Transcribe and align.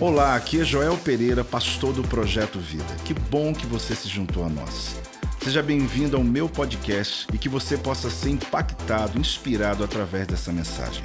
Olá, 0.00 0.34
aqui 0.34 0.60
é 0.60 0.64
Joel 0.64 0.96
Pereira, 0.98 1.44
pastor 1.44 1.92
do 1.92 2.02
Projeto 2.02 2.58
Vida. 2.58 2.96
Que 3.04 3.14
bom 3.14 3.54
que 3.54 3.66
você 3.66 3.94
se 3.94 4.08
juntou 4.08 4.44
a 4.44 4.48
nós. 4.48 4.96
Seja 5.42 5.62
bem-vindo 5.62 6.16
ao 6.16 6.24
meu 6.24 6.48
podcast 6.48 7.26
e 7.32 7.38
que 7.38 7.48
você 7.48 7.76
possa 7.76 8.10
ser 8.10 8.30
impactado, 8.30 9.18
inspirado 9.18 9.84
através 9.84 10.26
dessa 10.26 10.52
mensagem. 10.52 11.02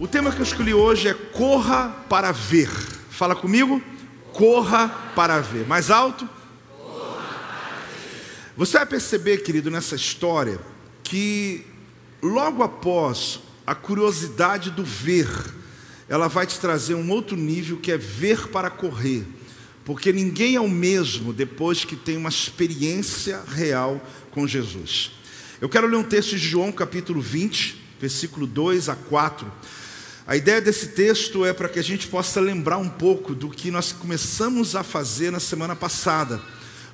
O 0.00 0.08
tema 0.08 0.32
que 0.32 0.38
eu 0.38 0.44
escolhi 0.44 0.74
hoje 0.74 1.08
é 1.08 1.14
Corra 1.14 1.90
para 2.08 2.32
Ver. 2.32 2.70
Fala 3.10 3.36
comigo. 3.36 3.82
Corra 4.32 4.88
para 5.14 5.40
ver. 5.40 5.66
Mais 5.66 5.90
alto. 5.90 6.28
Você 8.56 8.78
vai 8.78 8.86
perceber, 8.86 9.38
querido, 9.38 9.70
nessa 9.70 9.94
história, 9.94 10.58
que 11.04 11.64
logo 12.22 12.62
após 12.62 13.40
a 13.66 13.74
curiosidade 13.74 14.70
do 14.70 14.82
ver, 14.82 15.28
ela 16.08 16.28
vai 16.28 16.46
te 16.46 16.58
trazer 16.58 16.94
um 16.94 17.10
outro 17.10 17.36
nível 17.36 17.76
que 17.76 17.92
é 17.92 17.98
ver 17.98 18.48
para 18.48 18.70
correr. 18.70 19.24
Porque 19.84 20.12
ninguém 20.12 20.56
é 20.56 20.60
o 20.60 20.68
mesmo 20.68 21.32
depois 21.32 21.84
que 21.84 21.96
tem 21.96 22.16
uma 22.16 22.28
experiência 22.28 23.42
real 23.46 24.04
com 24.30 24.46
Jesus. 24.46 25.12
Eu 25.60 25.68
quero 25.68 25.86
ler 25.86 25.96
um 25.96 26.04
texto 26.04 26.30
de 26.30 26.38
João 26.38 26.70
capítulo 26.70 27.20
20, 27.20 27.76
versículo 28.00 28.46
2 28.46 28.88
a 28.88 28.94
4. 28.94 29.50
A 30.26 30.36
ideia 30.36 30.60
desse 30.60 30.88
texto 30.88 31.44
é 31.44 31.54
para 31.54 31.70
que 31.70 31.78
a 31.78 31.82
gente 31.82 32.06
possa 32.06 32.38
lembrar 32.38 32.76
um 32.76 32.88
pouco 32.88 33.34
do 33.34 33.48
que 33.48 33.70
nós 33.70 33.92
começamos 33.92 34.76
a 34.76 34.82
fazer 34.82 35.32
na 35.32 35.40
semana 35.40 35.74
passada. 35.74 36.40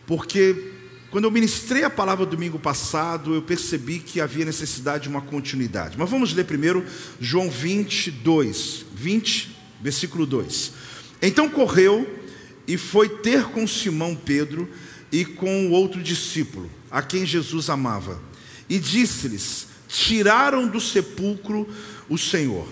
Porque 0.06 0.70
quando 1.10 1.24
eu 1.24 1.30
ministrei 1.30 1.84
a 1.84 1.91
palavra 1.91 2.24
domingo 2.24 2.58
passado, 2.58 3.34
eu 3.34 3.42
percebi 3.42 3.98
que 3.98 4.20
havia 4.20 4.44
necessidade 4.44 5.05
de 5.05 5.08
uma 5.08 5.20
continuidade. 5.20 5.96
Mas 5.98 6.08
vamos 6.08 6.33
ler 6.33 6.44
primeiro 6.44 6.84
João 7.20 7.50
22, 7.50 8.84
20, 8.95 9.57
versículo 9.80 10.25
2. 10.27 10.73
Então 11.21 11.48
correu 11.48 12.23
e 12.67 12.77
foi 12.77 13.09
ter 13.09 13.45
com 13.45 13.67
Simão 13.67 14.14
Pedro 14.14 14.69
e 15.12 15.25
com 15.25 15.69
o 15.69 15.70
outro 15.70 16.03
discípulo, 16.03 16.70
a 16.91 17.03
quem 17.03 17.25
Jesus 17.25 17.69
amava, 17.69 18.20
e 18.69 18.78
disse-lhes: 18.78 19.69
Tiraram 19.89 20.67
do 20.67 20.81
sepulcro 20.81 21.69
o 22.09 22.19
Senhor, 22.19 22.67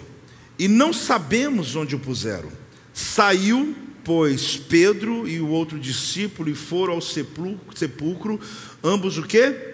e 0.58 0.66
não 0.68 0.92
sabemos 0.92 1.76
onde 1.76 1.94
o 1.94 1.98
puseram. 1.98 2.50
Saiu, 2.92 3.74
pois, 4.04 4.56
Pedro 4.56 5.28
e 5.28 5.40
o 5.40 5.48
outro 5.48 5.78
discípulo 5.78 6.50
e 6.50 6.54
foram 6.54 6.94
ao 6.94 7.00
sepulcro, 7.00 8.40
ambos 8.82 9.18
o 9.18 9.22
que? 9.22 9.72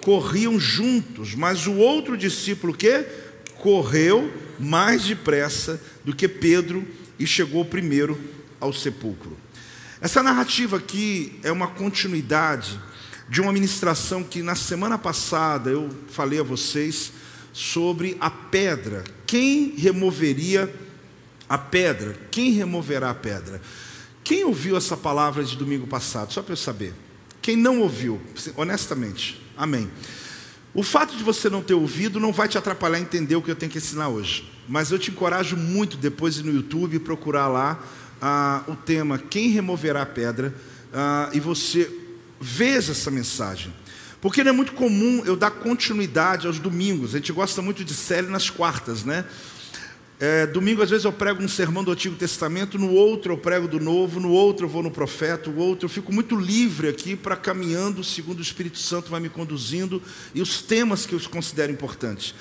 Corriam 0.00 0.58
juntos, 0.58 1.34
mas 1.34 1.66
o 1.66 1.74
outro 1.74 2.16
discípulo 2.16 2.72
que 2.72 3.04
correu 3.58 4.32
mais 4.60 5.04
depressa 5.04 5.80
do 6.04 6.14
que 6.14 6.28
Pedro 6.28 6.86
e 7.18 7.26
chegou 7.26 7.64
primeiro 7.64 8.20
ao 8.60 8.72
sepulcro. 8.72 9.36
Essa 10.00 10.22
narrativa 10.22 10.76
aqui 10.76 11.38
é 11.42 11.50
uma 11.50 11.68
continuidade 11.68 12.78
de 13.28 13.40
uma 13.40 13.52
ministração 13.52 14.22
que 14.22 14.42
na 14.42 14.54
semana 14.54 14.98
passada 14.98 15.70
eu 15.70 15.88
falei 16.08 16.40
a 16.40 16.42
vocês 16.42 17.12
sobre 17.52 18.16
a 18.20 18.30
pedra. 18.30 19.04
Quem 19.26 19.74
removeria 19.76 20.72
a 21.48 21.56
pedra? 21.56 22.16
Quem 22.30 22.52
removerá 22.52 23.10
a 23.10 23.14
pedra? 23.14 23.60
Quem 24.24 24.44
ouviu 24.44 24.76
essa 24.76 24.96
palavra 24.96 25.42
de 25.44 25.56
domingo 25.56 25.86
passado? 25.86 26.32
Só 26.32 26.42
para 26.42 26.52
eu 26.52 26.56
saber. 26.56 26.94
Quem 27.40 27.56
não 27.56 27.80
ouviu, 27.80 28.20
honestamente. 28.56 29.40
Amém. 29.56 29.90
O 30.72 30.82
fato 30.82 31.16
de 31.16 31.24
você 31.24 31.50
não 31.50 31.62
ter 31.62 31.74
ouvido 31.74 32.20
não 32.20 32.32
vai 32.32 32.46
te 32.46 32.56
atrapalhar 32.56 32.98
a 32.98 33.00
entender 33.00 33.34
o 33.34 33.42
que 33.42 33.50
eu 33.50 33.56
tenho 33.56 33.72
que 33.72 33.78
ensinar 33.78 34.08
hoje. 34.08 34.48
Mas 34.68 34.92
eu 34.92 34.98
te 34.98 35.10
encorajo 35.10 35.56
muito 35.56 35.96
depois 35.96 36.38
no 36.38 36.52
YouTube 36.52 37.00
procurar 37.00 37.48
lá 37.48 37.82
ah, 38.22 38.62
o 38.68 38.76
tema 38.76 39.18
Quem 39.18 39.48
removerá 39.48 40.02
a 40.02 40.06
pedra 40.06 40.54
ah, 40.92 41.28
e 41.32 41.40
você 41.40 41.90
veja 42.40 42.92
essa 42.92 43.10
mensagem. 43.10 43.72
Porque 44.20 44.44
não 44.44 44.50
é 44.50 44.54
muito 44.54 44.72
comum 44.72 45.22
eu 45.24 45.34
dar 45.34 45.50
continuidade 45.50 46.46
aos 46.46 46.58
domingos. 46.58 47.14
A 47.14 47.18
gente 47.18 47.32
gosta 47.32 47.60
muito 47.60 47.84
de 47.84 47.94
série 47.94 48.28
nas 48.28 48.48
quartas, 48.48 49.02
né? 49.02 49.24
É, 50.22 50.46
domingo, 50.46 50.82
às 50.82 50.90
vezes, 50.90 51.06
eu 51.06 51.12
prego 51.14 51.42
um 51.42 51.48
sermão 51.48 51.82
do 51.82 51.90
Antigo 51.90 52.14
Testamento, 52.14 52.78
no 52.78 52.92
outro 52.92 53.32
eu 53.32 53.38
prego 53.38 53.66
do 53.66 53.80
Novo, 53.80 54.20
no 54.20 54.30
outro 54.30 54.66
eu 54.66 54.70
vou 54.70 54.82
no 54.82 54.90
profeta, 54.90 55.48
o 55.48 55.56
outro 55.56 55.86
eu 55.86 55.88
fico 55.88 56.12
muito 56.12 56.36
livre 56.36 56.90
aqui 56.90 57.16
para 57.16 57.34
caminhando, 57.36 58.04
segundo 58.04 58.40
o 58.40 58.42
Espírito 58.42 58.76
Santo 58.76 59.10
vai 59.10 59.18
me 59.18 59.30
conduzindo 59.30 60.02
e 60.34 60.42
os 60.42 60.60
temas 60.60 61.06
que 61.06 61.14
eu 61.14 61.20
considero 61.30 61.72
importantes. 61.72 62.34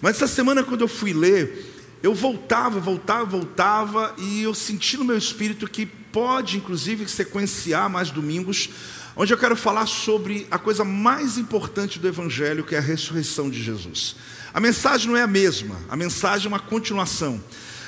Mas 0.00 0.16
essa 0.16 0.26
semana, 0.26 0.64
quando 0.64 0.80
eu 0.80 0.88
fui 0.88 1.12
ler, 1.12 1.66
eu 2.02 2.14
voltava, 2.14 2.80
voltava, 2.80 3.26
voltava 3.26 4.14
e 4.16 4.40
eu 4.40 4.54
senti 4.54 4.96
no 4.96 5.04
meu 5.04 5.18
espírito 5.18 5.68
que 5.68 5.84
pode, 5.84 6.56
inclusive, 6.56 7.06
sequenciar 7.06 7.90
mais 7.90 8.10
domingos, 8.10 8.70
onde 9.14 9.34
eu 9.34 9.38
quero 9.38 9.54
falar 9.54 9.84
sobre 9.84 10.46
a 10.50 10.58
coisa 10.58 10.82
mais 10.82 11.36
importante 11.36 11.98
do 11.98 12.08
Evangelho, 12.08 12.64
que 12.64 12.74
é 12.74 12.78
a 12.78 12.80
ressurreição 12.80 13.50
de 13.50 13.62
Jesus. 13.62 14.16
A 14.52 14.60
mensagem 14.60 15.08
não 15.08 15.16
é 15.16 15.22
a 15.22 15.26
mesma, 15.26 15.76
a 15.88 15.96
mensagem 15.96 16.46
é 16.46 16.48
uma 16.48 16.60
continuação. 16.60 17.42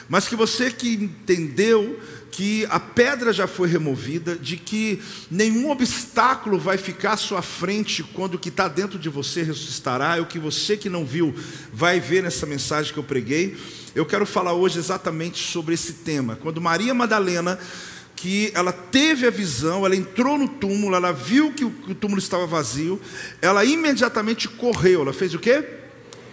Mas 0.09 0.27
que 0.27 0.35
você 0.35 0.71
que 0.71 0.95
entendeu 0.95 1.99
que 2.31 2.67
a 2.71 2.79
pedra 2.79 3.33
já 3.33 3.47
foi 3.47 3.69
removida, 3.69 4.37
de 4.37 4.57
que 4.57 5.01
nenhum 5.31 5.71
obstáculo 5.71 6.59
vai 6.59 6.79
ficar 6.79 7.13
à 7.13 7.17
sua 7.17 7.43
frente 7.43 8.03
quando 8.03 8.35
o 8.35 8.39
que 8.39 8.49
está 8.49 8.69
dentro 8.69 8.99
de 8.99 9.09
você 9.09 9.43
ressuscitará, 9.43 10.17
é 10.17 10.21
o 10.21 10.27
que 10.27 10.39
você 10.39 10.77
que 10.77 10.89
não 10.89 11.05
viu 11.05 11.35
vai 11.73 12.01
ver 12.01 12.23
nessa 12.23 12.47
mensagem 12.47 12.93
que 12.93 12.99
eu 12.99 13.05
preguei. 13.05 13.57
Eu 13.95 14.07
quero 14.07 14.25
falar 14.25 14.53
hoje 14.53 14.79
exatamente 14.79 15.39
sobre 15.39 15.75
esse 15.75 15.93
tema. 15.93 16.37
Quando 16.37 16.61
Maria 16.61 16.95
Madalena 16.95 17.59
que 18.17 18.53
ela 18.55 18.73
teve 18.73 19.27
a 19.27 19.31
visão, 19.31 19.87
ela 19.87 19.97
entrou 19.97 20.37
no 20.37 20.47
túmulo, 20.47 20.95
ela 20.95 21.11
viu 21.11 21.53
que 21.53 21.65
o 21.65 21.95
túmulo 21.95 22.19
estava 22.19 22.47
vazio, 22.47 23.01
ela 23.41 23.65
imediatamente 23.65 24.47
correu. 24.47 25.01
Ela 25.01 25.13
fez 25.13 25.33
o 25.33 25.39
quê? 25.39 25.80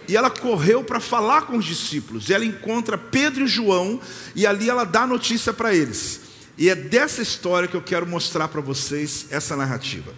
E 0.08 0.16
ela 0.16 0.30
correu 0.30 0.82
para 0.82 0.98
falar 0.98 1.42
com 1.42 1.58
os 1.58 1.66
discípulos. 1.66 2.30
Ela 2.30 2.46
encontra 2.46 2.96
Pedro 2.96 3.44
e 3.44 3.46
João 3.46 4.00
e 4.34 4.46
ali 4.46 4.70
ela 4.70 4.84
dá 4.84 5.06
notícia 5.06 5.52
para 5.52 5.74
eles. 5.74 6.22
E 6.56 6.70
é 6.70 6.74
dessa 6.74 7.20
história 7.20 7.68
que 7.68 7.76
eu 7.76 7.82
quero 7.82 8.06
mostrar 8.06 8.48
para 8.48 8.62
vocês 8.62 9.26
essa 9.30 9.54
narrativa. 9.54 10.12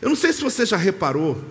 Eu 0.00 0.08
não 0.08 0.16
sei 0.16 0.32
se 0.32 0.40
você 0.40 0.64
já 0.64 0.76
reparou 0.78 1.44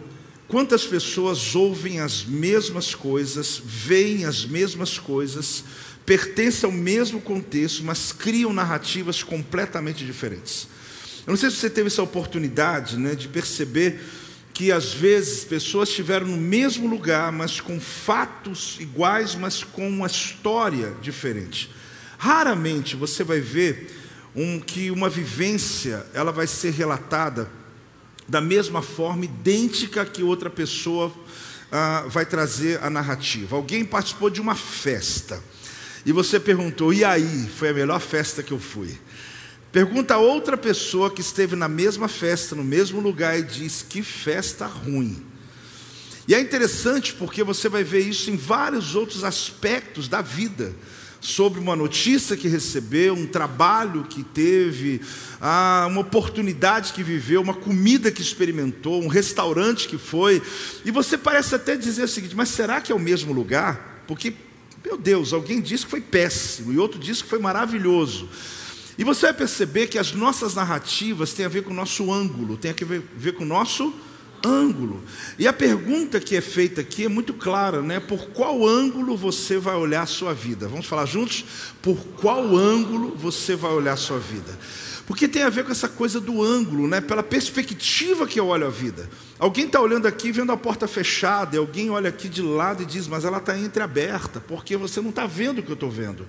quantas 0.48 0.86
pessoas 0.86 1.56
ouvem 1.56 2.00
as 2.00 2.26
mesmas 2.26 2.96
coisas, 2.96 3.62
veem 3.64 4.26
as 4.26 4.44
mesmas 4.44 4.98
coisas, 4.98 5.64
pertencem 6.06 6.70
ao 6.70 6.76
mesmo 6.76 7.22
contexto, 7.22 7.84
mas 7.84 8.12
criam 8.12 8.52
narrativas 8.52 9.22
completamente 9.22 10.04
diferentes. 10.04 10.68
Eu 11.28 11.32
não 11.32 11.38
sei 11.38 11.50
se 11.50 11.58
você 11.58 11.70
teve 11.70 11.88
essa 11.88 12.02
oportunidade 12.02 12.98
né, 12.98 13.14
de 13.14 13.28
perceber 13.28 14.02
que 14.58 14.72
às 14.72 14.92
vezes 14.92 15.44
pessoas 15.44 15.88
estiveram 15.88 16.26
no 16.26 16.36
mesmo 16.36 16.88
lugar, 16.88 17.32
mas 17.32 17.62
com 17.62 17.80
fatos 17.80 18.78
iguais, 18.80 19.36
mas 19.36 19.64
com 19.64 19.88
uma 19.88 20.08
história 20.08 20.96
diferente. 21.00 21.70
Raramente 22.18 22.96
você 22.96 23.24
vai 23.24 23.40
ver 23.40 23.96
um, 24.36 24.60
que 24.60 24.90
uma 24.90 25.10
vivência 25.10 26.04
ela 26.12 26.32
vai 26.32 26.48
ser 26.48 26.72
relatada 26.72 27.48
da 28.28 28.42
mesma 28.42 28.82
forma, 28.82 29.26
idêntica 29.26 30.04
que 30.04 30.24
outra 30.24 30.50
pessoa 30.50 31.14
ah, 31.72 32.06
vai 32.08 32.26
trazer 32.26 32.84
a 32.84 32.90
narrativa. 32.90 33.56
Alguém 33.56 33.86
participou 33.86 34.28
de 34.28 34.42
uma 34.42 34.56
festa 34.56 35.40
e 36.04 36.12
você 36.12 36.40
perguntou: 36.40 36.92
e 36.92 37.06
aí? 37.06 37.48
Foi 37.60 37.70
a 37.70 37.74
melhor 37.74 38.00
festa 38.00 38.42
que 38.42 38.54
eu 38.54 38.60
fui. 38.60 38.98
Pergunta 39.72 40.16
a 40.16 40.18
outra 40.18 40.58
pessoa 40.58 41.12
que 41.12 41.22
esteve 41.22 41.56
na 41.56 41.68
mesma 41.68 42.08
festa, 42.08 42.56
no 42.56 42.64
mesmo 42.64 43.02
lugar, 43.02 43.38
e 43.38 43.44
diz: 43.44 43.86
Que 43.88 44.02
festa 44.02 44.66
ruim. 44.66 45.26
E 46.28 46.36
é 46.36 46.40
interessante 46.40 47.14
porque 47.14 47.44
você 47.44 47.70
vai 47.70 47.84
ver 47.84 48.02
isso 48.02 48.30
em 48.30 48.36
vários 48.36 48.96
outros 48.96 49.24
aspectos 49.24 50.08
da 50.08 50.22
vida. 50.22 50.76
Sobre 51.20 51.60
uma 51.60 51.76
notícia 51.76 52.38
que 52.38 52.48
recebeu, 52.48 53.14
um 53.16 53.26
trabalho 53.26 54.04
que 54.04 54.24
teve, 54.24 55.02
uma 55.90 56.02
oportunidade 56.02 56.94
que 56.94 57.02
viveu, 57.02 57.42
uma 57.42 57.56
comida 57.56 58.12
que 58.12 58.22
experimentou, 58.22 59.02
um 59.02 59.08
restaurante 59.08 59.88
que 59.88 59.98
foi. 59.98 60.42
E 60.86 60.92
você 60.92 61.18
parece 61.18 61.56
até 61.56 61.76
dizer 61.76 62.04
o 62.04 62.08
seguinte: 62.08 62.36
mas 62.36 62.50
será 62.50 62.80
que 62.80 62.92
é 62.92 62.96
o 62.96 63.00
mesmo 63.00 63.34
lugar? 63.34 64.04
Porque, 64.06 64.34
meu 64.86 64.98
Deus, 64.98 65.34
alguém 65.34 65.60
disse 65.60 65.86
que 65.86 65.92
foi 65.92 66.02
péssimo 66.02 66.72
e 66.72 66.78
outro 66.78 67.00
disse 67.00 67.24
que 67.24 67.30
foi 67.30 67.40
maravilhoso. 67.40 68.30
E 68.98 69.04
você 69.04 69.28
vai 69.28 69.34
perceber 69.34 69.88
que 69.88 70.00
as 70.00 70.12
nossas 70.12 70.56
narrativas 70.56 71.34
têm 71.34 71.46
a 71.46 71.50
ver 71.50 71.64
com 71.64 71.72
o 71.72 71.76
nosso 71.76 72.12
ângulo, 72.12 72.58
tem 72.58 72.72
a 72.72 72.76
ver, 73.16 73.34
com 73.34 73.44
o 73.44 73.48
nosso 73.48 73.94
ângulo. 74.44 75.04
E 75.38 75.48
a 75.48 75.54
pergunta 75.54 76.20
que 76.20 76.36
é 76.36 76.42
feita 76.42 76.82
aqui 76.82 77.06
é 77.06 77.10
muito 77.10 77.34
clara, 77.34 77.82
né? 77.82 78.00
Por 78.00 78.30
qual 78.30 78.66
ângulo 78.66 79.16
você 79.16 79.58
vai 79.58 79.76
olhar 79.76 80.02
a 80.02 80.08
sua 80.08 80.34
vida? 80.34 80.68
Vamos 80.68 80.88
falar 80.88 81.06
juntos? 81.06 81.46
Por 81.82 81.98
qual 82.20 82.56
ângulo 82.56 83.16
você 83.16 83.56
vai 83.56 83.72
olhar 83.72 83.94
a 83.94 83.98
sua 83.98 84.18
vida? 84.18 84.58
Porque 85.08 85.26
tem 85.26 85.44
a 85.44 85.50
ver 85.50 85.64
com 85.64 85.72
essa 85.72 85.88
coisa 85.88 86.20
do 86.20 86.44
ângulo, 86.44 86.86
né? 86.86 87.00
pela 87.00 87.24
perspectiva 87.24 88.28
que 88.28 88.38
eu 88.38 88.48
olho 88.48 88.68
a 88.68 88.70
vida. 88.70 89.10
Alguém 89.40 89.66
está 89.66 89.80
olhando 89.80 90.06
aqui 90.06 90.34
vendo 90.34 90.52
a 90.52 90.58
porta 90.58 90.86
fechada, 90.86 91.56
e 91.56 91.60
alguém 91.60 91.90
olha 91.90 92.10
aqui 92.10 92.28
de 92.28 92.42
lado 92.42 92.84
e 92.84 92.86
diz, 92.86 93.08
mas 93.08 93.24
ela 93.24 93.38
está 93.38 93.58
entreaberta, 93.58 94.42
porque 94.42 94.76
você 94.76 95.00
não 95.00 95.12
está 95.12 95.26
vendo 95.26 95.60
o 95.60 95.64
que 95.64 95.70
eu 95.70 95.76
estou 95.76 95.90
vendo. 95.90 96.28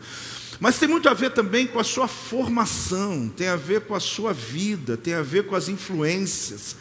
Mas 0.60 0.78
tem 0.78 0.88
muito 0.88 1.08
a 1.08 1.14
ver 1.14 1.30
também 1.30 1.66
com 1.66 1.78
a 1.78 1.84
sua 1.84 2.08
formação, 2.08 3.28
tem 3.28 3.48
a 3.48 3.56
ver 3.56 3.82
com 3.82 3.94
a 3.94 4.00
sua 4.00 4.32
vida, 4.32 4.96
tem 4.96 5.14
a 5.14 5.22
ver 5.22 5.46
com 5.46 5.54
as 5.54 5.68
influências 5.68 6.76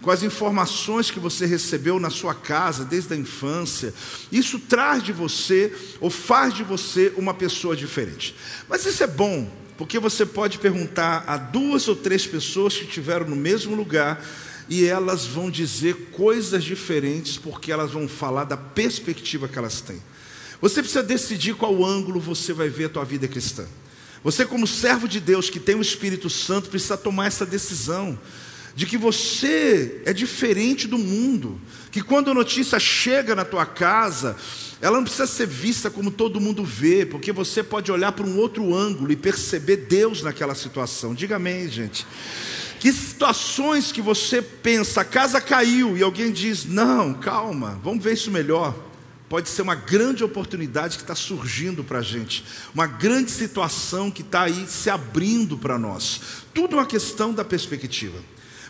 com 0.00 0.10
as 0.10 0.22
informações 0.22 1.10
que 1.10 1.18
você 1.18 1.44
recebeu 1.44 1.98
na 1.98 2.10
sua 2.10 2.34
casa 2.34 2.84
desde 2.84 3.14
a 3.14 3.16
infância. 3.16 3.92
Isso 4.30 4.58
traz 4.58 5.02
de 5.02 5.12
você 5.12 5.74
ou 6.00 6.10
faz 6.10 6.54
de 6.54 6.62
você 6.62 7.12
uma 7.16 7.34
pessoa 7.34 7.74
diferente. 7.74 8.34
Mas 8.68 8.86
isso 8.86 9.02
é 9.02 9.06
bom, 9.06 9.50
porque 9.76 9.98
você 9.98 10.24
pode 10.24 10.58
perguntar 10.58 11.24
a 11.26 11.36
duas 11.36 11.88
ou 11.88 11.96
três 11.96 12.26
pessoas 12.26 12.76
que 12.76 12.84
estiveram 12.84 13.26
no 13.26 13.36
mesmo 13.36 13.74
lugar 13.74 14.24
e 14.68 14.84
elas 14.84 15.26
vão 15.26 15.50
dizer 15.50 16.10
coisas 16.12 16.62
diferentes 16.62 17.36
porque 17.36 17.72
elas 17.72 17.90
vão 17.90 18.06
falar 18.06 18.44
da 18.44 18.56
perspectiva 18.56 19.48
que 19.48 19.58
elas 19.58 19.80
têm. 19.80 20.00
Você 20.60 20.80
precisa 20.80 21.02
decidir 21.02 21.54
qual 21.54 21.84
ângulo 21.84 22.18
você 22.20 22.52
vai 22.52 22.68
ver 22.68 22.86
a 22.86 22.88
tua 22.88 23.04
vida 23.04 23.28
cristã. 23.28 23.66
Você, 24.24 24.44
como 24.44 24.66
servo 24.66 25.06
de 25.06 25.20
Deus 25.20 25.48
que 25.48 25.60
tem 25.60 25.76
o 25.76 25.82
Espírito 25.82 26.28
Santo, 26.28 26.68
precisa 26.68 26.96
tomar 26.96 27.26
essa 27.26 27.46
decisão 27.46 28.18
de 28.74 28.86
que 28.86 28.96
você 28.96 30.02
é 30.04 30.12
diferente 30.12 30.86
do 30.86 30.98
mundo, 30.98 31.60
que 31.90 32.00
quando 32.00 32.30
a 32.30 32.34
notícia 32.34 32.78
chega 32.78 33.34
na 33.34 33.44
tua 33.44 33.66
casa, 33.66 34.36
ela 34.80 34.98
não 34.98 35.02
precisa 35.02 35.26
ser 35.26 35.46
vista 35.48 35.90
como 35.90 36.12
todo 36.12 36.40
mundo 36.40 36.64
vê, 36.64 37.04
porque 37.04 37.32
você 37.32 37.62
pode 37.62 37.90
olhar 37.90 38.12
para 38.12 38.24
um 38.24 38.38
outro 38.38 38.72
ângulo 38.74 39.10
e 39.10 39.16
perceber 39.16 39.78
Deus 39.88 40.22
naquela 40.22 40.54
situação. 40.54 41.12
Diga 41.12 41.36
amém, 41.36 41.68
gente. 41.68 42.06
Que 42.78 42.92
situações 42.92 43.90
que 43.90 44.00
você 44.00 44.40
pensa, 44.40 45.00
a 45.00 45.04
casa 45.04 45.40
caiu 45.40 45.98
e 45.98 46.02
alguém 46.02 46.30
diz: 46.30 46.64
não, 46.64 47.14
calma, 47.14 47.80
vamos 47.82 48.04
ver 48.04 48.14
isso 48.14 48.30
melhor. 48.30 48.87
Pode 49.28 49.50
ser 49.50 49.62
uma 49.62 49.74
grande 49.74 50.24
oportunidade 50.24 50.96
que 50.96 51.02
está 51.02 51.14
surgindo 51.14 51.84
para 51.84 51.98
a 51.98 52.02
gente, 52.02 52.44
uma 52.74 52.86
grande 52.86 53.30
situação 53.30 54.10
que 54.10 54.22
está 54.22 54.42
aí 54.42 54.66
se 54.66 54.88
abrindo 54.88 55.58
para 55.58 55.78
nós. 55.78 56.20
Tudo 56.54 56.76
uma 56.76 56.86
questão 56.86 57.34
da 57.34 57.44
perspectiva. 57.44 58.18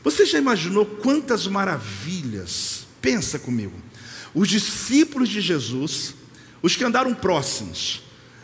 Você 0.02 0.26
já 0.26 0.38
imaginou 0.38 0.84
quantas 0.84 1.46
maravilhas? 1.46 2.86
Pensa 3.00 3.38
comigo. 3.38 3.74
Os 4.34 4.48
discípulos 4.48 5.28
de 5.28 5.40
Jesus, 5.40 6.14
os 6.60 6.74
que 6.74 6.84
andaram 6.84 7.14
próximos, 7.14 8.02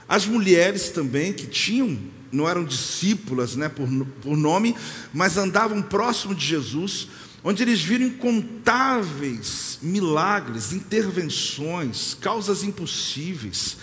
as 0.08 0.25
mulheres 0.25 0.90
também 0.90 1.32
que 1.32 1.46
tinham, 1.46 1.99
não 2.31 2.49
eram 2.49 2.64
discípulas 2.64 3.56
né, 3.56 3.69
por, 3.69 3.88
por 4.22 4.37
nome, 4.37 4.76
mas 5.12 5.37
andavam 5.37 5.82
próximo 5.82 6.34
de 6.34 6.44
Jesus, 6.44 7.08
onde 7.44 7.62
eles 7.62 7.82
viram 7.82 8.06
incontáveis 8.06 9.79
milagres, 9.82 10.73
intervenções, 10.73 12.17
causas 12.19 12.64
impossíveis. 12.64 13.76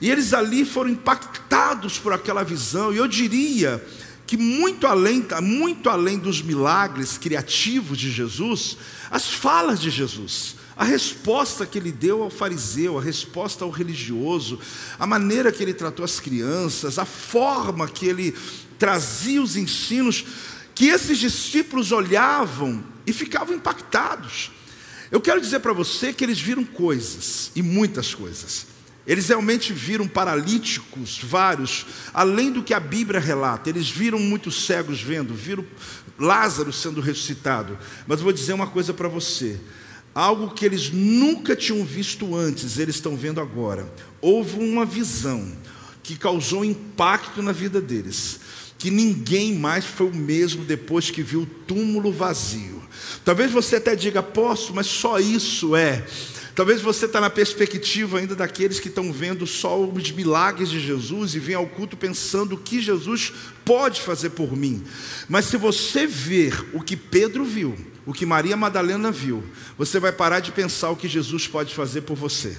E 0.00 0.08
eles 0.08 0.32
ali 0.32 0.64
foram 0.64 0.90
impactados 0.90 1.98
por 1.98 2.12
aquela 2.12 2.44
visão, 2.44 2.92
e 2.92 2.98
eu 2.98 3.08
diria 3.08 3.84
que 4.26 4.36
muito 4.36 4.86
além, 4.86 5.26
muito 5.42 5.90
além 5.90 6.16
dos 6.16 6.40
milagres 6.40 7.18
criativos 7.18 7.98
de 7.98 8.12
Jesus, 8.12 8.76
as 9.10 9.28
falas 9.28 9.80
de 9.80 9.90
Jesus, 9.90 10.54
a 10.76 10.84
resposta 10.84 11.66
que 11.66 11.76
ele 11.76 11.90
deu 11.90 12.22
ao 12.22 12.30
fariseu, 12.30 12.96
a 12.96 13.02
resposta 13.02 13.64
ao 13.64 13.70
religioso, 13.70 14.60
a 15.00 15.06
maneira 15.06 15.50
que 15.50 15.64
ele 15.64 15.74
tratou 15.74 16.04
as 16.04 16.20
crianças, 16.20 16.96
a 16.96 17.04
forma 17.04 17.88
que 17.88 18.06
ele 18.06 18.34
trazia 18.78 19.42
os 19.42 19.56
ensinos, 19.56 20.24
que 20.76 20.86
esses 20.86 21.18
discípulos 21.18 21.90
olhavam 21.90 22.84
e 23.06 23.12
ficavam 23.12 23.54
impactados. 23.54 24.50
Eu 25.10 25.20
quero 25.20 25.40
dizer 25.40 25.60
para 25.60 25.72
você 25.72 26.12
que 26.12 26.24
eles 26.24 26.40
viram 26.40 26.64
coisas, 26.64 27.50
e 27.54 27.62
muitas 27.62 28.14
coisas. 28.14 28.66
Eles 29.06 29.28
realmente 29.28 29.72
viram 29.72 30.06
paralíticos, 30.06 31.20
vários, 31.22 31.86
além 32.14 32.52
do 32.52 32.62
que 32.62 32.72
a 32.72 32.78
Bíblia 32.78 33.18
relata. 33.18 33.68
Eles 33.68 33.88
viram 33.88 34.18
muitos 34.18 34.66
cegos 34.66 35.00
vendo, 35.00 35.34
viram 35.34 35.64
Lázaro 36.18 36.72
sendo 36.72 37.00
ressuscitado. 37.00 37.76
Mas 38.06 38.20
vou 38.20 38.32
dizer 38.32 38.52
uma 38.52 38.68
coisa 38.68 38.94
para 38.94 39.08
você: 39.08 39.58
algo 40.14 40.50
que 40.50 40.64
eles 40.64 40.90
nunca 40.90 41.56
tinham 41.56 41.84
visto 41.84 42.36
antes, 42.36 42.78
eles 42.78 42.96
estão 42.96 43.16
vendo 43.16 43.40
agora. 43.40 43.92
Houve 44.20 44.58
uma 44.60 44.84
visão 44.84 45.50
que 46.02 46.16
causou 46.16 46.64
impacto 46.64 47.42
na 47.42 47.52
vida 47.52 47.80
deles, 47.80 48.40
que 48.80 48.90
ninguém 48.90 49.54
mais 49.54 49.84
foi 49.84 50.06
o 50.06 50.14
mesmo 50.14 50.64
depois 50.64 51.10
que 51.10 51.22
viu 51.22 51.42
o 51.42 51.46
túmulo 51.46 52.10
vazio. 52.10 52.82
Talvez 53.22 53.52
você 53.52 53.76
até 53.76 53.94
diga, 53.94 54.22
posso, 54.22 54.74
mas 54.74 54.86
só 54.86 55.20
isso 55.20 55.76
é. 55.76 56.02
Talvez 56.54 56.80
você 56.80 57.04
está 57.04 57.20
na 57.20 57.28
perspectiva 57.28 58.18
ainda 58.18 58.34
daqueles 58.34 58.80
que 58.80 58.88
estão 58.88 59.12
vendo 59.12 59.46
só 59.46 59.78
os 59.78 60.10
milagres 60.10 60.70
de 60.70 60.80
Jesus 60.80 61.34
e 61.34 61.38
vêm 61.38 61.54
ao 61.54 61.66
culto 61.66 61.94
pensando 61.94 62.54
o 62.54 62.58
que 62.58 62.80
Jesus 62.80 63.34
pode 63.66 64.00
fazer 64.00 64.30
por 64.30 64.56
mim. 64.56 64.82
Mas 65.28 65.44
se 65.44 65.58
você 65.58 66.06
ver 66.06 66.66
o 66.72 66.80
que 66.80 66.96
Pedro 66.96 67.44
viu, 67.44 67.76
o 68.06 68.14
que 68.14 68.24
Maria 68.24 68.56
Madalena 68.56 69.12
viu, 69.12 69.44
você 69.76 70.00
vai 70.00 70.10
parar 70.10 70.40
de 70.40 70.52
pensar 70.52 70.88
o 70.88 70.96
que 70.96 71.06
Jesus 71.06 71.46
pode 71.46 71.74
fazer 71.74 72.00
por 72.00 72.16
você. 72.16 72.56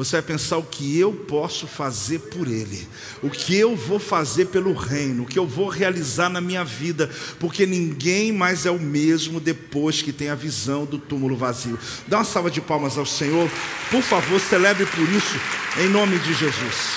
Você 0.00 0.12
vai 0.16 0.22
pensar 0.22 0.56
o 0.56 0.62
que 0.62 0.98
eu 0.98 1.12
posso 1.12 1.66
fazer 1.66 2.20
por 2.20 2.48
Ele, 2.48 2.88
o 3.22 3.28
que 3.28 3.54
eu 3.54 3.76
vou 3.76 3.98
fazer 3.98 4.46
pelo 4.46 4.72
reino, 4.72 5.24
o 5.24 5.26
que 5.26 5.38
eu 5.38 5.46
vou 5.46 5.68
realizar 5.68 6.30
na 6.30 6.40
minha 6.40 6.64
vida, 6.64 7.10
porque 7.38 7.66
ninguém 7.66 8.32
mais 8.32 8.64
é 8.64 8.70
o 8.70 8.78
mesmo 8.78 9.38
depois 9.38 10.00
que 10.00 10.10
tem 10.10 10.30
a 10.30 10.34
visão 10.34 10.86
do 10.86 10.96
túmulo 10.98 11.36
vazio. 11.36 11.78
Dá 12.08 12.16
uma 12.16 12.24
salva 12.24 12.50
de 12.50 12.62
palmas 12.62 12.96
ao 12.96 13.04
Senhor, 13.04 13.50
por 13.90 14.00
favor, 14.00 14.40
celebre 14.40 14.86
por 14.86 15.06
isso, 15.06 15.38
em 15.78 15.90
nome 15.90 16.18
de 16.20 16.32
Jesus. 16.32 16.92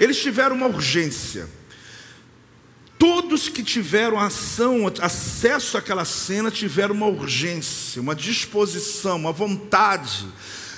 Eles 0.00 0.20
tiveram 0.20 0.56
uma 0.56 0.66
urgência. 0.66 1.48
Todos 3.06 3.50
que 3.50 3.62
tiveram 3.62 4.18
ação, 4.18 4.90
acesso 5.02 5.76
àquela 5.76 6.06
cena, 6.06 6.50
tiveram 6.50 6.94
uma 6.94 7.06
urgência, 7.06 8.00
uma 8.00 8.14
disposição, 8.14 9.18
uma 9.18 9.30
vontade 9.30 10.24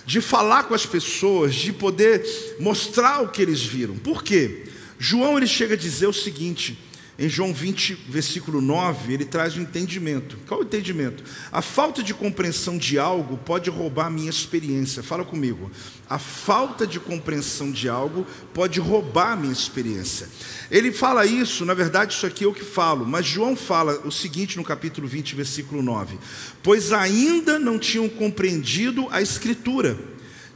de 0.05 0.20
falar 0.20 0.64
com 0.64 0.75
as 0.75 0.84
pessoas, 0.84 1.55
de 1.55 1.73
poder 1.73 2.26
mostrar 2.58 3.23
o 3.23 3.28
que 3.28 3.40
eles 3.40 3.62
viram. 3.62 3.96
Por 3.96 4.25
quê? 4.25 4.64
João 4.99 5.37
ele 5.37 5.46
chega 5.46 5.75
a 5.75 5.78
dizer 5.78 6.08
o 6.08 6.12
seguinte: 6.12 6.76
em 7.19 7.31
João 7.31 7.51
20, 7.51 7.95
versículo 8.11 8.61
9, 8.61 9.15
ele 9.15 9.25
traz 9.25 9.57
o 9.57 9.59
um 9.59 9.63
entendimento. 9.63 10.37
Qual 10.47 10.61
o 10.61 10.63
entendimento? 10.63 11.25
A 11.51 11.63
falta 11.63 12.03
de 12.03 12.13
compreensão 12.13 12.77
de 12.77 12.99
algo 12.99 13.39
pode 13.39 13.71
roubar 13.71 14.09
a 14.09 14.11
minha 14.11 14.29
experiência. 14.29 15.03
Fala 15.03 15.25
comigo. 15.25 15.71
A 16.11 16.19
falta 16.19 16.87
de 16.87 17.01
compreensão 17.01 17.73
de 17.73 17.89
algo 17.89 18.27
pode 18.53 18.79
roubar 18.81 19.32
a 19.32 19.37
minha 19.37 19.53
experiência. 19.53 20.29
Ele 20.70 20.93
fala 20.93 21.25
isso, 21.25 21.65
na 21.65 21.73
verdade, 21.73 22.13
isso 22.13 22.27
aqui 22.27 22.44
é 22.44 22.46
o 22.46 22.53
que 22.53 22.65
falo, 22.65 23.06
mas 23.06 23.25
João 23.25 23.56
fala 23.56 23.99
o 24.05 24.13
seguinte 24.13 24.58
no 24.58 24.65
capítulo 24.65 25.08
20, 25.08 25.35
versículo 25.35 25.82
9: 25.82 26.19
Pois 26.63 26.93
ainda 26.93 27.58
não 27.58 27.79
tinham 27.79 28.11
compreendido 28.11 29.08
a 29.11 29.23
Escritura, 29.23 29.99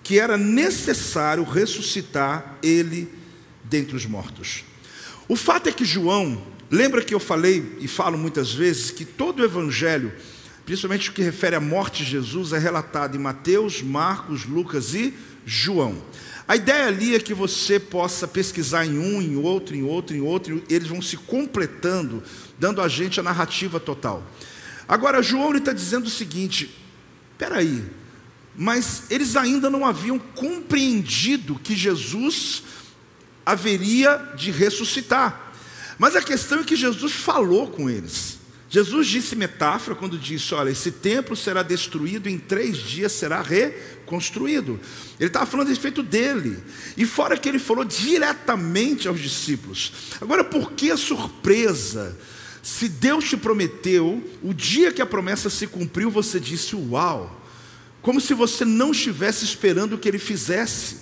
que 0.03 0.21
era 0.21 0.37
necessário 0.37 1.43
ressuscitar 1.43 2.59
ele 2.63 3.09
dentre 3.65 3.97
os 3.97 4.05
mortos. 4.05 4.70
O 5.31 5.37
fato 5.37 5.69
é 5.69 5.73
que 5.73 5.85
João, 5.85 6.43
lembra 6.69 7.05
que 7.05 7.15
eu 7.15 7.21
falei 7.21 7.77
e 7.81 7.87
falo 7.87 8.19
muitas 8.19 8.53
vezes 8.53 8.91
que 8.91 9.05
todo 9.05 9.39
o 9.39 9.45
evangelho, 9.45 10.13
principalmente 10.67 11.09
o 11.09 11.13
que 11.13 11.23
refere 11.23 11.55
à 11.55 11.61
morte 11.61 12.03
de 12.03 12.11
Jesus, 12.11 12.53
é 12.53 12.59
relatado 12.59 13.17
em 13.17 13.21
Mateus, 13.21 13.81
Marcos, 13.81 14.45
Lucas 14.45 14.93
e 14.93 15.15
João. 15.47 16.03
A 16.49 16.57
ideia 16.57 16.89
ali 16.89 17.15
é 17.15 17.21
que 17.21 17.33
você 17.33 17.79
possa 17.79 18.27
pesquisar 18.27 18.85
em 18.85 18.99
um, 18.99 19.23
em 19.23 19.37
outro, 19.37 19.77
em 19.77 19.85
outro, 19.85 20.17
em 20.17 20.21
outro, 20.21 20.65
eles 20.69 20.89
vão 20.89 21.01
se 21.01 21.17
completando, 21.17 22.25
dando 22.59 22.83
a 22.83 22.89
gente 22.89 23.21
a 23.21 23.23
narrativa 23.23 23.79
total. 23.79 24.29
Agora, 24.89 25.23
João 25.23 25.55
está 25.55 25.73
dizendo 25.73 26.07
o 26.07 26.11
seguinte: 26.11 26.77
peraí, 27.39 27.85
mas 28.57 29.05
eles 29.09 29.37
ainda 29.37 29.71
não 29.71 29.87
haviam 29.87 30.19
compreendido 30.19 31.55
que 31.63 31.77
Jesus 31.77 32.65
haveria 33.51 34.17
de 34.37 34.51
ressuscitar. 34.51 35.53
Mas 35.99 36.17
a 36.17 36.23
questão 36.23 36.61
é 36.61 36.65
que 36.65 36.77
Jesus 36.77 37.13
falou 37.13 37.69
com 37.69 37.89
eles. 37.91 38.39
Jesus 38.71 39.09
disse 39.09 39.35
metáfora 39.35 39.97
quando 39.97 40.17
disse: 40.17 40.55
Olha, 40.55 40.71
esse 40.71 40.93
templo 40.93 41.35
será 41.35 41.63
destruído, 41.63 42.29
em 42.29 42.39
três 42.39 42.77
dias 42.79 43.11
será 43.11 43.43
reconstruído. 43.43 44.79
Ele 45.19 45.27
estava 45.27 45.45
falando 45.45 45.67
a 45.67 45.71
respeito 45.71 46.05
dele. 46.05 46.63
E 46.97 47.05
fora 47.05 47.37
que 47.37 47.49
ele 47.49 47.59
falou 47.59 47.85
diretamente 47.85 49.09
aos 49.09 49.21
discípulos. 49.21 49.93
Agora, 50.21 50.45
por 50.45 50.73
que 50.73 50.91
a 50.91 50.97
surpresa? 50.97 52.17
Se 52.63 52.89
Deus 52.89 53.25
te 53.25 53.37
prometeu, 53.37 54.23
o 54.43 54.55
dia 54.55 54.93
que 54.93 55.03
a 55.03 55.07
promessa 55.07 55.51
se 55.51 55.67
cumpriu, 55.67 56.09
você 56.09 56.39
disse: 56.39 56.77
Uau! 56.77 57.39
Como 58.01 58.21
se 58.21 58.33
você 58.33 58.65
não 58.65 58.93
estivesse 58.93 59.45
esperando 59.45 59.99
que 59.99 60.09
ele 60.09 60.19
fizesse. 60.19 61.00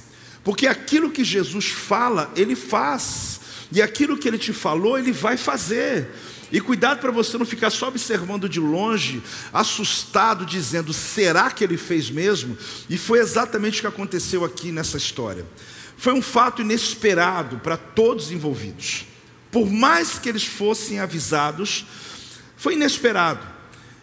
Porque 0.49 0.67
aquilo 0.67 1.11
que 1.11 1.23
Jesus 1.23 1.67
fala, 1.67 2.33
ele 2.35 2.57
faz. 2.57 3.39
e 3.71 3.83
aquilo 3.83 4.17
que 4.17 4.27
ele 4.27 4.39
te 4.39 4.51
falou, 4.51 4.99
ele 4.99 5.13
vai 5.13 5.37
fazer. 5.37 6.09
E 6.51 6.59
cuidado 6.59 7.01
para 7.01 7.11
você 7.11 7.37
não 7.37 7.45
ficar 7.45 7.69
só 7.69 7.89
observando 7.89 8.49
de 8.49 8.59
longe, 8.59 9.23
assustado, 9.53 10.47
dizendo: 10.47 10.91
será 10.91 11.51
que 11.51 11.63
ele 11.63 11.77
fez 11.77 12.09
mesmo? 12.09 12.57
E 12.89 12.97
foi 12.97 13.19
exatamente 13.19 13.77
o 13.77 13.81
que 13.83 13.87
aconteceu 13.89 14.43
aqui 14.43 14.73
nessa 14.73 14.97
história. 14.97 15.45
Foi 15.99 16.15
um 16.15 16.23
fato 16.23 16.63
inesperado 16.63 17.59
para 17.59 17.77
todos 17.77 18.33
envolvidos. 18.33 19.05
Por 19.51 19.71
mais 19.71 20.19
que 20.19 20.31
eles 20.31 20.47
fossem 20.47 20.99
avisados, 20.99 21.85
foi 22.57 22.73
inesperado. 22.73 23.58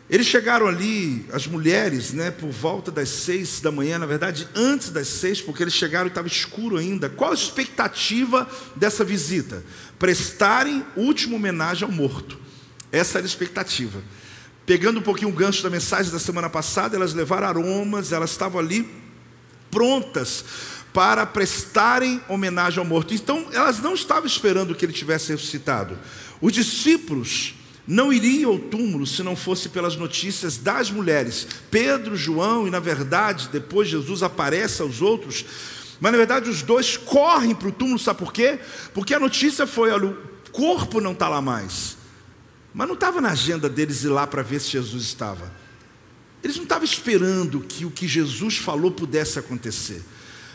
Eles 0.08 0.28
chegaram 0.28 0.68
ali, 0.68 1.26
as 1.34 1.48
mulheres, 1.48 2.14
né, 2.14 2.30
por 2.30 2.52
volta 2.52 2.92
das 2.92 3.10
seis 3.10 3.60
da 3.60 3.72
manhã, 3.72 3.98
na 3.98 4.06
verdade, 4.06 4.48
antes 4.54 4.92
das 4.92 5.08
seis, 5.08 5.42
porque 5.42 5.64
eles 5.64 5.74
chegaram 5.74 6.06
e 6.06 6.10
estava 6.10 6.28
escuro 6.28 6.78
ainda. 6.78 7.10
Qual 7.10 7.32
a 7.32 7.34
expectativa 7.34 8.48
dessa 8.76 9.04
visita? 9.04 9.64
Prestarem 9.98 10.86
última 10.96 11.36
homenagem 11.36 11.88
ao 11.88 11.92
morto. 11.92 12.38
Essa 12.92 13.18
era 13.18 13.26
a 13.26 13.28
expectativa. 13.28 14.00
Pegando 14.64 15.00
um 15.00 15.04
pouquinho 15.04 15.30
o 15.30 15.34
gancho 15.34 15.64
da 15.64 15.72
mensagem 15.72 16.12
da 16.12 16.20
semana 16.20 16.52
passada, 16.52 16.96
elas 16.96 17.14
levaram 17.14 17.48
aromas, 17.48 18.12
elas 18.12 18.30
estavam 18.30 18.60
ali 18.60 18.88
prontas 19.72 20.46
para 20.94 21.26
prestarem 21.26 22.22
homenagem 22.30 22.78
ao 22.80 22.86
morto. 22.86 23.14
Então, 23.14 23.48
elas 23.52 23.80
não 23.80 23.96
estavam 23.96 24.26
esperando 24.26 24.76
que 24.76 24.86
ele 24.86 24.94
tivesse 24.94 25.32
ressuscitado. 25.32 25.98
Os 26.40 26.54
discípulos 26.54 27.56
não 27.88 28.12
iriam 28.12 28.52
ao 28.52 28.60
túmulo 28.60 29.06
se 29.06 29.22
não 29.22 29.36
fosse 29.36 29.70
pelas 29.70 29.96
notícias 29.96 30.58
das 30.58 30.90
mulheres. 30.90 31.48
Pedro, 31.70 32.16
João 32.16 32.68
e, 32.68 32.72
na 32.72 32.80
verdade, 32.80 33.50
depois 33.52 33.88
Jesus 33.88 34.24
aparece 34.24 34.82
aos 34.82 35.02
outros. 35.02 35.46
Mas, 36.00 36.12
na 36.12 36.18
verdade, 36.18 36.50
os 36.50 36.62
dois 36.62 36.98
correm 36.98 37.54
para 37.54 37.68
o 37.68 37.72
túmulo, 37.72 38.00
sabe 38.00 38.20
por 38.20 38.34
quê? 38.34 38.60
Porque 38.94 39.14
a 39.14 39.20
notícia 39.20 39.68
foi: 39.68 39.92
olha, 39.92 40.08
o 40.08 40.18
corpo 40.52 41.00
não 41.00 41.12
está 41.12 41.30
lá 41.30 41.42
mais. 41.42 41.98
Mas 42.74 42.88
não 42.88 42.96
estava 42.96 43.22
na 43.22 43.32
agenda 43.32 43.70
deles 43.70 44.04
ir 44.04 44.10
lá 44.10 44.28
para 44.28 44.42
ver 44.42 44.60
se 44.60 44.72
Jesus 44.72 45.04
estava. 45.04 45.52
Eles 46.44 46.58
não 46.58 46.64
estavam 46.64 46.84
esperando 46.84 47.62
que 47.62 47.86
o 47.86 47.92
que 47.92 48.08
Jesus 48.08 48.58
falou 48.58 48.92
pudesse 48.92 49.40
acontecer. 49.40 50.04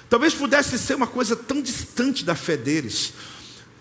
Talvez 0.08 0.34
pudesse 0.34 0.76
ser 0.78 0.94
uma 0.96 1.06
coisa 1.06 1.34
tão 1.34 1.62
distante 1.62 2.24
da 2.24 2.34
fé 2.34 2.56
deles. 2.56 3.12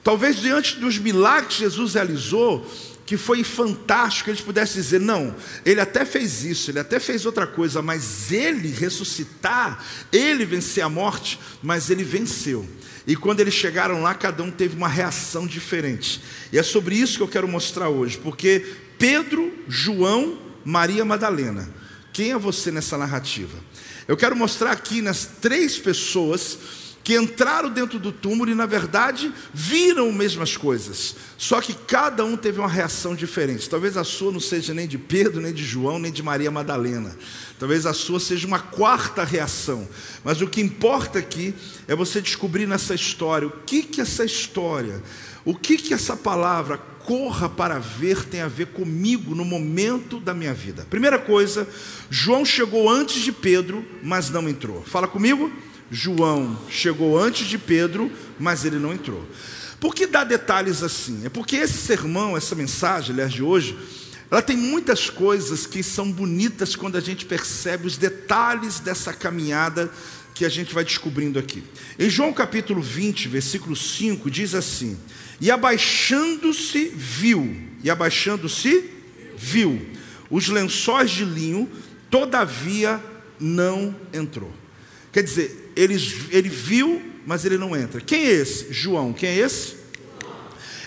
Talvez 0.03 0.38
diante 0.38 0.77
dos 0.77 0.98
milagres 0.98 1.56
que 1.56 1.60
Jesus 1.63 1.96
realizou, 1.96 2.65
que 3.10 3.18
foi 3.18 3.44
fantástico, 3.44 4.30
eles 4.30 4.39
pudessem 4.39 4.80
dizer: 4.80 5.00
não, 5.00 5.36
ele 5.66 5.82
até 5.82 6.06
fez 6.06 6.46
isso, 6.46 6.70
ele 6.70 6.78
até 6.78 7.00
fez 7.00 7.25
outra 7.25 7.48
coisa, 7.48 7.82
mas 7.82 8.32
ele 8.32 8.70
ressuscitar, 8.70 9.84
ele 10.13 10.46
vencer 10.46 10.84
a 10.84 10.89
morte, 10.89 11.39
mas 11.63 11.89
ele 11.89 12.04
venceu. 12.04 12.70
E 13.08 13.16
quando 13.16 13.39
eles 13.39 13.56
chegaram 13.56 14.04
lá, 14.04 14.13
cada 14.13 14.44
um 14.44 14.51
teve 14.51 14.78
uma 14.78 14.88
reação 14.88 15.48
diferente. 15.48 16.22
E 16.54 16.60
é 16.60 16.62
sobre 16.62 16.98
isso 16.98 17.18
que 17.18 17.24
eu 17.24 17.28
quero 17.28 17.48
mostrar 17.48 17.89
hoje, 17.89 18.16
porque 18.20 18.75
Pedro, 19.00 19.51
João, 19.68 20.38
Maria 20.63 21.04
Madalena. 21.04 21.68
Quem 22.13 22.32
é 22.32 22.38
você 22.38 22.70
nessa 22.70 22.96
narrativa? 22.96 23.58
Eu 24.08 24.16
quero 24.16 24.36
mostrar 24.36 24.70
aqui 24.70 25.01
nas 25.01 25.25
três 25.25 25.80
pessoas 25.80 26.60
que 27.10 27.18
entraram 27.18 27.72
dentro 27.72 27.98
do 27.98 28.12
túmulo 28.12 28.51
e, 28.51 28.54
na 28.54 28.68
verdade, 28.68 29.34
viram 29.51 30.12
mesmas 30.12 30.56
coisas. 30.56 31.16
Só 31.39 31.60
que 31.60 31.74
cada 31.74 32.24
um 32.24 32.38
teve 32.38 32.60
uma 32.60 32.68
reação 32.68 33.16
diferente. 33.16 33.68
Talvez 33.68 33.98
a 33.98 34.04
sua 34.04 34.32
não 34.32 34.39
seja 34.39 34.75
nem 34.75 34.88
de 34.88 35.00
Pedro, 35.00 35.42
nem 35.42 35.51
de 35.51 35.66
João, 35.66 35.98
nem 35.98 36.12
de 36.12 36.22
Maria 36.22 36.51
Madalena. 36.51 37.18
Talvez 37.58 37.88
a 37.88 37.94
sua 37.96 38.20
seja 38.20 38.46
uma 38.46 38.60
quarta 38.60 39.24
reação. 39.24 39.89
Mas 40.24 40.39
o 40.39 40.46
que 40.46 40.62
importa 40.62 41.18
aqui 41.18 41.56
é 41.88 41.96
você 41.96 42.22
descobrir 42.22 42.68
nessa 42.68 42.94
história 42.94 43.48
o 43.48 43.51
que 43.66 43.82
que 43.82 44.01
essa 44.01 44.24
história, 44.24 45.01
o 45.44 45.56
que 45.56 45.78
que 45.78 45.96
essa 45.96 46.16
palavra 46.16 46.78
corra 46.78 47.50
para 47.50 47.80
ver 47.80 48.24
tem 48.24 48.42
a 48.42 48.48
ver 48.48 48.68
comigo 48.68 49.34
no 49.34 49.44
momento 49.44 50.20
da 50.20 50.36
minha 50.36 50.54
vida. 50.54 50.86
Primeira 50.88 51.18
coisa, 51.18 51.68
João 52.08 52.46
chegou 52.46 52.88
antes 52.88 53.24
de 53.24 53.32
Pedro, 53.32 53.84
mas 54.04 54.30
não 54.30 54.48
entrou. 54.48 54.84
Fala 54.84 55.08
comigo. 55.08 55.51
João 55.91 56.58
chegou 56.69 57.17
antes 57.17 57.48
de 57.48 57.58
Pedro, 57.58 58.12
mas 58.39 58.65
ele 58.65 58.77
não 58.77 58.93
entrou. 58.93 59.27
Por 59.79 59.96
que 59.96 60.05
dá 60.05 60.24
detalhes 60.24 60.84
assim? 60.84 61.25
É 61.25 61.29
porque 61.29 61.55
esse 61.55 61.77
sermão, 61.77 62.36
essa 62.36 62.53
mensagem, 62.53 63.13
aliás, 63.13 63.31
de 63.31 63.41
hoje, 63.41 63.77
ela 64.29 64.41
tem 64.41 64.58
muitas 64.58 65.10
coisas 65.10 65.65
que 65.65 65.81
são 65.81 66.12
bonitas 66.12 66.75
quando 66.75 66.98
a 66.98 67.01
gente 67.01 67.25
percebe 67.25 67.88
os 67.88 67.98
detalhes 67.98 68.79
dessa 68.79 69.13
caminhada 69.13 69.91
que 70.36 70.46
a 70.46 70.50
gente 70.50 70.74
vai 70.74 70.84
descobrindo 70.84 71.39
aqui. 71.39 71.63
Em 71.98 72.10
João 72.10 72.31
capítulo 72.31 72.81
20, 72.81 73.27
versículo 73.27 73.75
5, 73.75 74.29
diz 74.29 74.53
assim: 74.53 74.98
E 75.41 75.50
abaixando-se, 75.50 76.91
viu, 76.96 77.58
e 77.84 77.89
abaixando-se, 77.89 78.89
viu, 79.36 79.81
os 80.29 80.48
lençóis 80.48 81.10
de 81.10 81.25
linho, 81.25 81.69
todavia 82.10 83.03
não 83.39 83.96
entrou. 84.13 84.53
Quer 85.12 85.24
dizer, 85.24 85.59
ele, 85.80 85.96
ele 86.30 86.50
viu, 86.50 87.02
mas 87.26 87.46
ele 87.46 87.58
não 87.58 87.76
entra. 87.76 88.02
Quem 88.02 88.26
é 88.26 88.32
esse? 88.32 88.74
João. 88.74 89.14
Quem 89.14 89.30
é 89.30 89.38
esse? 89.38 89.76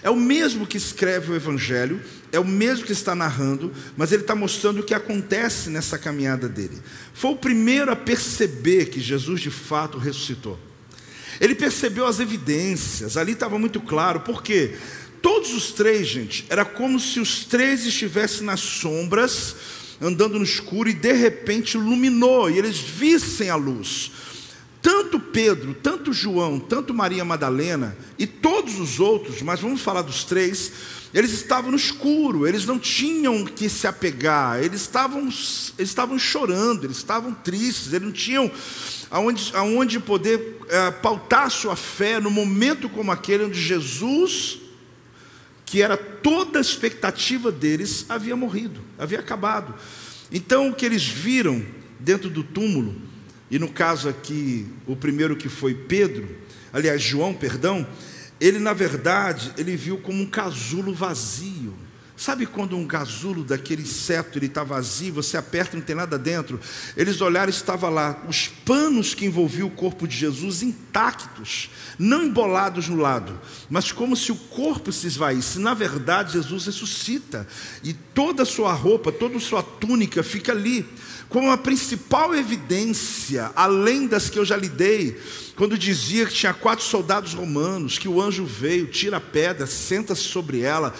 É 0.03 0.11
o 0.11 0.17
mesmo 0.17 0.67
que 0.67 0.77
escreve 0.77 1.31
o 1.31 1.35
Evangelho, 1.35 2.01
é 2.31 2.39
o 2.39 2.45
mesmo 2.45 2.85
que 2.85 2.93
está 2.93 3.15
narrando, 3.15 3.73
mas 3.97 4.13
ele 4.13 4.23
está 4.23 4.35
mostrando 4.35 4.81
o 4.81 4.83
que 4.83 4.93
acontece 4.93 5.71
nessa 5.71 5.97
caminhada 5.97 6.49
dele. 6.49 6.83
Foi 7.15 7.31
o 7.31 7.37
primeiro 7.37 7.91
a 7.91 7.97
perceber 7.97 8.87
que 8.87 9.01
Jesus 9.01 9.41
de 9.41 9.51
fato 9.51 9.97
ressuscitou. 9.97 10.59
Ele 11.41 11.55
percebeu 11.55 12.07
as 12.07 12.21
evidências, 12.21 13.17
ali 13.17 13.33
estava 13.33 13.59
muito 13.59 13.81
claro, 13.81 14.21
porque 14.21 14.75
todos 15.23 15.55
os 15.55 15.73
três, 15.73 16.07
gente, 16.07 16.45
era 16.51 16.65
como 16.65 17.01
se 17.01 17.21
os 17.21 17.45
três 17.45 17.87
estivessem 17.87 18.45
nas 18.45 18.61
sombras, 18.61 19.55
andando 20.01 20.39
no 20.39 20.45
escuro, 20.45 20.91
e 20.91 20.95
de 20.95 21.13
repente 21.13 21.75
iluminou, 21.75 22.51
e 22.51 22.59
eles 22.59 22.79
vissem 22.79 23.49
a 23.49 23.57
luz. 23.57 24.11
Tanto 24.83 25.21
Pedro, 25.21 25.75
tanto 25.75 26.12
João, 26.12 26.59
tanto 26.59 26.93
Maria 26.93 27.25
Madalena 27.25 27.97
e 28.19 28.27
todos 28.27 28.81
os 28.81 28.99
outros, 28.99 29.41
mas 29.41 29.61
vamos 29.61 29.81
falar 29.81 30.03
dos 30.03 30.25
três, 30.25 30.73
eles 31.15 31.31
estavam 31.31 31.71
no 31.71 31.77
escuro, 31.77 32.49
eles 32.49 32.67
não 32.67 32.81
tinham 32.81 33.45
que 33.45 33.69
se 33.69 33.87
apegar, 33.87 34.61
eles 34.61 34.81
estavam, 34.81 35.21
eles 35.21 35.73
estavam 35.79 36.19
chorando, 36.19 36.85
eles 36.85 36.97
estavam 36.97 37.33
tristes, 37.33 37.93
eles 37.93 38.07
não 38.07 38.12
tinham 38.12 38.51
aonde, 39.09 39.53
aonde 39.55 40.01
poder 40.01 40.59
é, 40.69 40.91
pautar 40.91 41.49
sua 41.49 41.77
fé 41.77 42.19
no 42.19 42.31
momento 42.31 42.89
como 42.89 43.12
aquele 43.12 43.45
onde 43.45 43.62
Jesus, 43.62 44.59
que 45.65 45.81
era 45.81 45.97
toda 45.97 46.59
a 46.59 46.61
expectativa 46.61 47.53
deles, 47.53 48.05
havia 48.09 48.35
morrido, 48.35 48.81
havia 48.99 49.21
acabado. 49.21 49.77
Então 50.33 50.71
o 50.71 50.75
que 50.75 50.85
eles 50.85 51.05
viram 51.05 51.65
dentro 52.01 52.29
do 52.29 52.43
túmulo, 52.43 53.12
e 53.52 53.59
no 53.59 53.68
caso 53.68 54.09
aqui, 54.09 54.66
o 54.87 54.97
primeiro 54.97 55.37
que 55.37 55.47
foi 55.47 55.75
Pedro, 55.75 56.26
aliás, 56.73 57.02
João, 57.02 57.35
perdão, 57.35 57.87
ele 58.40 58.59
na 58.59 58.73
verdade, 58.73 59.52
ele 59.59 59.76
viu 59.76 59.99
como 59.99 60.23
um 60.23 60.26
casulo 60.26 60.94
vazio. 60.94 61.75
Sabe 62.16 62.47
quando 62.47 62.78
um 62.78 62.87
casulo 62.87 63.44
daquele 63.44 63.82
inseto 63.82 64.38
ele 64.38 64.47
está 64.47 64.64
vazio, 64.64 65.12
você 65.12 65.37
aperta 65.37 65.76
e 65.76 65.80
não 65.80 65.85
tem 65.85 65.94
nada 65.94 66.18
dentro? 66.18 66.59
Eles 66.97 67.21
olharam 67.21 67.50
estava 67.50 67.90
lá 67.90 68.23
os 68.26 68.49
panos 68.49 69.14
que 69.14 69.26
envolviam 69.26 69.68
o 69.68 69.73
corpo 69.73 70.09
de 70.09 70.16
Jesus 70.16 70.62
intactos, 70.62 71.68
não 71.99 72.23
embolados 72.23 72.88
no 72.88 72.97
lado, 72.97 73.38
mas 73.68 73.92
como 73.92 74.16
se 74.16 74.32
o 74.32 74.37
corpo 74.37 74.90
se 74.90 75.06
esvaísse. 75.06 75.59
Na 75.59 75.75
verdade, 75.75 76.32
Jesus 76.32 76.64
ressuscita 76.64 77.47
e 77.85 77.92
toda 77.92 78.44
a 78.44 78.47
sua 78.47 78.73
roupa, 78.73 79.12
toda 79.12 79.37
a 79.37 79.40
sua 79.40 79.62
túnica 79.62 80.23
fica 80.23 80.52
ali 80.52 80.87
como 81.33 81.51
a 81.51 81.57
principal 81.57 82.35
evidência, 82.35 83.51
além 83.57 84.07
das 84.07 84.29
que 84.29 84.39
eu 84.39 84.45
já 84.45 84.55
lhe 84.55 84.69
dei, 84.69 85.19
quando 85.57 85.79
dizia 85.79 86.27
que 86.27 86.35
tinha 86.35 86.53
quatro 86.53 86.85
soldados 86.85 87.33
romanos, 87.33 87.97
que 87.97 88.07
o 88.07 88.21
anjo 88.21 88.45
veio, 88.45 88.87
tira 88.87 89.17
a 89.17 89.21
pedra, 89.21 89.67
senta-se 89.67 90.23
sobre 90.23 90.61
ela, 90.61 90.95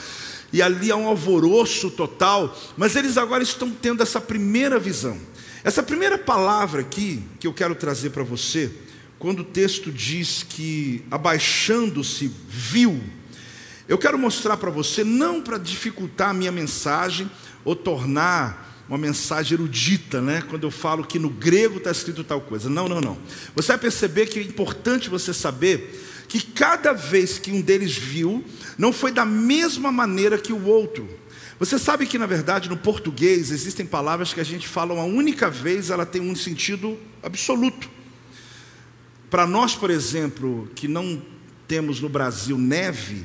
e 0.51 0.63
ali 0.63 0.91
há 0.91 0.97
um 0.97 1.07
alvoroço 1.07 1.91
total, 1.91 2.59
mas 2.79 2.97
eles 2.97 3.19
agora 3.19 3.43
estão 3.43 3.71
tendo 3.71 4.03
essa 4.03 4.21
primeira 4.21 4.79
visão. 4.79 5.19
Essa 5.63 5.83
primeira 5.83 6.17
palavra 6.17 6.81
aqui, 6.81 7.23
que 7.39 7.47
eu 7.47 7.53
quero 7.53 7.75
trazer 7.75 8.11
para 8.11 8.25
você, 8.25 8.73
quando 9.19 9.41
o 9.41 9.45
texto 9.45 9.93
diz 9.93 10.43
que 10.43 11.05
abaixando-se 11.11 12.33
viu, 12.49 13.01
eu 13.87 13.99
quero 13.99 14.19
mostrar 14.19 14.57
para 14.57 14.71
você, 14.71 15.05
não 15.05 15.43
para 15.43 15.59
dificultar 15.59 16.31
a 16.31 16.35
minha 16.35 16.51
mensagem 16.51 17.31
ou 17.65 17.77
tornar 17.77 18.72
uma 18.89 18.99
mensagem 18.99 19.55
erudita, 19.55 20.21
né? 20.21 20.43
Quando 20.49 20.65
eu 20.65 20.71
falo 20.71 21.05
que 21.05 21.19
no 21.19 21.31
grego 21.31 21.79
está 21.79 21.91
escrito 21.91 22.25
tal 22.25 22.41
coisa. 22.41 22.69
Não, 22.69 22.89
não, 22.89 23.01
não. 23.01 23.19
Você 23.55 23.69
vai 23.69 23.79
perceber 23.79 24.27
que 24.27 24.39
é 24.39 24.43
importante 24.43 25.09
você 25.09 25.33
saber 25.33 26.25
que 26.29 26.41
cada 26.41 26.93
vez 26.93 27.39
que 27.39 27.51
um 27.51 27.61
deles 27.61 27.97
viu, 27.97 28.45
não 28.79 28.93
foi 28.93 29.13
da 29.13 29.25
mesma 29.25 29.93
maneira 29.93 30.39
que 30.39 30.53
o 30.53 30.65
outro. 30.65 31.09
Você 31.59 31.79
sabe 31.79 32.07
que, 32.07 32.19
na 32.19 32.27
verdade, 32.27 32.69
no 32.69 32.77
português 32.77 33.51
existem 33.51 33.87
palavras 33.87 34.33
que 34.33 34.41
a 34.41 34.45
gente 34.45 34.67
fala 34.67 34.95
uma 34.95 35.05
única 35.05 35.49
vez, 35.49 35.91
ela 35.91 36.05
tem 36.05 36.21
um 36.21 36.35
sentido 36.35 36.99
absoluto. 37.23 37.89
Para 39.31 39.47
nós, 39.47 39.75
por 39.75 39.91
exemplo, 39.91 40.71
que 40.75 40.89
não 40.89 41.23
temos 41.69 42.01
no 42.01 42.09
Brasil 42.09 42.59
neve, 42.59 43.25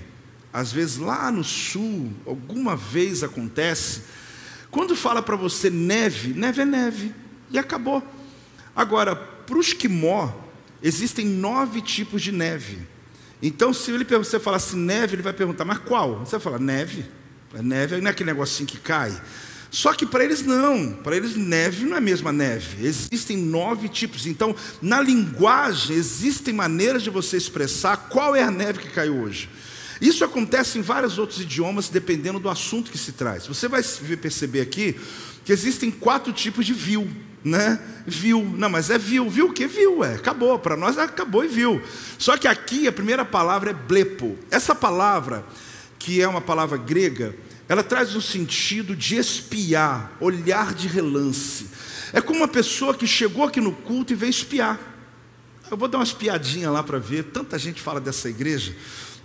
às 0.53 0.71
vezes 0.71 0.97
lá 0.97 1.31
no 1.31 1.43
sul, 1.43 2.11
alguma 2.25 2.75
vez 2.75 3.23
acontece, 3.23 4.01
quando 4.69 4.95
fala 4.95 5.21
para 5.21 5.35
você 5.35 5.69
neve, 5.69 6.33
neve 6.33 6.61
é 6.61 6.65
neve, 6.65 7.13
e 7.49 7.57
acabou. 7.57 8.03
Agora, 8.75 9.15
para 9.15 9.57
os 9.57 9.73
quimó, 9.73 10.31
existem 10.81 11.25
nove 11.25 11.81
tipos 11.81 12.21
de 12.21 12.31
neve. 12.31 12.79
Então, 13.41 13.73
se 13.73 13.91
ele, 13.91 14.03
você 14.03 14.39
falar 14.39 14.57
assim, 14.57 14.77
neve, 14.77 15.15
ele 15.15 15.23
vai 15.23 15.33
perguntar, 15.33 15.63
mas 15.63 15.77
qual? 15.79 16.19
Você 16.19 16.31
vai 16.31 16.39
falar, 16.39 16.59
neve. 16.59 17.05
É 17.53 17.61
neve 17.61 17.97
não 17.97 18.07
é 18.07 18.11
aquele 18.11 18.31
negocinho 18.31 18.67
que 18.67 18.77
cai. 18.77 19.19
Só 19.69 19.93
que 19.93 20.05
para 20.05 20.23
eles 20.23 20.43
não, 20.43 20.93
para 20.93 21.15
eles 21.15 21.35
neve 21.35 21.85
não 21.85 21.95
é 21.95 21.97
a 21.97 22.01
mesma 22.01 22.31
neve, 22.31 22.85
existem 22.85 23.37
nove 23.37 23.89
tipos. 23.89 24.25
Então, 24.25 24.55
na 24.81 25.01
linguagem, 25.01 25.95
existem 25.95 26.53
maneiras 26.53 27.03
de 27.03 27.09
você 27.09 27.37
expressar 27.37 27.97
qual 28.09 28.35
é 28.35 28.43
a 28.43 28.51
neve 28.51 28.79
que 28.79 28.89
caiu 28.89 29.21
hoje. 29.21 29.49
Isso 30.01 30.23
acontece 30.23 30.77
em 30.77 30.81
vários 30.81 31.17
outros 31.17 31.41
idiomas, 31.41 31.89
dependendo 31.89 32.39
do 32.39 32.49
assunto 32.49 32.91
que 32.91 32.97
se 32.97 33.13
traz. 33.13 33.47
Você 33.47 33.67
vai 33.67 33.81
perceber 34.21 34.61
aqui 34.61 34.95
que 35.43 35.51
existem 35.51 35.89
quatro 35.89 36.31
tipos 36.33 36.65
de 36.65 36.73
viu, 36.73 37.09
né? 37.43 37.79
Viu, 38.05 38.43
não, 38.43 38.69
mas 38.69 38.89
é 38.89 38.97
viu, 38.97 39.29
viu 39.29 39.47
o 39.47 39.53
que? 39.53 39.65
Viu, 39.65 40.03
é, 40.03 40.15
acabou, 40.15 40.59
para 40.59 40.75
nós 40.75 40.97
acabou 40.97 41.43
e 41.43 41.47
viu. 41.47 41.81
Só 42.17 42.37
que 42.37 42.47
aqui 42.47 42.87
a 42.87 42.91
primeira 42.91 43.25
palavra 43.25 43.71
é 43.71 43.73
blepo. 43.73 44.37
Essa 44.51 44.75
palavra, 44.75 45.45
que 45.97 46.21
é 46.21 46.27
uma 46.27 46.41
palavra 46.41 46.77
grega, 46.77 47.35
ela 47.69 47.83
traz 47.83 48.15
o 48.15 48.21
sentido 48.21 48.95
de 48.95 49.17
espiar, 49.17 50.11
olhar 50.19 50.73
de 50.73 50.87
relance. 50.87 51.67
É 52.13 52.21
como 52.21 52.39
uma 52.39 52.47
pessoa 52.47 52.93
que 52.93 53.05
chegou 53.05 53.43
aqui 53.43 53.59
no 53.59 53.73
culto 53.73 54.13
e 54.13 54.15
veio 54.15 54.29
espiar. 54.29 54.79
Eu 55.69 55.75
vou 55.75 55.87
dar 55.87 55.97
uma 55.97 56.03
espiadinha 56.03 56.71
lá 56.71 56.81
para 56.81 56.97
ver. 56.97 57.23
Tanta 57.23 57.59
gente 57.59 57.81
fala 57.81 57.99
dessa 57.99 58.29
igreja. 58.29 58.73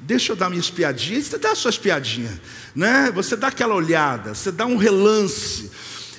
Deixa 0.03 0.33
eu 0.33 0.37
dar 0.37 0.49
minha 0.49 0.61
espiadinha. 0.61 1.23
Você 1.23 1.39
dá 1.39 1.53
a 1.53 1.55
sua 1.55 1.71
espiadinha, 1.71 2.41
né? 2.75 3.11
Você 3.15 3.37
dá 3.37 3.49
aquela 3.49 3.75
olhada, 3.75 4.35
você 4.35 4.53
dá 4.53 4.67
um 4.67 4.77
relance. 4.77 5.71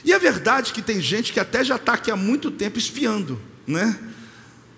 E 0.04 0.12
é 0.12 0.20
verdade 0.20 0.74
que 0.74 0.82
tem 0.82 1.00
gente 1.00 1.32
que 1.32 1.40
até 1.40 1.64
já 1.64 1.76
está 1.76 1.94
aqui 1.94 2.10
há 2.10 2.16
muito 2.16 2.50
tempo 2.50 2.78
espiando, 2.78 3.40
né? 3.68 3.98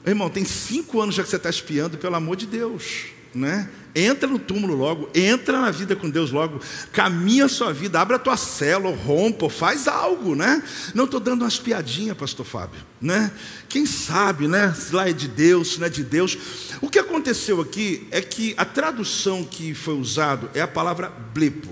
Irmão, 0.05 0.29
tem 0.29 0.45
cinco 0.45 1.01
anos 1.01 1.15
já 1.15 1.24
que 1.24 1.29
você 1.29 1.38
está 1.38 1.50
espiando, 1.50 1.97
pelo 1.97 2.15
amor 2.15 2.35
de 2.35 2.45
Deus 2.45 3.15
né? 3.35 3.69
Entra 3.96 4.28
no 4.28 4.38
túmulo 4.38 4.75
logo, 4.75 5.10
entra 5.16 5.62
na 5.62 5.72
vida 5.72 5.96
com 5.96 6.10
Deus 6.10 6.30
logo, 6.30 6.60
caminha 6.92 7.46
a 7.46 7.50
sua 7.50 7.72
vida, 7.72 7.98
abre 7.98 8.18
a 8.18 8.20
tua 8.20 8.36
célula, 8.36 8.94
rompa, 8.94 9.50
faz 9.50 9.88
algo, 9.88 10.36
né? 10.36 10.62
Não 10.94 11.06
estou 11.06 11.20
dando 11.20 11.44
umas 11.44 11.58
piadinhas, 11.58 12.18
pastor 12.18 12.46
Fábio, 12.46 12.82
né? 13.00 13.32
Quem 13.70 13.86
sabe, 13.86 14.50
né? 14.50 14.74
Se 14.74 14.94
lá 14.94 15.08
é 15.08 15.14
de 15.14 15.30
Deus, 15.30 15.74
se 15.74 15.80
não 15.80 15.88
é 15.88 15.90
de 15.90 16.04
Deus. 16.04 16.38
O 16.82 16.90
que 16.90 17.00
aconteceu 17.00 17.62
aqui 17.62 18.06
é 18.12 18.22
que 18.22 18.54
a 18.58 18.66
tradução 18.66 19.46
que 19.46 19.74
foi 19.74 19.94
usado 19.94 20.50
é 20.54 20.60
a 20.60 20.68
palavra 20.68 21.10
blipo. 21.34 21.70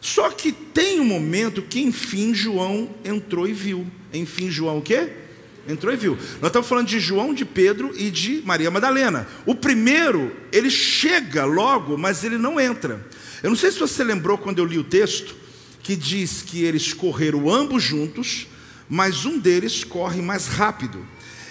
Só 0.00 0.28
que 0.30 0.50
tem 0.50 0.98
um 0.98 1.04
momento 1.04 1.62
que 1.62 1.80
enfim 1.80 2.34
João 2.34 2.90
entrou 3.04 3.46
e 3.46 3.52
viu. 3.52 3.86
Enfim 4.12 4.50
João 4.50 4.78
o 4.78 4.82
quê? 4.82 5.12
Entrou 5.68 5.92
e 5.92 5.96
viu. 5.96 6.16
Nós 6.40 6.48
estamos 6.48 6.68
falando 6.68 6.86
de 6.86 6.98
João, 6.98 7.34
de 7.34 7.44
Pedro 7.44 7.92
e 7.96 8.10
de 8.10 8.42
Maria 8.44 8.70
Madalena. 8.70 9.28
O 9.46 9.54
primeiro, 9.54 10.34
ele 10.50 10.70
chega 10.70 11.44
logo, 11.44 11.96
mas 11.96 12.24
ele 12.24 12.38
não 12.38 12.58
entra. 12.60 13.06
Eu 13.42 13.50
não 13.50 13.56
sei 13.56 13.70
se 13.70 13.78
você 13.78 14.02
lembrou 14.02 14.36
quando 14.38 14.58
eu 14.58 14.64
li 14.64 14.78
o 14.78 14.84
texto, 14.84 15.34
que 15.82 15.96
diz 15.96 16.42
que 16.42 16.64
eles 16.64 16.92
correram 16.92 17.50
ambos 17.50 17.82
juntos, 17.82 18.46
mas 18.88 19.24
um 19.24 19.38
deles 19.38 19.84
corre 19.84 20.20
mais 20.20 20.46
rápido. 20.46 21.06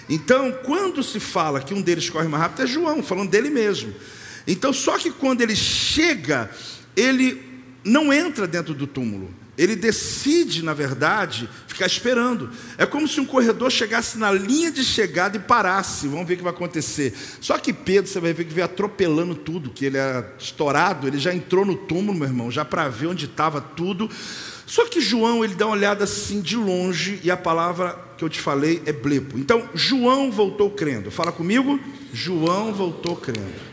Então, 0.10 0.52
quando 0.64 1.04
se 1.04 1.20
fala 1.20 1.62
que 1.62 1.74
um 1.74 1.82
deles 1.82 2.10
corre 2.10 2.28
mais 2.28 2.44
rápido, 2.44 2.64
é 2.64 2.68
João, 2.68 3.04
falando 3.04 3.30
dele 3.30 3.50
mesmo. 3.50 3.94
Então, 4.48 4.74
só 4.74 4.98
que 4.98 5.12
quando 5.12 5.42
ele 5.42 5.56
chega, 5.56 6.50
ele 6.96 7.42
não 7.84 8.12
entra 8.12 8.48
dentro 8.48 8.74
do 8.74 8.88
túmulo. 8.88 9.34
Ele 9.60 9.76
decide, 9.76 10.64
na 10.64 10.74
verdade, 10.74 11.50
ficar 11.68 11.86
esperando. 11.86 12.50
É 12.78 12.86
como 12.86 13.06
se 13.10 13.20
um 13.20 13.26
corredor 13.26 13.70
chegasse 13.70 14.18
na 14.18 14.32
linha 14.32 14.72
de 14.72 14.86
chegada 14.86 15.36
e 15.36 15.40
parasse. 15.42 16.08
Vamos 16.08 16.26
ver 16.26 16.36
o 16.36 16.38
que 16.38 16.44
vai 16.44 16.54
acontecer. 16.54 17.14
Só 17.42 17.58
que 17.58 17.74
Pedro, 17.74 18.10
você 18.10 18.22
vai 18.22 18.32
ver 18.32 18.46
que 18.46 18.54
veio 18.54 18.64
atropelando 18.64 19.36
tudo, 19.36 19.70
que 19.70 19.84
ele 19.84 19.98
é 19.98 20.34
estourado, 20.40 21.08
ele 21.08 21.20
já 21.20 21.34
entrou 21.34 21.66
no 21.66 21.76
túmulo, 21.76 22.18
meu 22.18 22.30
irmão, 22.30 22.50
já 22.50 22.64
para 22.64 22.88
ver 22.88 23.08
onde 23.08 23.26
estava 23.26 23.60
tudo. 23.60 24.10
Só 24.66 24.86
que 24.86 25.02
João, 25.02 25.44
ele 25.44 25.56
dá 25.56 25.66
uma 25.66 25.76
olhada 25.76 26.06
assim 26.06 26.40
de 26.40 26.56
longe, 26.56 27.20
e 27.22 27.30
a 27.30 27.36
palavra 27.36 28.00
que 28.18 28.24
eu 28.24 28.30
te 28.30 28.40
falei 28.40 28.82
é 28.86 28.94
blepo. 28.94 29.38
Então, 29.38 29.68
João 29.76 30.32
voltou 30.32 30.72
crendo. 30.72 31.12
Fala 31.12 31.34
comigo. 31.34 31.78
João 32.14 32.74
voltou 32.74 33.18
crendo. 33.18 33.70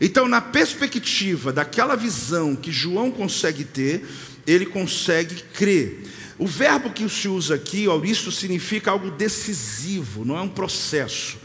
Então, 0.00 0.26
na 0.26 0.40
perspectiva 0.40 1.52
daquela 1.52 1.94
visão 1.94 2.56
que 2.56 2.72
João 2.72 3.10
consegue 3.10 3.64
ter, 3.64 4.06
ele 4.46 4.66
consegue 4.66 5.42
crer. 5.54 6.06
O 6.40 6.46
verbo 6.46 6.88
que 6.88 7.06
se 7.06 7.28
usa 7.28 7.54
aqui, 7.54 7.84
Auristo, 7.84 8.32
significa 8.32 8.90
algo 8.90 9.10
decisivo, 9.10 10.24
não 10.24 10.38
é 10.38 10.40
um 10.40 10.48
processo. 10.48 11.36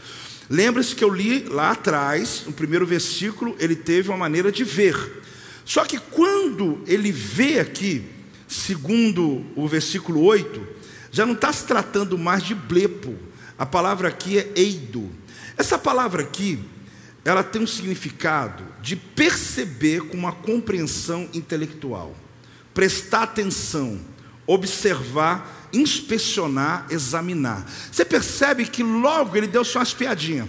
Lembre-se 0.48 0.94
que 0.94 1.04
eu 1.04 1.12
li 1.12 1.40
lá 1.40 1.72
atrás, 1.72 2.44
no 2.46 2.52
primeiro 2.52 2.86
versículo, 2.86 3.54
ele 3.58 3.76
teve 3.76 4.08
uma 4.08 4.16
maneira 4.16 4.50
de 4.50 4.64
ver. 4.64 5.22
Só 5.66 5.84
que 5.84 5.98
quando 5.98 6.80
ele 6.86 7.12
vê 7.12 7.60
aqui, 7.60 8.06
segundo 8.48 9.44
o 9.54 9.68
versículo 9.68 10.22
8, 10.22 10.66
já 11.10 11.26
não 11.26 11.34
está 11.34 11.52
se 11.52 11.66
tratando 11.66 12.16
mais 12.16 12.42
de 12.42 12.54
blepo. 12.54 13.14
A 13.58 13.66
palavra 13.66 14.08
aqui 14.08 14.38
é 14.38 14.50
eido. 14.56 15.10
Essa 15.58 15.78
palavra 15.78 16.22
aqui, 16.22 16.58
ela 17.22 17.42
tem 17.42 17.60
um 17.60 17.66
significado 17.66 18.64
de 18.80 18.96
perceber 18.96 20.02
com 20.02 20.16
uma 20.16 20.32
compreensão 20.32 21.28
intelectual 21.34 22.16
prestar 22.76 23.22
atenção, 23.22 23.98
observar, 24.46 25.66
inspecionar, 25.72 26.86
examinar. 26.90 27.66
Você 27.90 28.04
percebe 28.04 28.66
que 28.66 28.82
logo 28.82 29.34
ele 29.34 29.46
deu 29.46 29.64
só 29.64 29.78
umas 29.78 29.94
piadinhas. 29.94 30.46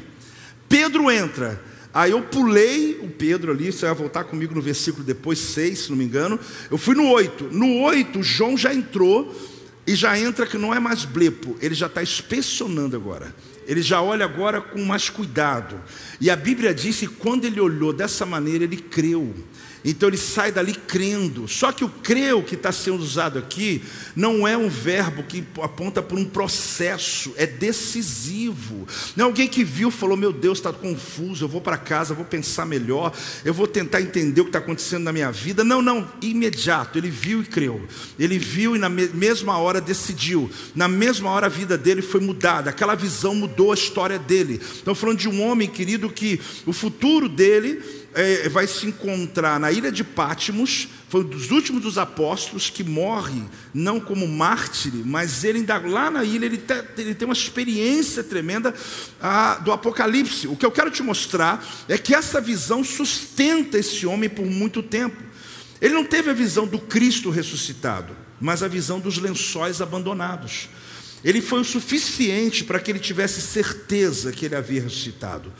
Pedro 0.67 1.09
entra. 1.09 1.63
Aí 1.93 2.11
eu 2.11 2.21
pulei 2.21 2.99
o 3.01 3.07
Pedro 3.07 3.53
ali, 3.53 3.71
você 3.71 3.85
vai 3.85 3.95
voltar 3.95 4.25
comigo 4.25 4.53
no 4.53 4.61
versículo 4.61 5.05
depois, 5.05 5.39
6, 5.39 5.79
se 5.79 5.89
não 5.89 5.97
me 5.97 6.03
engano. 6.03 6.37
Eu 6.69 6.77
fui 6.77 6.95
no 6.95 7.09
8. 7.09 7.45
No 7.45 7.79
8, 7.83 8.21
João 8.21 8.57
já 8.57 8.73
entrou 8.73 9.33
e 9.87 9.95
já 9.95 10.19
entra 10.19 10.45
que 10.45 10.57
não 10.57 10.73
é 10.73 10.81
mais 10.81 11.05
blepo, 11.05 11.55
ele 11.61 11.73
já 11.73 11.87
está 11.87 12.03
inspecionando 12.03 12.97
agora. 12.97 13.33
Ele 13.65 13.81
já 13.81 14.01
olha 14.01 14.25
agora 14.25 14.59
com 14.59 14.83
mais 14.83 15.09
cuidado. 15.09 15.81
E 16.19 16.29
a 16.29 16.35
Bíblia 16.35 16.73
diz 16.73 16.97
que 16.99 17.07
quando 17.07 17.45
ele 17.45 17.61
olhou 17.61 17.93
dessa 17.93 18.25
maneira, 18.25 18.65
ele 18.65 18.77
creu. 18.77 19.33
Então 19.89 20.09
ele 20.09 20.17
sai 20.17 20.51
dali 20.51 20.73
crendo. 20.73 21.47
Só 21.47 21.71
que 21.71 21.85
o 21.85 21.87
creu 21.87 22.43
que 22.43 22.55
está 22.55 22.73
sendo 22.73 23.01
usado 23.01 23.39
aqui 23.39 23.81
não 24.13 24.45
é 24.45 24.57
um 24.57 24.67
verbo 24.67 25.23
que 25.23 25.41
aponta 25.61 26.01
para 26.01 26.17
um 26.17 26.25
processo, 26.25 27.33
é 27.37 27.47
decisivo. 27.47 28.85
Não 29.15 29.23
é 29.23 29.27
alguém 29.29 29.47
que 29.47 29.63
viu 29.63 29.89
falou: 29.89 30.17
Meu 30.17 30.33
Deus, 30.33 30.57
está 30.57 30.73
confuso, 30.73 31.45
eu 31.45 31.47
vou 31.47 31.61
para 31.61 31.77
casa, 31.77 32.13
vou 32.13 32.25
pensar 32.25 32.65
melhor, 32.65 33.13
eu 33.45 33.53
vou 33.53 33.65
tentar 33.65 34.01
entender 34.01 34.41
o 34.41 34.43
que 34.43 34.49
está 34.49 34.59
acontecendo 34.59 35.03
na 35.03 35.13
minha 35.13 35.31
vida. 35.31 35.63
Não, 35.63 35.81
não, 35.81 36.05
imediato. 36.21 36.97
Ele 36.97 37.09
viu 37.09 37.41
e 37.41 37.45
creu. 37.45 37.87
Ele 38.19 38.37
viu 38.37 38.75
e 38.75 38.79
na 38.79 38.89
mesma 38.89 39.57
hora 39.57 39.79
decidiu. 39.79 40.51
Na 40.75 40.89
mesma 40.89 41.29
hora 41.29 41.45
a 41.45 41.49
vida 41.49 41.77
dele 41.77 42.01
foi 42.01 42.19
mudada. 42.19 42.69
Aquela 42.69 42.93
visão 42.93 43.33
mudou 43.33 43.71
a 43.71 43.75
história 43.75 44.19
dele. 44.19 44.59
Estão 44.61 44.93
falando 44.93 45.19
de 45.19 45.29
um 45.29 45.41
homem, 45.41 45.69
querido, 45.69 46.09
que 46.09 46.41
o 46.65 46.73
futuro 46.73 47.29
dele 47.29 47.81
é, 48.17 48.49
vai 48.49 48.65
se 48.65 48.87
encontrar 48.87 49.59
na 49.59 49.71
ilha 49.71 49.91
de 49.91 50.03
Pátimos, 50.03 50.87
foi 51.07 51.21
um 51.21 51.27
dos 51.27 51.51
últimos 51.51 51.83
dos 51.83 51.99
apóstolos 51.99 52.67
que 52.67 52.83
morre, 52.83 53.43
não 53.71 53.99
como 53.99 54.27
mártir, 54.27 54.91
mas 55.05 55.43
ele 55.43 55.59
ainda 55.59 55.77
lá 55.77 56.09
na 56.09 56.23
ilha, 56.23 56.45
ele, 56.47 56.57
te, 56.57 56.73
ele 56.97 57.13
tem 57.13 57.27
uma 57.27 57.33
experiência 57.33 58.23
tremenda 58.23 58.73
do 59.63 59.71
Apocalipse. 59.71 60.47
O 60.47 60.55
que 60.55 60.65
eu 60.65 60.71
quero 60.71 60.89
te 60.89 61.03
mostrar 61.03 61.63
é 61.87 61.95
que 61.95 62.15
essa 62.15 62.41
visão 62.41 62.83
sustenta 62.83 63.77
esse 63.77 64.07
homem 64.07 64.27
por 64.27 64.47
muito 64.47 64.81
tempo. 64.81 65.21
Ele 65.79 65.93
não 65.93 66.03
teve 66.03 66.31
a 66.31 66.33
visão 66.33 66.65
do 66.65 66.79
Cristo 66.79 67.29
ressuscitado, 67.29 68.17
mas 68.41 68.63
a 68.63 68.67
visão 68.67 68.99
dos 68.99 69.19
lençóis 69.19 69.79
abandonados. 69.79 70.69
Ele 71.23 71.39
foi 71.39 71.61
o 71.61 71.65
suficiente 71.65 72.63
para 72.63 72.79
que 72.79 72.89
ele 72.89 72.99
tivesse 72.99 73.41
certeza 73.41 74.31
que 74.31 74.45
ele 74.45 74.55
havia 74.55 74.81
ressuscitado. 74.81 75.53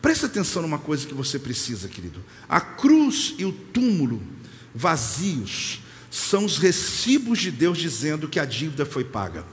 Preste 0.00 0.26
atenção 0.26 0.62
numa 0.62 0.78
coisa 0.78 1.06
que 1.06 1.14
você 1.14 1.38
precisa, 1.38 1.88
querido. 1.88 2.22
A 2.48 2.60
cruz 2.60 3.34
e 3.38 3.44
o 3.44 3.52
túmulo 3.52 4.22
vazios 4.74 5.80
são 6.10 6.44
os 6.44 6.58
recibos 6.58 7.40
de 7.40 7.50
Deus 7.50 7.78
dizendo 7.78 8.28
que 8.28 8.38
a 8.38 8.44
dívida 8.44 8.86
foi 8.86 9.04
paga. 9.04 9.44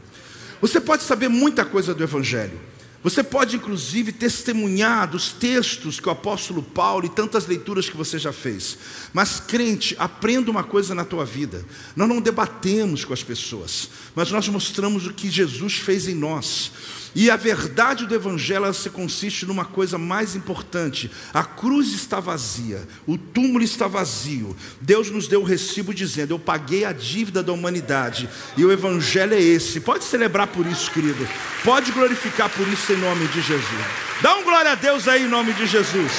Você 0.61 0.79
pode 0.79 1.03
saber 1.03 1.27
muita 1.29 1.65
coisa 1.65 1.93
do 1.93 2.03
Evangelho. 2.03 2.59
Você 3.05 3.21
pode, 3.21 3.55
inclusive, 3.55 4.11
testemunhar 4.11 5.07
dos 5.07 5.31
textos 5.31 5.99
que 5.99 6.07
o 6.07 6.11
apóstolo 6.11 6.63
Paulo 6.63 7.05
e 7.05 7.09
tantas 7.09 7.45
leituras 7.45 7.87
que 7.87 7.95
você 7.95 8.17
já 8.17 8.33
fez. 8.33 8.79
Mas, 9.13 9.39
crente, 9.39 9.95
aprenda 9.99 10.49
uma 10.49 10.63
coisa 10.63 10.95
na 10.95 11.05
tua 11.05 11.23
vida. 11.23 11.63
Nós 11.95 12.09
não 12.09 12.19
debatemos 12.19 13.05
com 13.05 13.13
as 13.13 13.21
pessoas, 13.21 13.89
mas 14.15 14.31
nós 14.31 14.47
mostramos 14.47 15.05
o 15.05 15.13
que 15.13 15.29
Jesus 15.29 15.75
fez 15.75 16.07
em 16.07 16.15
nós. 16.15 16.71
E 17.15 17.31
a 17.31 17.37
verdade 17.37 18.05
do 18.05 18.13
Evangelho 18.13 18.73
se 18.73 18.89
consiste 18.89 19.45
numa 19.45 19.63
coisa 19.63 19.97
mais 19.97 20.35
importante: 20.35 21.09
a 21.33 21.45
cruz 21.45 21.93
está 21.93 22.19
vazia, 22.19 22.85
o 23.07 23.17
túmulo 23.17 23.63
está 23.63 23.87
vazio. 23.87 24.53
Deus 24.81 25.09
nos 25.09 25.25
deu 25.25 25.41
o 25.41 25.45
recibo 25.45 25.93
dizendo: 25.93 26.33
Eu 26.33 26.39
paguei 26.39 26.83
a 26.83 26.91
dívida 26.91 27.41
da 27.41 27.53
humanidade, 27.53 28.27
e 28.57 28.65
o 28.65 28.71
Evangelho 28.71 29.33
é 29.33 29.39
esse. 29.41 29.79
Pode 29.79 30.03
celebrar 30.03 30.47
por 30.47 30.67
isso, 30.67 30.91
querido, 30.91 31.25
pode 31.63 31.93
glorificar 31.93 32.49
por 32.49 32.67
isso 32.67 32.91
em 32.91 32.97
nome 32.97 33.25
de 33.29 33.41
Jesus. 33.41 33.85
Dá 34.21 34.35
um 34.35 34.43
glória 34.43 34.73
a 34.73 34.75
Deus 34.75 35.07
aí 35.07 35.23
em 35.23 35.29
nome 35.29 35.53
de 35.53 35.65
Jesus. 35.65 36.11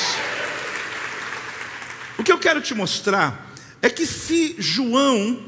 O 2.19 2.23
que 2.23 2.33
eu 2.33 2.39
quero 2.39 2.63
te 2.63 2.75
mostrar 2.75 3.55
é 3.83 3.91
que 3.91 4.07
se 4.07 4.57
João 4.59 5.39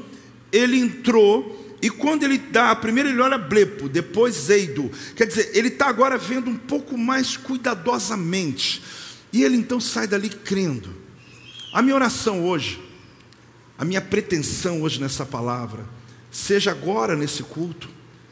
ele 0.51 0.79
entrou 0.79 1.58
e 1.81 1.89
quando 1.89 2.23
ele 2.23 2.37
dá, 2.37 2.75
primeiro 2.75 3.09
ele 3.09 3.21
olha 3.21 3.37
blepo, 3.37 3.87
depois 3.87 4.49
eido. 4.49 4.91
Quer 5.15 5.27
dizer, 5.27 5.51
ele 5.53 5.69
está 5.69 5.87
agora 5.87 6.17
vendo 6.17 6.49
um 6.49 6.57
pouco 6.57 6.97
mais 6.97 7.37
cuidadosamente. 7.37 8.81
E 9.31 9.43
ele 9.43 9.55
então 9.55 9.79
sai 9.79 10.07
dali 10.07 10.29
crendo. 10.29 10.93
A 11.71 11.81
minha 11.81 11.95
oração 11.95 12.45
hoje, 12.45 12.81
a 13.77 13.85
minha 13.85 14.01
pretensão 14.01 14.81
hoje 14.81 14.99
nessa 14.99 15.25
palavra, 15.25 15.85
seja 16.29 16.71
agora 16.71 17.15
nesse 17.15 17.43
culto, 17.43 17.87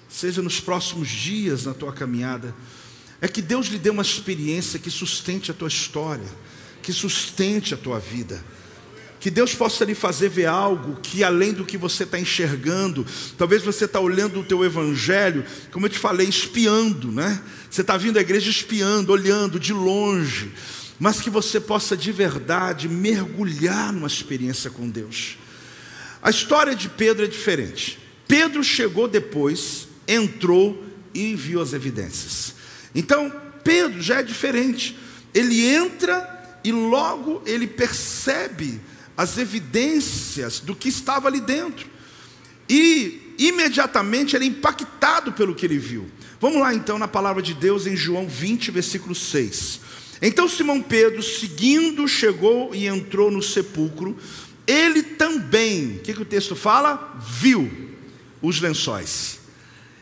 seja 0.10 0.42
nos 0.42 0.60
próximos 0.60 1.08
dias 1.08 1.66
na 1.66 1.74
tua 1.74 1.94
caminhada, 1.94 2.54
é 3.22 3.28
que 3.28 3.42
Deus 3.42 3.68
lhe 3.68 3.80
dê 3.80 3.90
uma 3.90 4.02
experiência 4.02 4.80
que 4.80 4.92
sustente 4.92 5.52
a 5.52 5.54
tua 5.54 5.68
história, 5.68 6.28
que 6.82 6.92
sustente 6.92 7.74
a 7.74 7.78
tua 7.78 8.00
vida 8.00 8.44
que 9.20 9.32
Deus 9.32 9.54
possa 9.56 9.84
lhe 9.84 9.96
fazer 9.96 10.30
ver 10.30 10.46
algo 10.46 11.00
que 11.02 11.24
além 11.24 11.54
do 11.54 11.66
que 11.66 11.78
você 11.78 12.04
está 12.04 12.20
enxergando, 12.20 13.06
talvez 13.38 13.64
você 13.64 13.86
está 13.86 14.00
olhando 14.00 14.40
o 14.40 14.44
teu 14.44 14.64
evangelho, 14.64 15.44
como 15.72 15.86
eu 15.86 15.90
te 15.90 15.98
falei, 15.98 16.28
espiando, 16.28 17.12
né? 17.12 17.42
Você 17.70 17.82
está 17.82 17.98
vindo 17.98 18.18
à 18.18 18.22
igreja 18.22 18.50
espiando, 18.50 19.12
olhando 19.12 19.60
de 19.60 19.74
longe, 19.74 20.52
mas 21.00 21.20
que 21.20 21.30
você 21.30 21.60
possa 21.60 21.98
de 21.98 22.12
verdade 22.12 22.88
mergulhar 22.88 23.92
numa 23.92 24.08
experiência 24.08 24.70
com 24.70 24.90
Deus. 24.90 25.38
A 26.22 26.30
história 26.30 26.76
de 26.76 26.90
Pedro 26.90 27.26
é 27.26 27.28
diferente. 27.28 28.00
Pedro 28.28 28.64
chegou 28.64 29.08
depois, 29.08 29.88
entrou 30.08 30.84
e 31.14 31.36
viu 31.36 31.62
as 31.62 31.74
evidências. 31.74 32.54
Então, 32.94 33.32
Pedro 33.64 34.02
já 34.02 34.20
é 34.20 34.24
diferente. 34.24 34.98
Ele 35.34 35.66
entra 35.68 36.60
e 36.64 36.72
logo 36.72 37.42
ele 37.46 37.68
percebe 37.68 38.80
as 39.18 39.40
evidências 39.40 40.60
do 40.60 40.76
que 40.76 40.88
estava 40.88 41.28
ali 41.28 41.42
dentro. 41.42 41.88
E 42.70 43.34
imediatamente 43.40 44.36
ele 44.36 44.46
é 44.46 44.48
impactado 44.50 45.32
pelo 45.34 45.56
que 45.56 45.66
ele 45.66 45.80
viu. 45.80 46.10
Vamos 46.40 46.62
lá 46.62 46.74
então 46.74 47.00
na 47.00 47.08
palavra 47.08 47.42
de 47.42 47.56
Deus 47.56 47.88
em 47.88 47.96
João 47.96 48.28
20, 48.28 48.70
versículo 48.70 49.16
6. 49.16 49.82
Então 50.22 50.48
Simão 50.48 50.82
Pedro, 50.82 51.24
seguindo, 51.24 52.08
chegou 52.08 52.76
e 52.76 52.86
entrou 52.86 53.32
no 53.32 53.42
sepulcro. 53.42 54.16
Ele 54.68 55.02
também, 55.02 55.98
o 55.98 56.00
que, 56.00 56.14
que 56.14 56.22
o 56.22 56.26
texto 56.26 56.56
fala? 56.56 57.20
Viu 57.40 57.72
os 58.42 58.60
lençóis. 58.62 59.40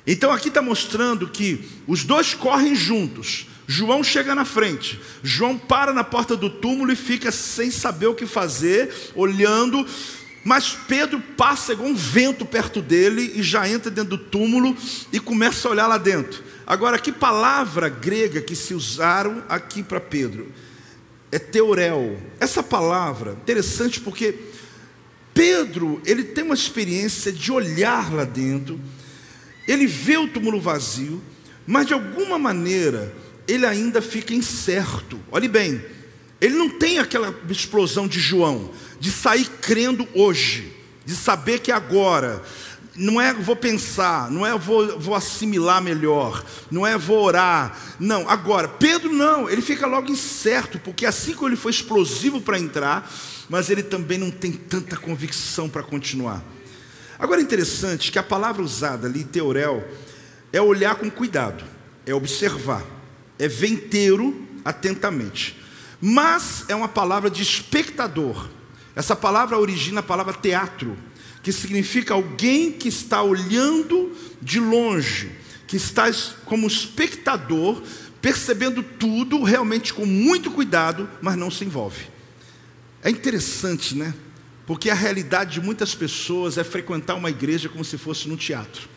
Então 0.06 0.32
aqui 0.32 0.50
está 0.50 0.62
mostrando 0.62 1.30
que 1.30 1.64
os 1.88 2.04
dois 2.04 2.34
correm 2.34 2.76
juntos. 2.76 3.48
João 3.68 4.04
chega 4.04 4.36
na 4.36 4.46
frente. 4.46 5.00
João 5.24 5.58
para 5.58 5.94
na 5.94 6.04
porta 6.04 6.36
do 6.36 6.50
túmulo 6.50 6.92
e 6.92 6.96
fica 6.96 7.32
sem 7.32 7.72
saber 7.72 8.08
o 8.08 8.16
que 8.16 8.26
fazer, 8.26 8.94
olhando. 9.16 9.86
Mas 10.44 10.78
Pedro 10.88 11.20
passa 11.20 11.74
igual 11.74 11.90
um 11.90 11.96
vento 11.96 12.46
perto 12.46 12.82
dele 12.82 13.34
e 13.36 13.42
já 13.42 13.68
entra 13.68 13.90
dentro 13.90 14.12
do 14.12 14.24
túmulo 14.24 14.78
e 15.12 15.20
começa 15.20 15.68
a 15.68 15.72
olhar 15.72 15.88
lá 15.88 15.98
dentro. 15.98 16.44
Agora, 16.68 17.00
que 17.00 17.12
palavra 17.12 17.90
grega 17.90 18.42
que 18.42 18.56
se 18.56 18.74
usaram 18.74 19.44
aqui 19.50 19.82
para 19.82 20.00
Pedro? 20.00 20.52
É 21.32 21.40
teorel. 21.40 22.20
Essa 22.40 22.62
palavra, 22.62 23.32
interessante 23.32 24.00
porque 24.00 24.36
Pedro, 25.34 26.00
ele 26.06 26.24
tem 26.24 26.44
uma 26.44 26.54
experiência 26.54 27.32
de 27.32 27.52
olhar 27.52 28.14
lá 28.14 28.24
dentro, 28.24 28.80
ele 29.68 29.88
vê 29.88 30.16
o 30.16 30.28
túmulo 30.28 30.62
vazio, 30.62 31.22
mas 31.66 31.88
de 31.88 31.94
alguma 31.94 32.38
maneira 32.38 33.14
ele 33.48 33.66
ainda 33.66 34.02
fica 34.02 34.34
incerto. 34.34 35.20
Olhe 35.32 35.48
bem, 35.48 35.84
ele 36.40 36.56
não 36.56 36.70
tem 36.70 37.00
aquela 37.00 37.34
explosão 37.50 38.08
de 38.08 38.20
João, 38.20 38.72
de 39.00 39.12
sair 39.12 39.50
crendo 39.62 40.08
hoje, 40.14 40.74
de 41.06 41.16
saber 41.16 41.60
que 41.60 41.72
agora, 41.72 42.44
não 42.96 43.20
é 43.20 43.34
vou 43.34 43.56
pensar, 43.56 44.30
não 44.32 44.46
é 44.46 44.58
vou, 44.58 45.00
vou 45.00 45.16
assimilar 45.16 45.82
melhor, 45.82 46.44
não 46.72 46.86
é 46.86 46.98
vou 46.98 47.24
orar, 47.24 47.78
não, 48.00 48.30
agora, 48.30 48.68
Pedro 48.68 49.12
não, 49.12 49.50
ele 49.50 49.62
fica 49.62 49.86
logo 49.86 50.12
incerto, 50.12 50.80
porque 50.80 51.06
assim 51.06 51.34
como 51.34 51.50
ele 51.50 51.56
foi 51.56 51.72
explosivo 51.72 52.42
para 52.42 52.60
entrar, 52.60 53.12
mas 53.50 53.70
ele 53.70 53.84
também 53.84 54.18
não 54.18 54.32
tem 54.32 54.52
tanta 54.52 54.98
convicção 54.98 55.70
para 55.70 55.84
continuar. 55.84 56.44
Agora 57.18 57.40
é 57.40 57.44
interessante 57.44 58.12
que 58.12 58.20
a 58.20 58.24
palavra 58.24 58.62
usada 58.62 59.08
ali, 59.08 59.24
teorel, 59.24 59.88
é 60.52 60.62
olhar 60.62 60.96
com 60.96 61.10
cuidado, 61.10 61.64
é 62.06 62.14
observar 62.14 62.95
é 63.38 63.48
venteiro 63.48 64.48
atentamente. 64.64 65.58
Mas 66.02 66.66
é 66.68 66.76
uma 66.76 66.88
palavra 66.88 67.30
de 67.30 67.42
espectador. 67.42 68.50
Essa 68.96 69.16
palavra 69.16 69.58
origina 69.58 70.00
a 70.00 70.04
palavra 70.04 70.34
teatro, 70.34 70.98
que 71.44 71.52
significa 71.52 72.14
alguém 72.14 72.72
que 72.72 72.88
está 72.88 73.22
olhando 73.22 74.16
de 74.42 74.60
longe, 74.60 75.32
que 75.68 75.78
está 75.78 76.06
como 76.46 76.68
espectador, 76.68 77.82
percebendo 78.22 78.82
tudo 78.82 79.44
realmente 79.44 79.94
com 79.94 80.06
muito 80.06 80.50
cuidado, 80.50 81.10
mas 81.22 81.36
não 81.36 81.52
se 81.52 81.66
envolve. 81.66 82.08
É 83.04 83.10
interessante, 83.10 83.96
né? 83.96 84.14
Porque 84.66 84.90
a 84.90 84.96
realidade 84.96 85.54
de 85.54 85.62
muitas 85.62 85.94
pessoas 85.94 86.58
é 86.58 86.64
frequentar 86.64 87.16
uma 87.16 87.30
igreja 87.30 87.70
como 87.70 87.86
se 87.86 87.98
fosse 87.98 88.28
num 88.28 88.36
teatro. 88.36 88.95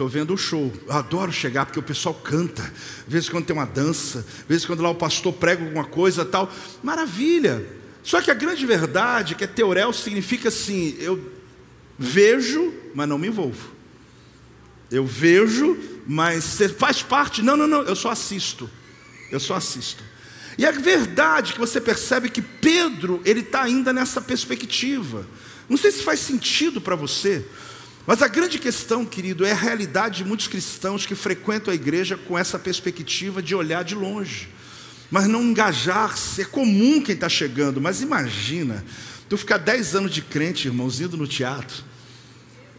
Estou 0.00 0.08
vendo 0.08 0.32
o 0.32 0.38
show. 0.38 0.72
Eu 0.86 0.94
adoro 0.94 1.30
chegar 1.30 1.66
porque 1.66 1.78
o 1.78 1.82
pessoal 1.82 2.14
canta. 2.14 2.62
Às 2.62 3.12
vezes 3.12 3.28
quando 3.28 3.44
tem 3.44 3.54
uma 3.54 3.66
dança, 3.66 4.20
às 4.20 4.48
vezes 4.48 4.64
quando 4.64 4.82
lá 4.82 4.88
o 4.88 4.94
pastor 4.94 5.30
prega 5.30 5.62
alguma 5.62 5.84
coisa 5.84 6.24
tal. 6.24 6.50
Maravilha. 6.82 7.66
Só 8.02 8.22
que 8.22 8.30
a 8.30 8.34
grande 8.34 8.64
verdade 8.64 9.34
é 9.34 9.36
que 9.36 9.46
teorel 9.46 9.92
significa 9.92 10.48
assim: 10.48 10.96
eu 10.98 11.22
vejo, 11.98 12.72
mas 12.94 13.06
não 13.06 13.18
me 13.18 13.28
envolvo. 13.28 13.72
Eu 14.90 15.04
vejo, 15.04 15.76
mas 16.06 16.44
você 16.44 16.70
faz 16.70 17.02
parte. 17.02 17.42
Não, 17.42 17.54
não, 17.54 17.66
não, 17.66 17.82
eu 17.82 17.94
só 17.94 18.08
assisto. 18.08 18.70
Eu 19.30 19.38
só 19.38 19.56
assisto. 19.56 20.02
E 20.56 20.64
a 20.64 20.70
verdade 20.70 21.50
é 21.50 21.52
que 21.52 21.60
você 21.60 21.78
percebe 21.78 22.30
que 22.30 22.40
Pedro, 22.40 23.20
ele 23.22 23.40
está 23.40 23.64
ainda 23.64 23.92
nessa 23.92 24.22
perspectiva. 24.22 25.26
Não 25.68 25.76
sei 25.76 25.90
se 25.90 26.02
faz 26.02 26.20
sentido 26.20 26.80
para 26.80 26.96
você. 26.96 27.44
Mas 28.06 28.22
a 28.22 28.28
grande 28.28 28.58
questão, 28.58 29.04
querido, 29.04 29.44
é 29.44 29.52
a 29.52 29.56
realidade 29.56 30.18
de 30.18 30.24
muitos 30.24 30.48
cristãos 30.48 31.04
que 31.06 31.14
frequentam 31.14 31.70
a 31.72 31.74
igreja 31.74 32.16
com 32.16 32.38
essa 32.38 32.58
perspectiva 32.58 33.42
de 33.42 33.54
olhar 33.54 33.84
de 33.84 33.94
longe, 33.94 34.48
mas 35.10 35.26
não 35.26 35.42
engajar-se. 35.42 36.42
É 36.42 36.44
comum 36.44 37.02
quem 37.02 37.14
está 37.14 37.28
chegando, 37.28 37.80
mas 37.80 38.00
imagina, 38.00 38.84
tu 39.28 39.36
ficar 39.36 39.58
dez 39.58 39.94
anos 39.94 40.12
de 40.12 40.22
crente, 40.22 40.66
irmãos, 40.66 41.00
indo 41.00 41.16
no 41.16 41.26
teatro, 41.26 41.84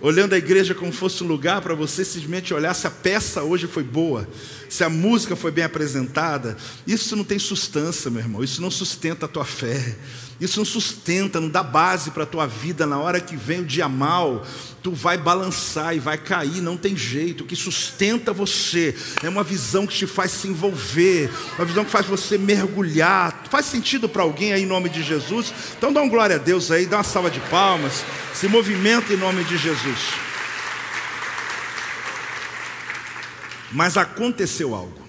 olhando 0.01 0.33
a 0.33 0.37
igreja 0.37 0.73
como 0.73 0.91
fosse 0.91 1.23
um 1.23 1.27
lugar 1.27 1.61
para 1.61 1.75
você 1.75 2.03
simplesmente 2.03 2.53
olhar 2.53 2.73
se 2.73 2.87
a 2.87 2.91
peça 2.91 3.43
hoje 3.43 3.67
foi 3.67 3.83
boa, 3.83 4.27
se 4.67 4.83
a 4.83 4.89
música 4.89 5.35
foi 5.35 5.51
bem 5.51 5.63
apresentada. 5.63 6.57
Isso 6.87 7.15
não 7.15 7.23
tem 7.23 7.37
sustância, 7.37 8.09
meu 8.09 8.21
irmão, 8.21 8.43
isso 8.43 8.61
não 8.61 8.71
sustenta 8.71 9.27
a 9.27 9.29
tua 9.29 9.45
fé. 9.45 9.95
Isso 10.41 10.57
não 10.57 10.65
sustenta, 10.65 11.39
não 11.39 11.47
dá 11.47 11.61
base 11.61 12.09
para 12.09 12.23
a 12.23 12.25
tua 12.25 12.47
vida. 12.47 12.87
Na 12.87 12.97
hora 12.97 13.21
que 13.21 13.37
vem 13.37 13.59
o 13.59 13.65
dia 13.65 13.87
mal, 13.87 14.43
tu 14.81 14.91
vai 14.91 15.15
balançar 15.15 15.95
e 15.95 15.99
vai 15.99 16.17
cair, 16.17 16.61
não 16.61 16.75
tem 16.75 16.97
jeito. 16.97 17.43
O 17.43 17.45
que 17.45 17.55
sustenta 17.55 18.33
você 18.33 18.95
é 19.21 19.29
uma 19.29 19.43
visão 19.43 19.85
que 19.85 19.93
te 19.93 20.07
faz 20.07 20.31
se 20.31 20.47
envolver, 20.47 21.29
uma 21.59 21.65
visão 21.65 21.85
que 21.85 21.91
faz 21.91 22.07
você 22.07 22.39
mergulhar. 22.39 23.43
Faz 23.51 23.67
sentido 23.67 24.09
para 24.09 24.23
alguém 24.23 24.51
aí 24.51 24.63
em 24.63 24.65
nome 24.65 24.89
de 24.89 25.03
Jesus? 25.03 25.53
Então 25.77 25.93
dá 25.93 26.01
um 26.01 26.09
glória 26.09 26.37
a 26.37 26.39
Deus 26.39 26.71
aí, 26.71 26.87
dá 26.87 26.97
uma 26.97 27.03
salva 27.03 27.29
de 27.29 27.39
palmas, 27.41 28.03
se 28.33 28.47
movimenta 28.47 29.13
em 29.13 29.17
nome 29.17 29.43
de 29.43 29.59
Jesus. 29.59 29.99
Mas 33.71 33.95
aconteceu 33.95 34.73
algo. 34.73 35.00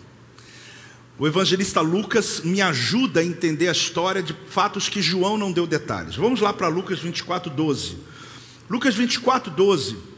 O 1.18 1.26
evangelista 1.26 1.80
Lucas 1.80 2.40
me 2.40 2.62
ajuda 2.62 3.20
a 3.20 3.24
entender 3.24 3.68
a 3.68 3.72
história 3.72 4.22
de 4.22 4.34
fatos 4.48 4.88
que 4.88 5.02
João 5.02 5.36
não 5.36 5.52
deu 5.52 5.66
detalhes. 5.66 6.16
Vamos 6.16 6.40
lá 6.40 6.52
para 6.52 6.68
Lucas 6.68 6.98
24, 7.00 7.50
12. 7.50 7.96
Lucas 8.68 8.94
24, 8.94 9.50
12 9.50 10.12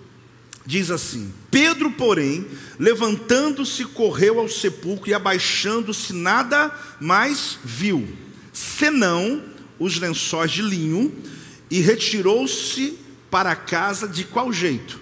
diz 0.66 0.90
assim: 0.90 1.32
Pedro, 1.50 1.90
porém, 1.90 2.46
levantando-se, 2.78 3.84
correu 3.84 4.40
ao 4.40 4.48
sepulcro 4.48 5.10
e 5.10 5.14
abaixando-se, 5.14 6.12
nada 6.12 6.72
mais 7.00 7.58
viu, 7.64 8.08
senão 8.52 9.42
os 9.78 9.98
lençóis 9.98 10.50
de 10.50 10.62
linho, 10.62 11.12
e 11.70 11.80
retirou-se 11.80 12.98
para 13.30 13.56
casa 13.56 14.06
de 14.06 14.24
qual 14.24 14.52
jeito? 14.52 15.00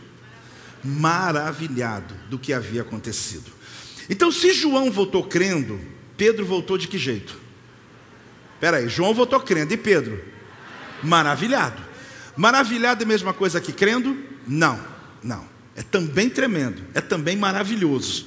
Maravilhado 0.83 2.15
do 2.29 2.39
que 2.39 2.53
havia 2.53 2.83
acontecido. 2.83 3.53
Então, 4.09 4.31
se 4.33 4.53
João 4.53 4.91
voltou 4.91 5.25
crendo, 5.25 5.81
Pedro 6.17 6.45
voltou 6.45 6.77
de 6.77 6.89
que 6.89 6.99
jeito? 6.99 7.37
Espera 8.55 8.79
aí, 8.79 8.89
João 8.89 9.15
voltou 9.15 9.41
crendo, 9.41 9.73
e 9.75 9.77
Pedro? 9.77 10.23
Maravilhado. 11.03 11.83
Maravilhado 12.37 13.03
é 13.03 13.05
a 13.05 13.09
mesma 13.09 13.33
coisa 13.33 13.61
que 13.61 13.73
crendo? 13.73 14.17
Não, 14.47 14.79
não. 15.23 15.47
É 15.75 15.83
também 15.83 16.29
tremendo, 16.29 16.83
é 16.95 17.01
também 17.01 17.37
maravilhoso, 17.37 18.27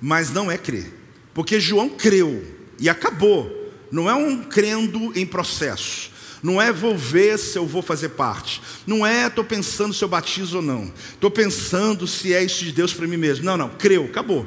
mas 0.00 0.30
não 0.30 0.50
é 0.50 0.56
crer, 0.56 0.92
porque 1.34 1.58
João 1.58 1.88
creu 1.88 2.44
e 2.78 2.88
acabou. 2.88 3.56
Não 3.90 4.08
é 4.08 4.14
um 4.14 4.42
crendo 4.44 5.12
em 5.18 5.26
processo. 5.26 6.10
Não 6.42 6.62
é 6.62 6.72
vou 6.72 6.96
ver 6.96 7.38
se 7.38 7.58
eu 7.58 7.66
vou 7.66 7.82
fazer 7.82 8.10
parte. 8.10 8.60
Não 8.86 9.04
é 9.04 9.26
estou 9.26 9.42
pensando 9.42 9.92
se 9.92 10.04
eu 10.04 10.08
batizo 10.08 10.58
ou 10.58 10.62
não. 10.62 10.92
Estou 11.12 11.30
pensando 11.30 12.06
se 12.06 12.32
é 12.32 12.44
isso 12.44 12.64
de 12.64 12.70
Deus 12.70 12.92
para 12.92 13.06
mim 13.06 13.16
mesmo. 13.16 13.44
Não, 13.44 13.56
não, 13.56 13.70
creu, 13.70 14.04
acabou. 14.04 14.46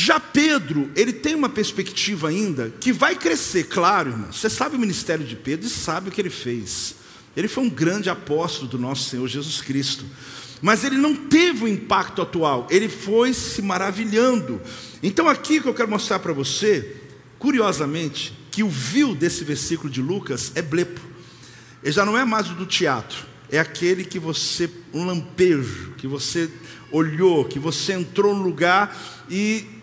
Já 0.00 0.20
Pedro, 0.20 0.88
ele 0.94 1.12
tem 1.12 1.34
uma 1.34 1.48
perspectiva 1.48 2.28
ainda 2.28 2.72
que 2.78 2.92
vai 2.92 3.16
crescer, 3.16 3.64
claro, 3.64 4.10
irmão. 4.10 4.32
Você 4.32 4.48
sabe 4.48 4.76
o 4.76 4.78
ministério 4.78 5.26
de 5.26 5.34
Pedro 5.34 5.66
e 5.66 5.68
sabe 5.68 6.08
o 6.08 6.12
que 6.12 6.20
ele 6.20 6.30
fez. 6.30 6.94
Ele 7.36 7.48
foi 7.48 7.64
um 7.64 7.68
grande 7.68 8.08
apóstolo 8.08 8.68
do 8.68 8.78
nosso 8.78 9.10
Senhor 9.10 9.26
Jesus 9.26 9.60
Cristo. 9.60 10.04
Mas 10.62 10.84
ele 10.84 10.96
não 10.96 11.16
teve 11.16 11.64
o 11.64 11.68
impacto 11.68 12.22
atual, 12.22 12.68
ele 12.70 12.88
foi 12.88 13.34
se 13.34 13.60
maravilhando. 13.60 14.60
Então, 15.02 15.28
aqui 15.28 15.60
que 15.60 15.66
eu 15.66 15.74
quero 15.74 15.90
mostrar 15.90 16.20
para 16.20 16.32
você, 16.32 16.96
curiosamente, 17.36 18.32
que 18.52 18.62
o 18.62 18.68
vil 18.68 19.16
desse 19.16 19.42
versículo 19.42 19.90
de 19.90 20.00
Lucas 20.00 20.52
é 20.54 20.62
blepo. 20.62 21.00
Ele 21.82 21.92
já 21.92 22.04
não 22.04 22.16
é 22.16 22.24
mais 22.24 22.48
o 22.48 22.54
do 22.54 22.66
teatro, 22.66 23.26
é 23.50 23.58
aquele 23.58 24.04
que 24.04 24.20
você, 24.20 24.70
um 24.94 25.04
lampejo, 25.04 25.94
que 25.98 26.06
você 26.06 26.48
olhou, 26.92 27.44
que 27.46 27.58
você 27.58 27.94
entrou 27.94 28.32
no 28.32 28.44
lugar 28.44 28.96
e 29.28 29.77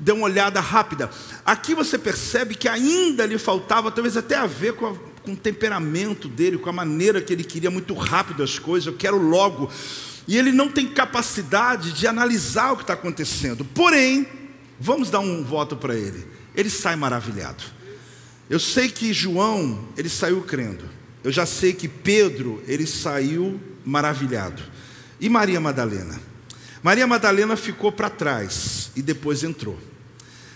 deu 0.00 0.16
uma 0.16 0.24
olhada 0.24 0.58
rápida. 0.60 1.10
Aqui 1.44 1.74
você 1.74 1.98
percebe 1.98 2.54
que 2.54 2.68
ainda 2.68 3.26
lhe 3.26 3.38
faltava, 3.38 3.90
talvez 3.90 4.16
até 4.16 4.34
a 4.34 4.46
ver 4.46 4.72
com, 4.72 4.86
a, 4.86 4.94
com 5.22 5.32
o 5.32 5.36
temperamento 5.36 6.26
dele, 6.26 6.58
com 6.58 6.70
a 6.70 6.72
maneira 6.72 7.20
que 7.20 7.32
ele 7.32 7.44
queria 7.44 7.70
muito 7.70 7.92
rápido 7.94 8.42
as 8.42 8.58
coisas, 8.58 8.86
eu 8.86 8.94
quero 8.94 9.18
logo. 9.18 9.70
E 10.26 10.36
ele 10.36 10.52
não 10.52 10.70
tem 10.70 10.86
capacidade 10.86 11.92
de 11.92 12.06
analisar 12.06 12.72
o 12.72 12.76
que 12.76 12.82
está 12.82 12.94
acontecendo. 12.94 13.64
Porém, 13.64 14.26
vamos 14.78 15.10
dar 15.10 15.20
um 15.20 15.44
voto 15.44 15.76
para 15.76 15.94
ele. 15.94 16.26
Ele 16.54 16.70
sai 16.70 16.96
maravilhado. 16.96 17.62
Eu 18.48 18.58
sei 18.58 18.88
que 18.88 19.12
João, 19.12 19.86
ele 19.96 20.08
saiu 20.08 20.42
crendo. 20.42 20.84
Eu 21.22 21.30
já 21.30 21.44
sei 21.44 21.72
que 21.72 21.86
Pedro, 21.86 22.62
ele 22.66 22.86
saiu 22.86 23.60
maravilhado. 23.84 24.62
E 25.20 25.28
Maria 25.28 25.60
Madalena? 25.60 26.18
Maria 26.82 27.06
Madalena 27.06 27.56
ficou 27.56 27.92
para 27.92 28.08
trás 28.08 28.90
e 28.96 29.02
depois 29.02 29.44
entrou. 29.44 29.78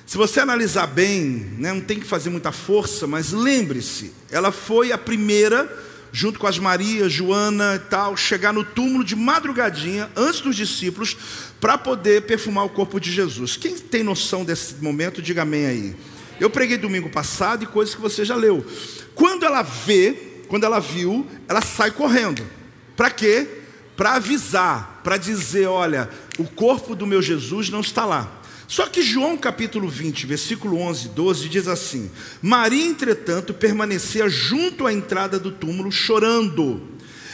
Se 0.07 0.19
você 0.19 0.41
analisar 0.41 0.87
bem, 0.87 1.23
né, 1.59 1.73
não 1.73 1.81
tem 1.81 1.99
que 1.99 2.07
fazer 2.07 2.29
muita 2.29 2.53
força, 2.53 3.07
mas 3.07 3.33
lembre-se, 3.33 4.13
ela 4.31 4.53
foi 4.53 4.93
a 4.93 4.99
primeira, 4.99 5.67
junto 6.13 6.39
com 6.39 6.47
as 6.47 6.59
Marias, 6.59 7.11
Joana 7.13 7.77
e 7.77 7.89
tal, 7.89 8.17
chegar 8.17 8.53
no 8.53 8.63
túmulo 8.63 9.03
de 9.03 9.17
madrugadinha, 9.17 10.11
antes 10.15 10.41
dos 10.41 10.57
discípulos, 10.57 11.17
para 11.59 11.79
poder 11.79 12.23
perfumar 12.23 12.67
o 12.67 12.69
corpo 12.69 13.01
de 13.01 13.11
Jesus. 13.11 13.57
Quem 13.57 13.79
tem 13.79 14.03
noção 14.03 14.45
desse 14.45 14.75
momento, 14.75 15.23
diga 15.23 15.43
amém 15.43 15.67
aí. 15.67 15.97
Eu 16.39 16.51
preguei 16.51 16.77
domingo 16.77 17.09
passado 17.09 17.65
e 17.65 17.67
coisas 17.67 17.95
que 17.95 18.01
você 18.01 18.25
já 18.25 18.37
leu. 18.37 18.65
Quando 19.15 19.47
ela 19.47 19.63
vê, 19.63 20.13
quando 20.49 20.65
ela 20.65 20.81
viu, 20.81 21.27
ela 21.49 21.63
sai 21.63 21.91
correndo. 21.91 22.45
Para 22.97 23.11
quê? 23.11 23.49
Para 23.97 24.15
avisar, 24.15 25.01
para 25.03 25.17
dizer: 25.17 25.67
olha, 25.67 26.11
o 26.39 26.45
corpo 26.45 26.95
do 26.95 27.07
meu 27.07 27.23
Jesus 27.23 27.71
não 27.71 27.81
está 27.81 28.05
lá. 28.05 28.43
Só 28.75 28.89
que 28.89 29.03
João 29.03 29.37
capítulo 29.37 29.89
20, 29.89 30.27
versículo 30.27 30.81
11 30.81 31.07
e 31.07 31.09
12 31.11 31.49
diz 31.49 31.69
assim: 31.69 32.11
Maria, 32.43 32.85
entretanto, 32.85 33.55
permanecia 33.55 34.29
junto 34.29 34.85
à 34.85 34.93
entrada 34.93 35.39
do 35.39 35.53
túmulo, 35.53 35.93
chorando. 35.93 36.83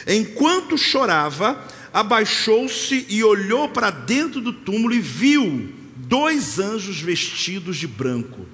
Enquanto 0.05 0.77
chorava, 0.77 1.59
abaixou-se 1.91 3.07
e 3.09 3.23
olhou 3.23 3.67
para 3.69 3.89
dentro 3.89 4.39
do 4.39 4.53
túmulo 4.53 4.93
e 4.93 4.99
viu 4.99 5.73
dois 5.95 6.59
anjos 6.59 7.01
vestidos 7.01 7.77
de 7.77 7.87
branco, 7.87 8.45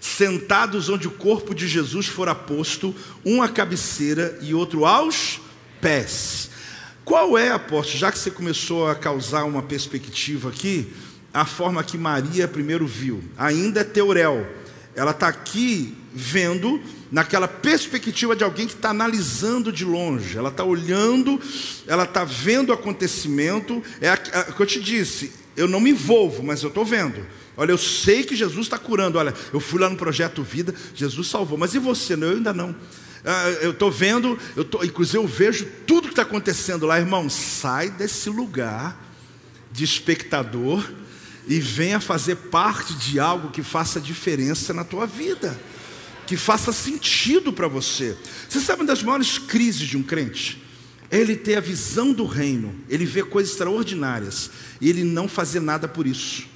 sentados 0.00 0.88
onde 0.88 1.08
o 1.08 1.10
corpo 1.10 1.52
de 1.52 1.66
Jesus 1.66 2.06
fora 2.06 2.36
posto, 2.36 2.94
um 3.24 3.42
à 3.42 3.48
cabeceira 3.48 4.38
e 4.42 4.54
outro 4.54 4.86
aos 4.86 5.40
pés. 5.80 6.50
Qual 7.04 7.38
é, 7.38 7.48
apóstolo, 7.50 7.98
já 7.98 8.12
que 8.12 8.18
você 8.18 8.30
começou 8.30 8.86
a 8.86 8.94
causar 8.94 9.44
uma 9.44 9.62
perspectiva 9.62 10.50
aqui, 10.50 10.92
a 11.32 11.44
forma 11.44 11.84
que 11.84 11.98
Maria 11.98 12.48
primeiro 12.48 12.86
viu. 12.86 13.22
Ainda 13.36 13.80
é 13.80 13.84
teorel. 13.84 14.46
Ela 14.94 15.12
está 15.12 15.28
aqui 15.28 15.96
vendo 16.12 16.80
naquela 17.10 17.46
perspectiva 17.46 18.34
de 18.34 18.42
alguém 18.42 18.66
que 18.66 18.74
está 18.74 18.90
analisando 18.90 19.72
de 19.72 19.84
longe. 19.84 20.36
Ela 20.36 20.48
está 20.48 20.64
olhando, 20.64 21.40
ela 21.86 22.04
está 22.04 22.24
vendo 22.24 22.70
o 22.70 22.72
acontecimento. 22.72 23.82
É 24.00 24.12
o 24.50 24.54
que 24.54 24.60
eu 24.62 24.66
te 24.66 24.80
disse. 24.80 25.32
Eu 25.56 25.68
não 25.68 25.80
me 25.80 25.90
envolvo, 25.90 26.42
mas 26.42 26.62
eu 26.62 26.68
estou 26.68 26.84
vendo. 26.84 27.24
Olha, 27.56 27.72
eu 27.72 27.78
sei 27.78 28.22
que 28.22 28.36
Jesus 28.36 28.66
está 28.66 28.78
curando. 28.78 29.18
Olha, 29.18 29.34
eu 29.52 29.60
fui 29.60 29.80
lá 29.80 29.88
no 29.90 29.96
projeto 29.96 30.42
Vida, 30.42 30.74
Jesus 30.94 31.28
salvou. 31.28 31.58
Mas 31.58 31.74
e 31.74 31.78
você? 31.78 32.14
Eu 32.14 32.30
ainda 32.30 32.52
não. 32.52 32.74
Ah, 33.24 33.48
eu 33.60 33.72
estou 33.72 33.90
vendo, 33.90 34.38
eu 34.56 34.64
tô, 34.64 34.82
inclusive 34.84 35.18
eu 35.18 35.26
vejo 35.26 35.66
tudo 35.86 36.04
que 36.04 36.12
está 36.12 36.22
acontecendo 36.22 36.86
lá, 36.86 36.98
irmão. 36.98 37.28
Sai 37.28 37.90
desse 37.90 38.30
lugar 38.30 39.04
de 39.70 39.84
espectador 39.84 40.88
e 41.48 41.58
venha 41.58 41.98
fazer 41.98 42.36
parte 42.36 42.94
de 42.94 43.18
algo 43.18 43.50
que 43.50 43.62
faça 43.62 43.98
diferença 43.98 44.74
na 44.74 44.84
tua 44.84 45.06
vida, 45.06 45.58
que 46.26 46.36
faça 46.36 46.72
sentido 46.72 47.52
para 47.52 47.66
você. 47.66 48.14
Você 48.46 48.60
sabe 48.60 48.82
uma 48.82 48.86
das 48.86 49.02
maiores 49.02 49.38
crises 49.38 49.88
de 49.88 49.96
um 49.96 50.02
crente? 50.02 50.62
É 51.10 51.16
ele 51.16 51.34
ter 51.34 51.56
a 51.56 51.60
visão 51.60 52.12
do 52.12 52.26
reino, 52.26 52.74
ele 52.86 53.06
vê 53.06 53.22
coisas 53.22 53.52
extraordinárias 53.52 54.50
e 54.78 54.90
ele 54.90 55.04
não 55.04 55.26
fazer 55.26 55.60
nada 55.60 55.88
por 55.88 56.06
isso. 56.06 56.46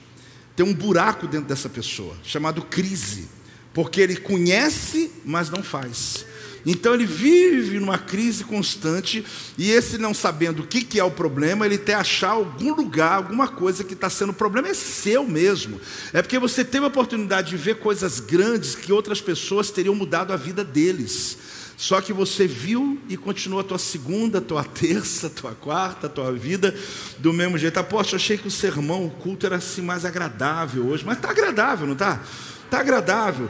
Tem 0.55 0.66
um 0.66 0.74
buraco 0.74 1.26
dentro 1.26 1.48
dessa 1.48 1.70
pessoa, 1.70 2.14
chamado 2.22 2.61
crise, 2.61 3.26
porque 3.72 3.98
ele 3.98 4.16
conhece, 4.16 5.11
mas 5.24 5.48
não 5.48 5.62
faz. 5.62 6.26
Então 6.64 6.94
ele 6.94 7.07
vive 7.07 7.81
numa 7.81 7.98
crise 7.98 8.44
constante 8.44 9.25
e 9.59 9.70
esse 9.70 9.98
não 9.98 10.14
sabendo 10.14 10.62
o 10.62 10.66
que, 10.66 10.83
que 10.83 11.01
é 11.01 11.05
o 11.05 11.11
problema, 11.11 11.66
ele 11.66 11.79
tem 11.79 11.94
achar 11.94 12.31
algum 12.31 12.72
lugar, 12.75 13.16
alguma 13.16 13.48
coisa 13.48 13.83
que 13.83 13.94
está 13.94 14.09
sendo 14.09 14.31
o 14.31 14.35
problema 14.35 14.68
é 14.68 14.75
seu 14.75 15.27
mesmo. 15.27 15.81
É 16.12 16.22
porque 16.22 16.38
você 16.38 16.64
teve 16.64 16.85
a 16.85 16.88
oportunidade 16.88 17.51
de 17.51 17.57
ver 17.57 17.77
coisas 17.77 18.20
grandes 18.20 18.75
que 18.75 18.92
outras 18.92 19.20
pessoas 19.20 19.70
teriam 19.70 19.94
mudado 19.94 20.33
a 20.33 20.37
vida 20.37 20.62
deles. 20.62 21.38
Só 21.77 22.01
que 22.01 22.12
você 22.12 22.46
viu 22.46 23.01
e 23.09 23.16
continuou 23.16 23.61
a 23.61 23.64
tua 23.64 23.79
segunda, 23.79 24.40
tua 24.40 24.62
terça, 24.64 25.29
tua 25.29 25.53
quarta, 25.53 26.09
tua 26.09 26.31
vida 26.33 26.72
do 27.18 27.33
mesmo 27.33 27.59
jeito. 27.59 27.77
Aposto, 27.79 28.14
achei 28.14 28.38
que 28.38 28.46
o 28.46 28.51
sermão, 28.53 29.07
o 29.07 29.11
culto 29.11 29.46
era 29.46 29.57
assim 29.57 29.83
mais 29.83 30.05
agradável 30.05 30.87
hoje, 30.87 31.05
mas 31.05 31.16
está 31.16 31.31
agradável, 31.31 31.87
não 31.87 31.94
está? 31.94 32.22
Está 32.64 32.79
agradável. 32.79 33.48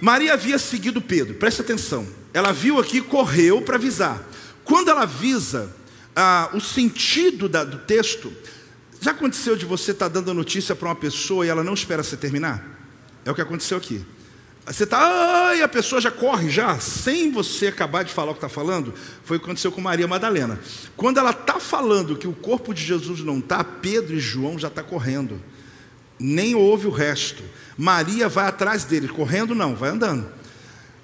Maria 0.00 0.34
havia 0.34 0.58
seguido 0.58 1.00
Pedro, 1.00 1.34
presta 1.34 1.62
atenção. 1.62 2.21
Ela 2.32 2.52
viu 2.52 2.78
aqui 2.78 3.00
correu 3.00 3.60
para 3.62 3.76
avisar. 3.76 4.22
Quando 4.64 4.90
ela 4.90 5.02
avisa, 5.02 5.74
ah, 6.14 6.50
o 6.52 6.60
sentido 6.60 7.48
da, 7.48 7.64
do 7.64 7.78
texto, 7.78 8.32
já 9.00 9.10
aconteceu 9.10 9.56
de 9.56 9.64
você 9.64 9.90
estar 9.90 10.08
tá 10.08 10.14
dando 10.20 10.32
notícia 10.32 10.74
para 10.74 10.88
uma 10.88 10.94
pessoa 10.94 11.44
e 11.44 11.48
ela 11.48 11.64
não 11.64 11.74
espera 11.74 12.02
você 12.02 12.16
terminar? 12.16 12.64
É 13.24 13.30
o 13.30 13.34
que 13.34 13.40
aconteceu 13.40 13.76
aqui. 13.76 14.04
Você 14.64 14.84
está, 14.84 15.54
e 15.56 15.62
a 15.62 15.66
pessoa 15.66 16.00
já 16.00 16.10
corre 16.10 16.48
já, 16.48 16.78
sem 16.78 17.32
você 17.32 17.66
acabar 17.66 18.04
de 18.04 18.12
falar 18.12 18.30
o 18.30 18.34
que 18.34 18.38
está 18.38 18.48
falando. 18.48 18.94
Foi 19.24 19.36
o 19.36 19.40
que 19.40 19.46
aconteceu 19.46 19.72
com 19.72 19.80
Maria 19.80 20.06
Madalena. 20.06 20.58
Quando 20.96 21.18
ela 21.18 21.32
está 21.32 21.58
falando 21.58 22.16
que 22.16 22.28
o 22.28 22.32
corpo 22.32 22.72
de 22.72 22.84
Jesus 22.84 23.20
não 23.20 23.40
está, 23.40 23.64
Pedro 23.64 24.14
e 24.14 24.20
João 24.20 24.58
já 24.58 24.68
estão 24.68 24.84
tá 24.84 24.88
correndo. 24.88 25.42
Nem 26.16 26.54
ouve 26.54 26.86
o 26.86 26.90
resto. 26.90 27.42
Maria 27.76 28.28
vai 28.28 28.46
atrás 28.46 28.84
dele, 28.84 29.08
correndo 29.08 29.52
não, 29.52 29.74
vai 29.74 29.90
andando. 29.90 30.28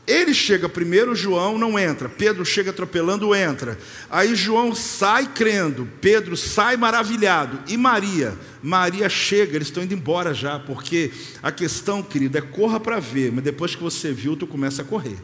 Ele 0.08 0.32
chega 0.32 0.70
primeiro, 0.70 1.14
João 1.14 1.58
não 1.58 1.78
entra. 1.78 2.08
Pedro 2.08 2.42
chega 2.42 2.70
atropelando, 2.70 3.34
entra. 3.34 3.78
Aí 4.08 4.34
João 4.34 4.74
sai 4.74 5.26
crendo, 5.26 5.86
Pedro 6.00 6.34
sai 6.34 6.78
maravilhado. 6.78 7.60
E 7.68 7.76
Maria? 7.76 8.34
Maria 8.62 9.06
chega, 9.10 9.56
eles 9.56 9.68
estão 9.68 9.82
indo 9.82 9.92
embora 9.92 10.32
já, 10.32 10.58
porque 10.58 11.10
a 11.42 11.52
questão, 11.52 12.02
querido, 12.02 12.38
é 12.38 12.40
corra 12.40 12.80
para 12.80 12.98
ver, 12.98 13.30
mas 13.30 13.44
depois 13.44 13.74
que 13.74 13.82
você 13.82 14.10
viu, 14.10 14.34
tu 14.34 14.46
começa 14.46 14.80
a 14.80 14.84
correr. 14.84 15.18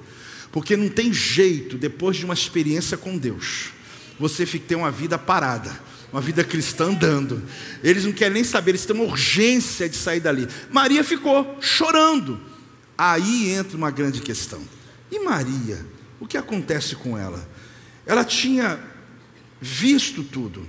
Porque 0.53 0.77
não 0.77 0.91
tem 0.91 1.15
jeito, 1.15 1.79
depois 1.79 2.19
de 2.19 2.27
uma 2.27 2.35
experiência 2.35 2.99
com 2.99 3.17
Deus, 3.17 3.71
você 4.21 4.45
ter 4.45 4.75
uma 4.75 4.91
vida 4.91 5.19
parada 5.19 5.73
uma 6.13 6.21
vida 6.21 6.45
cristã 6.45 6.85
andando. 6.85 7.43
Eles 7.83 8.05
não 8.05 8.13
querem 8.13 8.35
nem 8.35 8.45
saber, 8.45 8.71
eles 8.71 8.87
têm 8.87 8.95
uma 8.95 9.05
urgência 9.05 9.89
de 9.89 9.97
sair 9.97 10.21
dali. 10.21 10.47
Maria 10.71 11.03
ficou 11.03 11.59
chorando. 11.61 12.41
Aí 12.97 13.51
entra 13.51 13.77
uma 13.77 13.91
grande 13.91 14.21
questão. 14.21 14.63
E 15.15 15.21
Maria? 15.21 15.87
O 16.19 16.27
que 16.27 16.37
acontece 16.37 16.97
com 16.97 17.17
ela? 17.17 17.49
Ela 18.05 18.25
tinha 18.25 18.81
visto 19.61 20.25
tudo, 20.25 20.69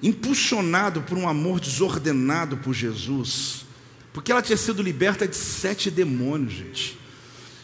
impulsionado 0.00 1.02
por 1.02 1.18
um 1.18 1.28
amor 1.28 1.58
desordenado 1.58 2.56
por 2.58 2.72
Jesus, 2.72 3.66
Porque 4.12 4.32
ela 4.32 4.42
tinha 4.42 4.56
sido 4.56 4.82
liberta 4.82 5.28
de 5.28 5.36
sete 5.36 5.90
demônios, 5.90 6.52
gente. 6.52 6.98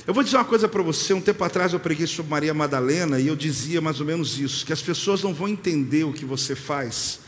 Eu 0.07 0.13
vou 0.13 0.23
dizer 0.23 0.37
uma 0.37 0.45
coisa 0.45 0.69
para 0.69 0.83
você. 0.83 1.13
Um 1.15 1.21
tempo 1.21 1.43
atrás 1.43 1.73
eu 1.73 1.81
preguei 1.81 2.07
sobre 2.07 2.31
Maria 2.31 2.53
Madalena 2.53 3.19
e 3.19 3.27
eu 3.27 3.35
dizia 3.35 3.81
mais 3.81 3.99
ou 3.99 4.07
menos 4.07 4.39
isso: 4.39 4.65
que 4.65 4.73
as 4.73 4.83
pessoas 4.83 5.23
não 5.23 5.33
vão 5.33 5.49
entender 5.49 6.05
o 6.05 6.13
que 6.13 6.25
você 6.25 6.55
faz, 6.55 7.21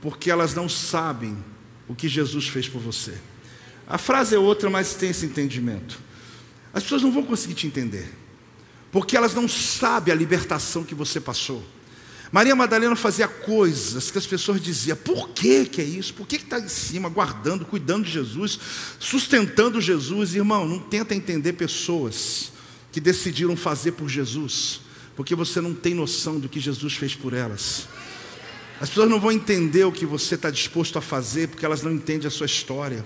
porque 0.00 0.30
elas 0.30 0.54
não 0.54 0.68
sabem 0.68 1.36
o 1.88 1.94
que 1.94 2.08
Jesus 2.08 2.48
fez 2.48 2.68
por 2.68 2.80
você. 2.80 3.14
A 3.86 3.98
frase 3.98 4.34
é 4.34 4.38
outra, 4.38 4.70
mas 4.70 4.94
tem 4.94 5.10
esse 5.10 5.26
entendimento. 5.26 6.00
As 6.72 6.82
pessoas 6.82 7.02
não 7.02 7.12
vão 7.12 7.22
conseguir 7.22 7.54
te 7.54 7.66
entender, 7.66 8.08
porque 8.92 9.16
elas 9.16 9.34
não 9.34 9.48
sabem 9.48 10.12
a 10.12 10.16
libertação 10.16 10.84
que 10.84 10.94
você 10.94 11.20
passou. 11.20 11.64
Maria 12.32 12.54
Madalena 12.54 12.94
fazia 12.94 13.26
coisas 13.26 14.10
que 14.10 14.18
as 14.18 14.26
pessoas 14.26 14.60
diziam: 14.60 14.96
por 14.96 15.30
que, 15.30 15.66
que 15.66 15.80
é 15.80 15.84
isso? 15.84 16.14
Por 16.14 16.26
que 16.26 16.36
está 16.36 16.60
em 16.60 16.68
cima, 16.68 17.08
guardando, 17.08 17.64
cuidando 17.64 18.04
de 18.04 18.12
Jesus, 18.12 18.58
sustentando 19.00 19.80
Jesus? 19.80 20.34
Irmão, 20.34 20.66
não 20.66 20.78
tenta 20.78 21.14
entender 21.14 21.54
pessoas 21.54 22.52
que 22.92 23.00
decidiram 23.00 23.56
fazer 23.56 23.92
por 23.92 24.08
Jesus, 24.08 24.80
porque 25.16 25.34
você 25.34 25.60
não 25.60 25.74
tem 25.74 25.92
noção 25.92 26.38
do 26.38 26.48
que 26.48 26.60
Jesus 26.60 26.94
fez 26.94 27.14
por 27.14 27.32
elas. 27.32 27.88
As 28.80 28.88
pessoas 28.88 29.10
não 29.10 29.20
vão 29.20 29.32
entender 29.32 29.84
o 29.84 29.92
que 29.92 30.06
você 30.06 30.36
está 30.36 30.50
disposto 30.50 30.98
a 30.98 31.02
fazer, 31.02 31.48
porque 31.48 31.66
elas 31.66 31.82
não 31.82 31.92
entendem 31.92 32.26
a 32.28 32.30
sua 32.30 32.46
história. 32.46 33.04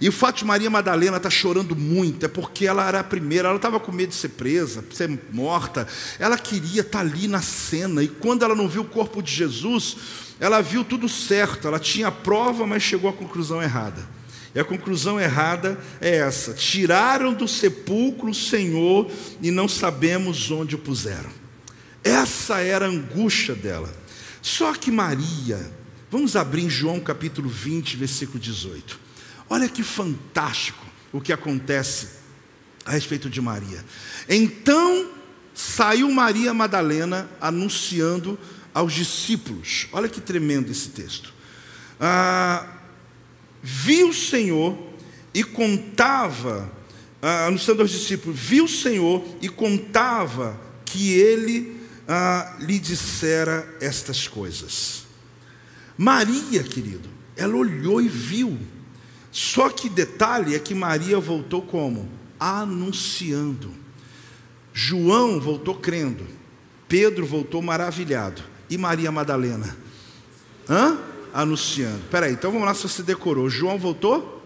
E 0.00 0.08
o 0.08 0.12
fato 0.12 0.38
de 0.38 0.44
Maria 0.44 0.70
Madalena 0.70 1.16
estar 1.16 1.28
tá 1.28 1.34
chorando 1.34 1.74
muito 1.74 2.24
é 2.24 2.28
porque 2.28 2.66
ela 2.66 2.86
era 2.86 3.00
a 3.00 3.04
primeira, 3.04 3.48
ela 3.48 3.56
estava 3.56 3.80
com 3.80 3.90
medo 3.90 4.10
de 4.10 4.14
ser 4.14 4.30
presa, 4.30 4.82
de 4.82 4.96
ser 4.96 5.10
morta. 5.32 5.88
Ela 6.18 6.38
queria 6.38 6.82
estar 6.82 6.98
tá 6.98 7.04
ali 7.04 7.26
na 7.26 7.42
cena. 7.42 8.02
E 8.02 8.08
quando 8.08 8.44
ela 8.44 8.54
não 8.54 8.68
viu 8.68 8.82
o 8.82 8.88
corpo 8.88 9.20
de 9.20 9.32
Jesus, 9.32 9.96
ela 10.38 10.60
viu 10.60 10.84
tudo 10.84 11.08
certo. 11.08 11.66
Ela 11.66 11.80
tinha 11.80 12.08
a 12.08 12.12
prova, 12.12 12.66
mas 12.66 12.82
chegou 12.82 13.10
à 13.10 13.12
conclusão 13.12 13.60
errada. 13.60 14.18
E 14.54 14.60
a 14.60 14.64
conclusão 14.64 15.20
errada 15.20 15.78
é 16.00 16.16
essa: 16.18 16.52
tiraram 16.52 17.34
do 17.34 17.48
sepulcro 17.48 18.30
o 18.30 18.34
Senhor 18.34 19.10
e 19.42 19.50
não 19.50 19.66
sabemos 19.66 20.50
onde 20.50 20.76
o 20.76 20.78
puseram. 20.78 21.30
Essa 22.04 22.60
era 22.60 22.86
a 22.86 22.88
angústia 22.88 23.54
dela. 23.54 23.92
Só 24.40 24.72
que 24.72 24.90
Maria, 24.90 25.58
vamos 26.10 26.36
abrir 26.36 26.62
em 26.62 26.70
João 26.70 27.00
capítulo 27.00 27.48
20, 27.48 27.96
versículo 27.96 28.38
18. 28.38 29.07
Olha 29.48 29.68
que 29.68 29.82
fantástico 29.82 30.84
o 31.12 31.20
que 31.20 31.32
acontece 31.32 32.08
a 32.84 32.92
respeito 32.92 33.28
de 33.28 33.40
Maria. 33.40 33.84
Então 34.28 35.10
saiu 35.54 36.10
Maria 36.10 36.54
Madalena 36.54 37.28
anunciando 37.40 38.38
aos 38.72 38.92
discípulos. 38.92 39.88
Olha 39.92 40.08
que 40.08 40.20
tremendo 40.20 40.70
esse 40.70 40.90
texto. 40.90 41.32
Ah, 42.00 42.66
viu 43.62 44.10
o 44.10 44.14
Senhor 44.14 44.78
e 45.34 45.42
contava, 45.42 46.70
ah, 47.20 47.46
anunciando 47.46 47.82
aos 47.82 47.90
discípulos, 47.90 48.38
viu 48.38 48.64
o 48.64 48.68
Senhor 48.68 49.24
e 49.42 49.48
contava 49.48 50.58
que 50.84 51.12
ele 51.12 51.80
ah, 52.06 52.56
lhe 52.60 52.78
dissera 52.78 53.68
estas 53.80 54.28
coisas. 54.28 55.04
Maria, 55.96 56.62
querido, 56.62 57.08
ela 57.36 57.56
olhou 57.56 58.00
e 58.00 58.08
viu. 58.08 58.58
Só 59.30 59.68
que 59.68 59.88
detalhe 59.88 60.54
é 60.54 60.58
que 60.58 60.74
Maria 60.74 61.18
voltou 61.18 61.62
como? 61.62 62.08
Anunciando. 62.38 63.72
João 64.72 65.40
voltou 65.40 65.74
crendo. 65.74 66.26
Pedro 66.88 67.26
voltou 67.26 67.60
maravilhado. 67.60 68.42
E 68.70 68.78
Maria 68.78 69.12
Madalena? 69.12 69.76
Hã? 70.68 70.98
Anunciando. 71.32 72.00
Peraí, 72.10 72.32
então 72.32 72.50
vamos 72.50 72.66
lá 72.66 72.74
se 72.74 72.82
você 72.82 73.02
decorou. 73.02 73.50
João 73.50 73.78
voltou? 73.78 74.42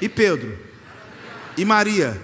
E 0.00 0.08
Pedro? 0.08 0.58
E 1.56 1.64
Maria? 1.64 2.20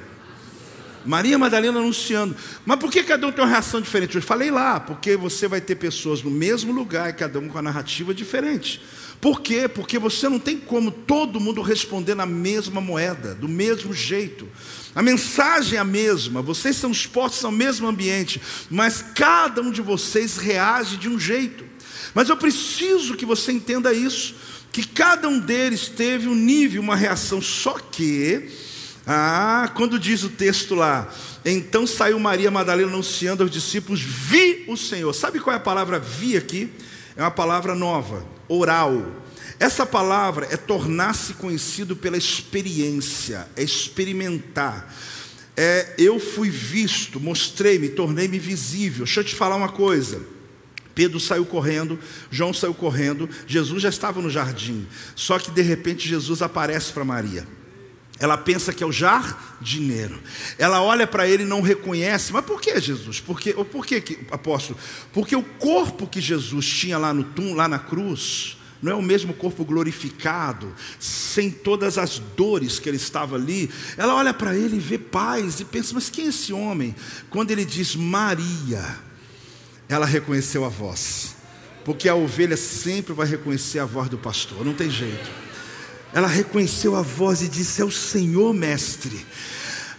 Maria 1.05 1.39
Madalena 1.39 1.79
anunciando. 1.79 2.37
Mas 2.65 2.79
por 2.79 2.91
que 2.91 3.03
cada 3.03 3.27
um 3.27 3.33
tem 3.33 3.43
uma 3.43 3.51
reação 3.51 3.81
diferente? 3.81 4.17
Eu 4.17 4.23
falei 4.23 4.51
lá, 4.51 4.79
porque 4.79 5.17
você 5.17 5.49
vai 5.49 5.61
ter 5.61 5.77
pessoas 5.77 6.23
no 6.23 6.31
mesmo 6.31 6.73
lugar 6.73 7.09
e 7.11 7.15
cada 7.15 7.39
um 7.39 7.49
com 7.49 7.59
a 7.59 7.63
narrativa 7.63 8.13
diferente. 8.13 8.83
Por 9.21 9.43
quê? 9.43 9.69
Porque 9.69 9.99
você 9.99 10.31
não 10.31 10.39
tem 10.39 10.57
como 10.57 10.91
todo 10.91 11.39
mundo 11.39 11.61
responder 11.61 12.15
na 12.15 12.25
mesma 12.25 12.81
moeda, 12.81 13.35
do 13.35 13.47
mesmo 13.47 13.93
jeito. 13.93 14.49
A 14.95 15.03
mensagem 15.03 15.77
é 15.77 15.81
a 15.81 15.85
mesma, 15.85 16.41
vocês 16.41 16.77
são 16.77 16.91
expostos 16.91 17.45
ao 17.45 17.53
mesmo 17.53 17.87
ambiente, 17.87 18.41
mas 18.71 19.05
cada 19.15 19.61
um 19.61 19.71
de 19.71 19.83
vocês 19.83 20.39
reage 20.39 20.97
de 20.97 21.09
um 21.09 21.19
jeito. 21.19 21.65
Mas 22.15 22.31
eu 22.31 22.37
preciso 22.37 23.15
que 23.15 23.27
você 23.27 23.53
entenda 23.53 23.93
isso, 23.93 24.35
que 24.73 24.87
cada 24.87 25.29
um 25.29 25.39
deles 25.39 25.89
teve 25.89 26.27
um 26.27 26.35
nível, 26.35 26.81
uma 26.81 26.97
reação, 26.97 27.43
só 27.43 27.75
que, 27.75 28.49
ah, 29.07 29.71
quando 29.75 29.99
diz 29.99 30.25
o 30.25 30.31
texto 30.31 30.75
lá, 30.75 31.13
então 31.45 31.87
saiu 31.87 32.19
Maria 32.19 32.51
Madalena 32.51 32.89
anunciando 32.89 33.43
aos 33.43 33.53
discípulos: 33.53 34.01
Vi 34.01 34.65
o 34.67 34.79
Senhor. 34.79 35.13
Sabe 35.13 35.41
qual 35.41 35.53
é 35.53 35.57
a 35.59 35.61
palavra 35.61 35.99
vi 35.99 36.37
aqui? 36.37 36.71
É 37.17 37.23
uma 37.23 37.31
palavra 37.31 37.75
nova 37.75 38.40
oral. 38.51 39.23
Essa 39.59 39.87
palavra 39.87 40.49
é 40.51 40.57
tornar-se 40.57 41.35
conhecido 41.35 41.95
pela 41.95 42.17
experiência, 42.17 43.47
é 43.55 43.63
experimentar. 43.63 44.93
É, 45.57 45.95
eu 45.99 46.19
fui 46.19 46.51
visto, 46.51 47.21
mostrei-me, 47.21 47.91
tornei-me 47.91 48.39
visível. 48.39 49.05
Deixa 49.05 49.21
eu 49.21 49.25
te 49.25 49.35
falar 49.35 49.57
uma 49.57 49.69
coisa. 49.69 50.21
Pedro 50.95 51.21
saiu 51.21 51.47
correndo, 51.47 51.99
João 52.31 52.53
saiu 52.53 52.75
correndo, 52.75 53.29
Jesus 53.47 53.83
já 53.83 53.89
estava 53.89 54.21
no 54.21 54.29
jardim. 54.29 54.87
Só 55.15 55.39
que 55.39 55.51
de 55.51 55.63
repente 55.63 56.09
Jesus 56.09 56.43
aparece 56.43 56.93
para 56.93 57.05
Maria. 57.05 57.47
Ela 58.21 58.37
pensa 58.37 58.71
que 58.71 58.85
é 58.85 58.87
o 58.87 58.93
jardineiro. 58.93 60.21
Ela 60.59 60.83
olha 60.83 61.07
para 61.07 61.27
ele 61.27 61.43
e 61.43 61.47
não 61.47 61.63
reconhece. 61.63 62.35
Mas 62.35 62.45
por 62.45 62.61
que 62.61 62.79
Jesus? 62.79 63.19
Porque, 63.19 63.55
por 63.55 63.87
que, 63.87 64.19
apóstolo? 64.31 64.79
Porque 65.11 65.35
o 65.35 65.43
corpo 65.43 66.07
que 66.07 66.21
Jesus 66.21 66.67
tinha 66.67 66.99
lá 66.99 67.15
no 67.15 67.25
tum, 67.25 67.55
lá 67.55 67.67
na 67.67 67.79
cruz, 67.79 68.59
não 68.83 68.93
é 68.93 68.95
o 68.95 69.03
mesmo 69.03 69.33
corpo 69.33 69.65
glorificado, 69.65 70.75
sem 70.99 71.51
todas 71.51 71.97
as 71.97 72.19
dores 72.19 72.79
que 72.79 72.91
ele 72.91 72.99
estava 72.99 73.37
ali. 73.37 73.71
Ela 73.97 74.15
olha 74.15 74.35
para 74.35 74.55
ele 74.55 74.77
e 74.77 74.81
vê 74.81 74.99
paz 74.99 75.59
e 75.59 75.65
pensa: 75.65 75.95
mas 75.95 76.11
quem 76.11 76.27
é 76.27 76.29
esse 76.29 76.53
homem? 76.53 76.95
Quando 77.31 77.51
ele 77.51 77.65
diz 77.65 77.97
Maria, 77.97 78.99
ela 79.89 80.05
reconheceu 80.05 80.65
a 80.65 80.69
voz, 80.69 81.37
porque 81.87 82.07
a 82.07 82.15
ovelha 82.15 82.57
sempre 82.57 83.15
vai 83.15 83.27
reconhecer 83.27 83.79
a 83.79 83.87
voz 83.87 84.11
do 84.11 84.19
pastor, 84.19 84.63
não 84.63 84.75
tem 84.75 84.91
jeito. 84.91 85.50
Ela 86.13 86.27
reconheceu 86.27 86.97
a 86.97 87.03
voz 87.03 87.43
e 87.43 87.49
disse: 87.49 87.81
É 87.81 87.85
o 87.85 87.91
Senhor, 87.91 88.53
mestre. 88.53 89.25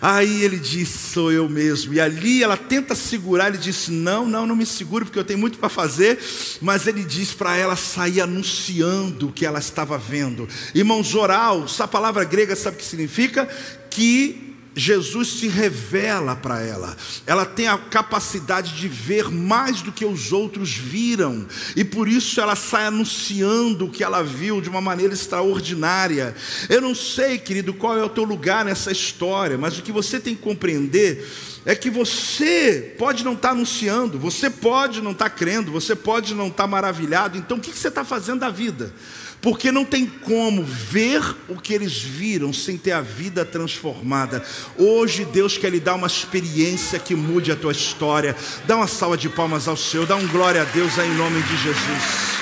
Aí 0.01 0.43
ele 0.43 0.57
disse: 0.57 1.13
Sou 1.13 1.31
eu 1.31 1.47
mesmo. 1.47 1.93
E 1.93 1.99
ali 1.99 2.43
ela 2.43 2.57
tenta 2.57 2.95
segurar. 2.95 3.49
Ele 3.49 3.57
disse: 3.57 3.91
Não, 3.91 4.25
não, 4.25 4.47
não 4.47 4.55
me 4.55 4.65
segure, 4.65 5.05
porque 5.05 5.19
eu 5.19 5.23
tenho 5.23 5.39
muito 5.39 5.59
para 5.59 5.69
fazer. 5.69 6.19
Mas 6.59 6.87
ele 6.87 7.03
diz 7.03 7.33
para 7.33 7.55
ela 7.55 7.75
sair 7.75 8.19
anunciando 8.19 9.27
o 9.27 9.31
que 9.31 9.45
ela 9.45 9.59
estava 9.59 9.97
vendo. 9.97 10.47
Irmãos, 10.73 11.13
oral, 11.13 11.65
essa 11.65 11.87
palavra 11.87 12.23
grega 12.23 12.55
sabe 12.55 12.77
o 12.77 12.79
que 12.79 12.85
significa? 12.85 13.47
Que 13.89 14.50
Jesus 14.75 15.39
se 15.39 15.47
revela 15.47 16.35
para 16.35 16.61
ela. 16.61 16.95
Ela 17.25 17.45
tem 17.45 17.67
a 17.67 17.77
capacidade 17.77 18.75
de 18.75 18.87
ver 18.87 19.29
mais 19.29 19.81
do 19.81 19.91
que 19.91 20.05
os 20.05 20.31
outros 20.31 20.73
viram, 20.73 21.45
e 21.75 21.83
por 21.83 22.07
isso 22.07 22.39
ela 22.39 22.55
sai 22.55 22.85
anunciando 22.85 23.85
o 23.85 23.91
que 23.91 24.03
ela 24.03 24.23
viu 24.23 24.61
de 24.61 24.69
uma 24.69 24.81
maneira 24.81 25.13
extraordinária. 25.13 26.35
Eu 26.69 26.81
não 26.81 26.95
sei, 26.95 27.37
querido, 27.37 27.73
qual 27.73 27.97
é 27.97 28.03
o 28.03 28.09
teu 28.09 28.23
lugar 28.23 28.63
nessa 28.63 28.91
história, 28.91 29.57
mas 29.57 29.77
o 29.77 29.81
que 29.81 29.91
você 29.91 30.19
tem 30.19 30.35
que 30.35 30.41
compreender 30.41 31.27
é 31.65 31.75
que 31.75 31.89
você 31.89 32.95
pode 32.97 33.23
não 33.23 33.33
estar 33.33 33.49
tá 33.49 33.53
anunciando, 33.53 34.17
você 34.17 34.49
pode 34.49 35.01
não 35.01 35.11
estar 35.11 35.29
tá 35.29 35.35
crendo, 35.35 35.71
você 35.71 35.95
pode 35.95 36.33
não 36.33 36.47
estar 36.47 36.63
tá 36.63 36.67
maravilhado, 36.67 37.37
então 37.37 37.57
o 37.57 37.61
que 37.61 37.71
você 37.71 37.89
está 37.89 38.03
fazendo 38.03 38.39
da 38.39 38.49
vida? 38.49 38.93
Porque 39.41 39.71
não 39.71 39.83
tem 39.83 40.05
como 40.05 40.63
ver 40.63 41.35
o 41.49 41.59
que 41.59 41.73
eles 41.73 41.99
viram 41.99 42.53
sem 42.53 42.77
ter 42.77 42.91
a 42.91 43.01
vida 43.01 43.43
transformada. 43.43 44.45
Hoje 44.77 45.25
Deus 45.25 45.57
quer 45.57 45.71
lhe 45.71 45.79
dar 45.79 45.95
uma 45.95 46.05
experiência 46.05 46.99
que 46.99 47.15
mude 47.15 47.51
a 47.51 47.55
tua 47.55 47.71
história. 47.71 48.35
Dá 48.67 48.75
uma 48.75 48.87
salva 48.87 49.17
de 49.17 49.27
palmas 49.27 49.67
ao 49.67 49.75
Senhor, 49.75 50.05
dá 50.05 50.15
um 50.15 50.27
glória 50.27 50.61
a 50.61 50.65
Deus 50.65 50.99
aí 50.99 51.09
em 51.09 51.15
nome 51.15 51.41
de 51.41 51.57
Jesus. 51.57 52.41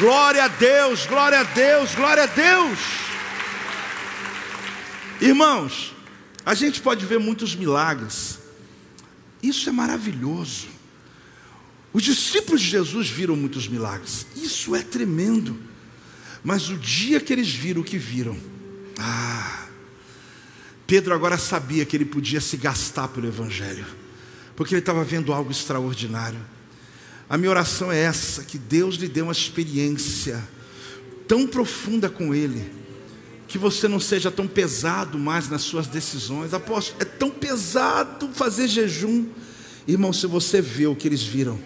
Glória 0.00 0.44
a 0.44 0.48
Deus, 0.48 1.04
glória 1.04 1.40
a 1.40 1.42
Deus, 1.42 1.94
glória 1.94 2.22
a 2.22 2.26
Deus. 2.26 2.78
Irmãos, 5.20 5.94
a 6.46 6.54
gente 6.54 6.80
pode 6.80 7.04
ver 7.04 7.18
muitos 7.18 7.54
milagres. 7.54 8.38
Isso 9.42 9.68
é 9.68 9.72
maravilhoso. 9.72 10.68
Os 11.92 12.02
discípulos 12.02 12.62
de 12.62 12.68
Jesus 12.68 13.10
viram 13.10 13.36
muitos 13.36 13.68
milagres. 13.68 14.26
Isso 14.36 14.74
é 14.74 14.82
tremendo. 14.82 15.67
Mas 16.42 16.70
o 16.70 16.76
dia 16.76 17.20
que 17.20 17.32
eles 17.32 17.48
viram 17.48 17.80
o 17.80 17.84
que 17.84 17.98
viram, 17.98 18.36
ah, 18.98 19.66
Pedro 20.86 21.14
agora 21.14 21.36
sabia 21.36 21.84
que 21.84 21.96
ele 21.96 22.04
podia 22.04 22.40
se 22.40 22.56
gastar 22.56 23.08
pelo 23.08 23.26
Evangelho, 23.26 23.86
porque 24.56 24.74
ele 24.74 24.80
estava 24.80 25.04
vendo 25.04 25.32
algo 25.32 25.50
extraordinário. 25.50 26.40
A 27.28 27.36
minha 27.36 27.50
oração 27.50 27.92
é 27.92 27.98
essa: 27.98 28.42
que 28.42 28.56
Deus 28.56 28.94
lhe 28.96 29.08
dê 29.08 29.20
uma 29.20 29.32
experiência 29.32 30.42
tão 31.28 31.46
profunda 31.46 32.08
com 32.08 32.34
Ele, 32.34 32.72
que 33.46 33.58
você 33.58 33.86
não 33.86 34.00
seja 34.00 34.30
tão 34.30 34.46
pesado 34.48 35.18
mais 35.18 35.48
nas 35.48 35.62
suas 35.62 35.86
decisões. 35.86 36.54
Apóstolo, 36.54 37.02
é 37.02 37.04
tão 37.04 37.30
pesado 37.30 38.30
fazer 38.32 38.66
jejum. 38.66 39.26
Irmão, 39.86 40.12
se 40.12 40.26
você 40.26 40.60
vê 40.60 40.86
o 40.86 40.96
que 40.96 41.06
eles 41.06 41.22
viram, 41.22 41.58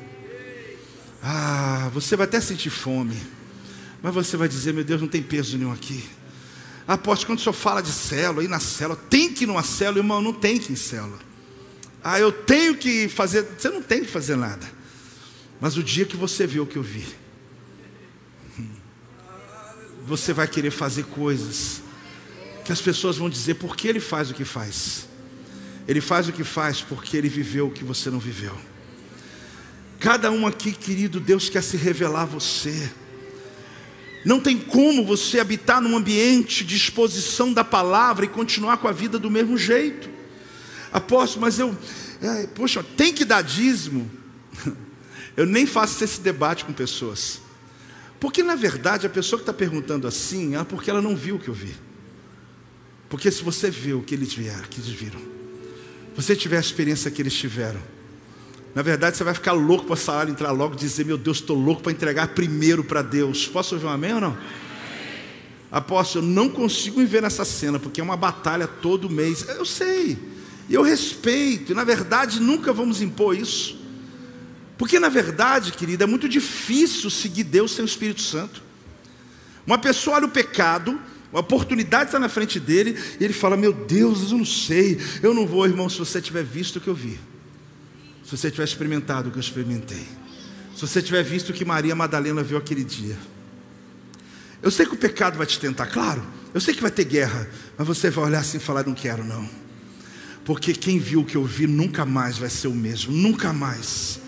ah, 1.23 1.89
você 1.95 2.17
vai 2.17 2.27
até 2.27 2.41
sentir 2.41 2.71
fome, 2.71 3.17
mas 4.03 4.15
você 4.15 4.37
vai 4.37 4.49
dizer: 4.49 4.75
Meu 4.75 4.85
Deus, 4.85 5.01
não 5.01 5.09
tem 5.09 5.23
peso 5.23 5.57
nenhum 5.57 5.73
aqui. 5.73 6.05
Apóstolo, 6.87 7.29
quando 7.29 7.39
o 7.39 7.43
senhor 7.43 7.53
fala 7.53 7.81
de 7.81 7.93
célula, 7.93 8.43
aí 8.43 8.49
na 8.49 8.59
célula, 8.59 8.99
tem 9.09 9.33
que 9.33 9.45
ir 9.45 9.47
numa 9.47 9.63
célula, 9.63 9.99
irmão, 9.99 10.21
não 10.21 10.33
tem 10.33 10.59
que 10.59 10.71
ir 10.71 10.73
em 10.73 10.77
célula. 10.77 11.19
Ah, 12.03 12.19
eu 12.19 12.33
tenho 12.33 12.77
que 12.77 13.09
fazer, 13.09 13.47
você 13.57 13.69
não 13.69 13.83
tem 13.83 14.01
que 14.01 14.11
fazer 14.11 14.37
nada. 14.37 14.69
Mas 15.61 15.77
o 15.77 15.83
dia 15.83 16.05
que 16.05 16.17
você 16.17 16.45
vê 16.45 16.59
o 16.59 16.67
que 16.67 16.77
eu 16.77 16.83
vi, 16.83 17.07
você 20.05 20.33
vai 20.33 20.49
querer 20.49 20.73
fazer 20.73 21.05
coisas 21.05 21.81
que 22.65 22.73
as 22.73 22.81
pessoas 22.81 23.17
vão 23.17 23.31
dizer 23.31 23.55
por 23.55 23.77
que 23.77 23.87
ele 23.87 24.01
faz 24.01 24.31
o 24.31 24.35
que 24.35 24.45
faz. 24.45 25.07
Ele 25.87 26.01
faz 26.01 26.29
o 26.29 26.33
que 26.33 26.45
faz 26.45 26.81
porque 26.81 27.17
ele 27.17 27.29
viveu 27.29 27.69
o 27.69 27.71
que 27.71 27.85
você 27.85 28.11
não 28.11 28.19
viveu. 28.19 28.57
Cada 30.01 30.33
um 30.33 30.47
aqui, 30.49 30.73
querido, 30.73 31.21
Deus 31.21 31.49
quer 31.49 31.63
se 31.63 31.77
revelar 31.77 32.23
a 32.23 32.27
você. 32.27 32.91
Não 34.25 34.41
tem 34.41 34.59
como 34.59 35.05
você 35.05 35.41
habitar 35.41 35.81
num 35.81 35.97
ambiente 35.97 36.65
de 36.65 36.77
exposição 36.77 37.53
da 37.53 37.65
palavra 37.65 38.25
e 38.25 38.29
continuar 38.29 38.77
com 38.77 38.89
a 38.89 38.93
vida 38.93 39.19
do 39.19 39.31
mesmo 39.31 39.59
jeito. 39.59 40.09
Apóstolo, 40.93 41.41
mas 41.43 41.59
eu, 41.59 41.77
é, 42.21 42.47
poxa, 42.49 42.85
tem 42.97 43.13
que 43.13 43.25
dar 43.25 43.43
dízimo. 43.43 44.11
Eu 45.35 45.47
nem 45.47 45.65
faço 45.65 46.05
esse 46.05 46.21
debate 46.21 46.63
com 46.65 46.75
pessoas. 46.75 47.41
Porque 48.21 48.43
na 48.43 48.55
verdade 48.55 49.07
a 49.07 49.11
pessoa 49.11 49.39
que 49.39 49.43
está 49.43 49.53
perguntando 49.53 50.07
assim 50.07 50.55
é 50.55 50.63
porque 50.63 50.91
ela 50.91 51.03
não 51.03 51.17
viu 51.17 51.37
o 51.37 51.39
que 51.41 51.49
eu 51.49 51.55
vi. 51.55 51.75
Porque 53.09 53.31
se 53.33 53.43
você 53.43 53.69
vê 53.69 53.95
o 53.95 54.03
que 54.03 54.15
eles 54.15 54.33
vieram, 54.33 54.63
que 54.63 54.81
eles 54.81 54.91
viram, 54.91 55.21
você 56.15 56.37
tiver 56.37 56.59
a 56.59 56.61
experiência 56.61 57.11
que 57.11 57.21
eles 57.21 57.35
tiveram, 57.35 57.83
na 58.75 58.83
verdade 58.83 59.17
você 59.17 59.25
vai 59.25 59.35
ficar 59.35 59.53
louco 59.53 59.85
para 59.85 59.95
a 59.95 59.99
salário 59.99 60.31
entrar 60.31 60.51
logo 60.51 60.75
e 60.75 60.79
dizer, 60.79 61.05
meu 61.05 61.19
Deus, 61.19 61.39
estou 61.39 61.57
louco 61.57 61.83
para 61.83 61.93
entregar 61.93 62.29
primeiro 62.29 62.83
para 62.83 63.03
Deus. 63.03 63.47
Posso 63.47 63.75
ouvir 63.75 63.87
um 63.87 63.91
amém 63.91 64.15
ou 64.15 64.21
não? 64.21 64.39
Apóstolo, 65.71 66.25
eu 66.25 66.31
não 66.31 66.49
consigo 66.49 67.01
me 67.01 67.07
ver 67.07 67.23
nessa 67.23 67.45
cena, 67.45 67.79
porque 67.79 68.01
é 68.01 68.05
uma 68.05 68.17
batalha 68.17 68.67
todo 68.67 69.09
mês. 69.09 69.47
Eu 69.49 69.65
sei, 69.65 70.19
eu 70.69 70.83
respeito, 70.83 71.73
e 71.73 71.75
na 71.75 71.85
verdade 71.85 72.41
nunca 72.41 72.73
vamos 72.73 73.01
impor 73.01 73.37
isso. 73.37 73.81
Porque 74.79 74.99
na 74.99 75.09
verdade, 75.09 75.73
querida, 75.73 76.05
é 76.05 76.07
muito 76.07 76.29
difícil 76.29 77.09
seguir 77.09 77.45
Deus 77.45 77.73
sem 77.73 77.85
o 77.85 77.87
Espírito 77.87 78.21
Santo. 78.21 78.63
Uma 79.67 79.79
pessoa 79.79 80.17
olha 80.17 80.27
o 80.27 80.31
pecado, 80.31 80.99
a 81.33 81.41
oportunidade 81.41 82.07
está 82.07 82.19
na 82.19 82.29
frente 82.29 82.59
dele, 82.59 82.99
e 83.21 83.25
ele 83.25 83.33
fala: 83.33 83.57
Meu 83.57 83.73
Deus, 83.73 84.31
eu 84.31 84.39
não 84.39 84.45
sei, 84.45 84.99
eu 85.23 85.33
não 85.33 85.47
vou, 85.47 85.65
irmão, 85.67 85.89
se 85.89 85.99
você 85.99 86.21
tiver 86.21 86.43
visto 86.43 86.77
o 86.77 86.81
que 86.81 86.89
eu 86.89 86.95
vi, 86.95 87.19
se 88.33 88.39
você 88.39 88.51
tiver 88.51 88.65
experimentado 88.65 89.29
o 89.29 89.33
que 89.33 89.37
eu 89.37 89.43
experimentei, 89.43 90.07
se 90.75 90.81
você 90.81 91.03
tiver 91.03 91.23
visto 91.23 91.51
o 91.51 91.53
que 91.53 91.67
Maria 91.67 91.95
Madalena 91.95 92.43
viu 92.43 92.57
aquele 92.57 92.83
dia. 92.83 93.15
Eu 94.63 94.71
sei 94.71 94.87
que 94.87 94.95
o 94.95 94.97
pecado 94.97 95.37
vai 95.37 95.47
te 95.47 95.61
tentar, 95.61 95.87
claro, 95.89 96.23
eu 96.55 96.61
sei 96.61 96.73
que 96.73 96.81
vai 96.81 96.91
ter 96.91 97.05
guerra, 97.05 97.47
mas 97.77 97.87
você 97.87 98.09
vai 98.09 98.25
olhar 98.25 98.41
assim 98.41 98.57
e 98.57 98.61
falar: 98.61 98.87
Não 98.87 98.95
quero, 98.95 99.23
não, 99.23 99.47
porque 100.47 100.73
quem 100.73 100.99
viu 100.99 101.21
o 101.21 101.25
que 101.27 101.37
eu 101.37 101.45
vi 101.45 101.67
nunca 101.67 102.07
mais 102.07 102.39
vai 102.39 102.49
ser 102.49 102.69
o 102.69 102.75
mesmo, 102.75 103.13
nunca 103.13 103.53
mais. 103.53 104.19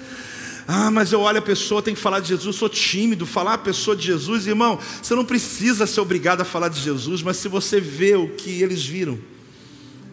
Ah, 0.69 0.91
mas 0.91 1.11
eu 1.11 1.21
olho 1.21 1.39
a 1.39 1.43
pessoa, 1.43 1.81
tem 1.81 1.95
que 1.95 2.01
falar 2.01 2.21
de 2.21 2.29
Jesus, 2.29 2.57
sou 2.57 2.69
tímido, 2.69 3.25
falar 3.25 3.55
a 3.55 3.59
pessoa 3.59 3.97
de 3.97 4.05
Jesus, 4.05 4.47
irmão, 4.47 4.79
você 5.03 5.15
não 5.15 5.25
precisa 5.25 5.87
ser 5.87 6.01
obrigado 6.01 6.43
a 6.43 6.45
falar 6.45 6.69
de 6.69 6.81
Jesus, 6.81 7.23
mas 7.23 7.39
se 7.39 7.49
você 7.49 7.81
vê 7.81 8.17
o 8.17 8.29
que 8.29 8.63
eles 8.63 8.85
viram, 8.85 9.19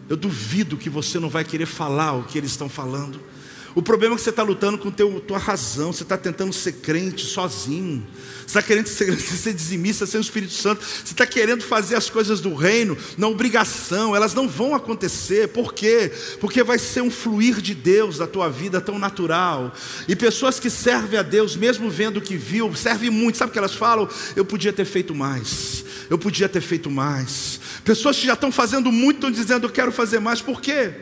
eu 0.08 0.16
duvido 0.16 0.78
que 0.78 0.88
você 0.88 1.18
não 1.18 1.28
vai 1.28 1.44
querer 1.44 1.66
falar 1.66 2.14
o 2.14 2.24
que 2.24 2.38
eles 2.38 2.52
estão 2.52 2.70
falando. 2.70 3.31
O 3.74 3.80
problema 3.80 4.14
é 4.14 4.16
que 4.16 4.22
você 4.22 4.30
está 4.30 4.42
lutando 4.42 4.76
com 4.76 4.90
teu, 4.90 5.18
tua 5.20 5.38
razão, 5.38 5.92
você 5.92 6.02
está 6.02 6.18
tentando 6.18 6.52
ser 6.52 6.72
crente 6.74 7.24
sozinho, 7.24 8.06
você 8.40 8.46
está 8.46 8.62
querendo 8.62 8.86
ser, 8.86 9.16
ser 9.18 9.54
dizimista 9.54 10.04
sem 10.04 10.20
o 10.20 10.22
Espírito 10.22 10.52
Santo, 10.52 10.84
você 10.84 11.12
está 11.12 11.24
querendo 11.24 11.62
fazer 11.62 11.94
as 11.94 12.10
coisas 12.10 12.40
do 12.40 12.54
reino 12.54 12.96
na 13.16 13.28
obrigação, 13.28 14.14
elas 14.14 14.34
não 14.34 14.46
vão 14.46 14.74
acontecer, 14.74 15.48
por 15.48 15.72
quê? 15.72 16.12
Porque 16.38 16.62
vai 16.62 16.78
ser 16.78 17.00
um 17.00 17.10
fluir 17.10 17.62
de 17.62 17.74
Deus 17.74 18.18
da 18.18 18.26
tua 18.26 18.50
vida 18.50 18.78
tão 18.78 18.98
natural, 18.98 19.72
e 20.06 20.14
pessoas 20.14 20.60
que 20.60 20.68
servem 20.68 21.18
a 21.18 21.22
Deus, 21.22 21.56
mesmo 21.56 21.88
vendo 21.88 22.18
o 22.18 22.22
que 22.22 22.36
viu, 22.36 22.74
servem 22.76 23.08
muito, 23.08 23.38
sabe 23.38 23.50
o 23.50 23.52
que 23.54 23.58
elas 23.58 23.74
falam? 23.74 24.06
Eu 24.36 24.44
podia 24.44 24.72
ter 24.72 24.84
feito 24.84 25.14
mais, 25.14 25.82
eu 26.10 26.18
podia 26.18 26.48
ter 26.48 26.60
feito 26.60 26.90
mais. 26.90 27.58
Pessoas 27.84 28.18
que 28.18 28.26
já 28.26 28.34
estão 28.34 28.52
fazendo 28.52 28.92
muito 28.92 29.16
estão 29.16 29.30
dizendo, 29.30 29.66
eu 29.66 29.70
quero 29.70 29.90
fazer 29.90 30.20
mais, 30.20 30.42
por 30.42 30.60
quê? 30.60 30.92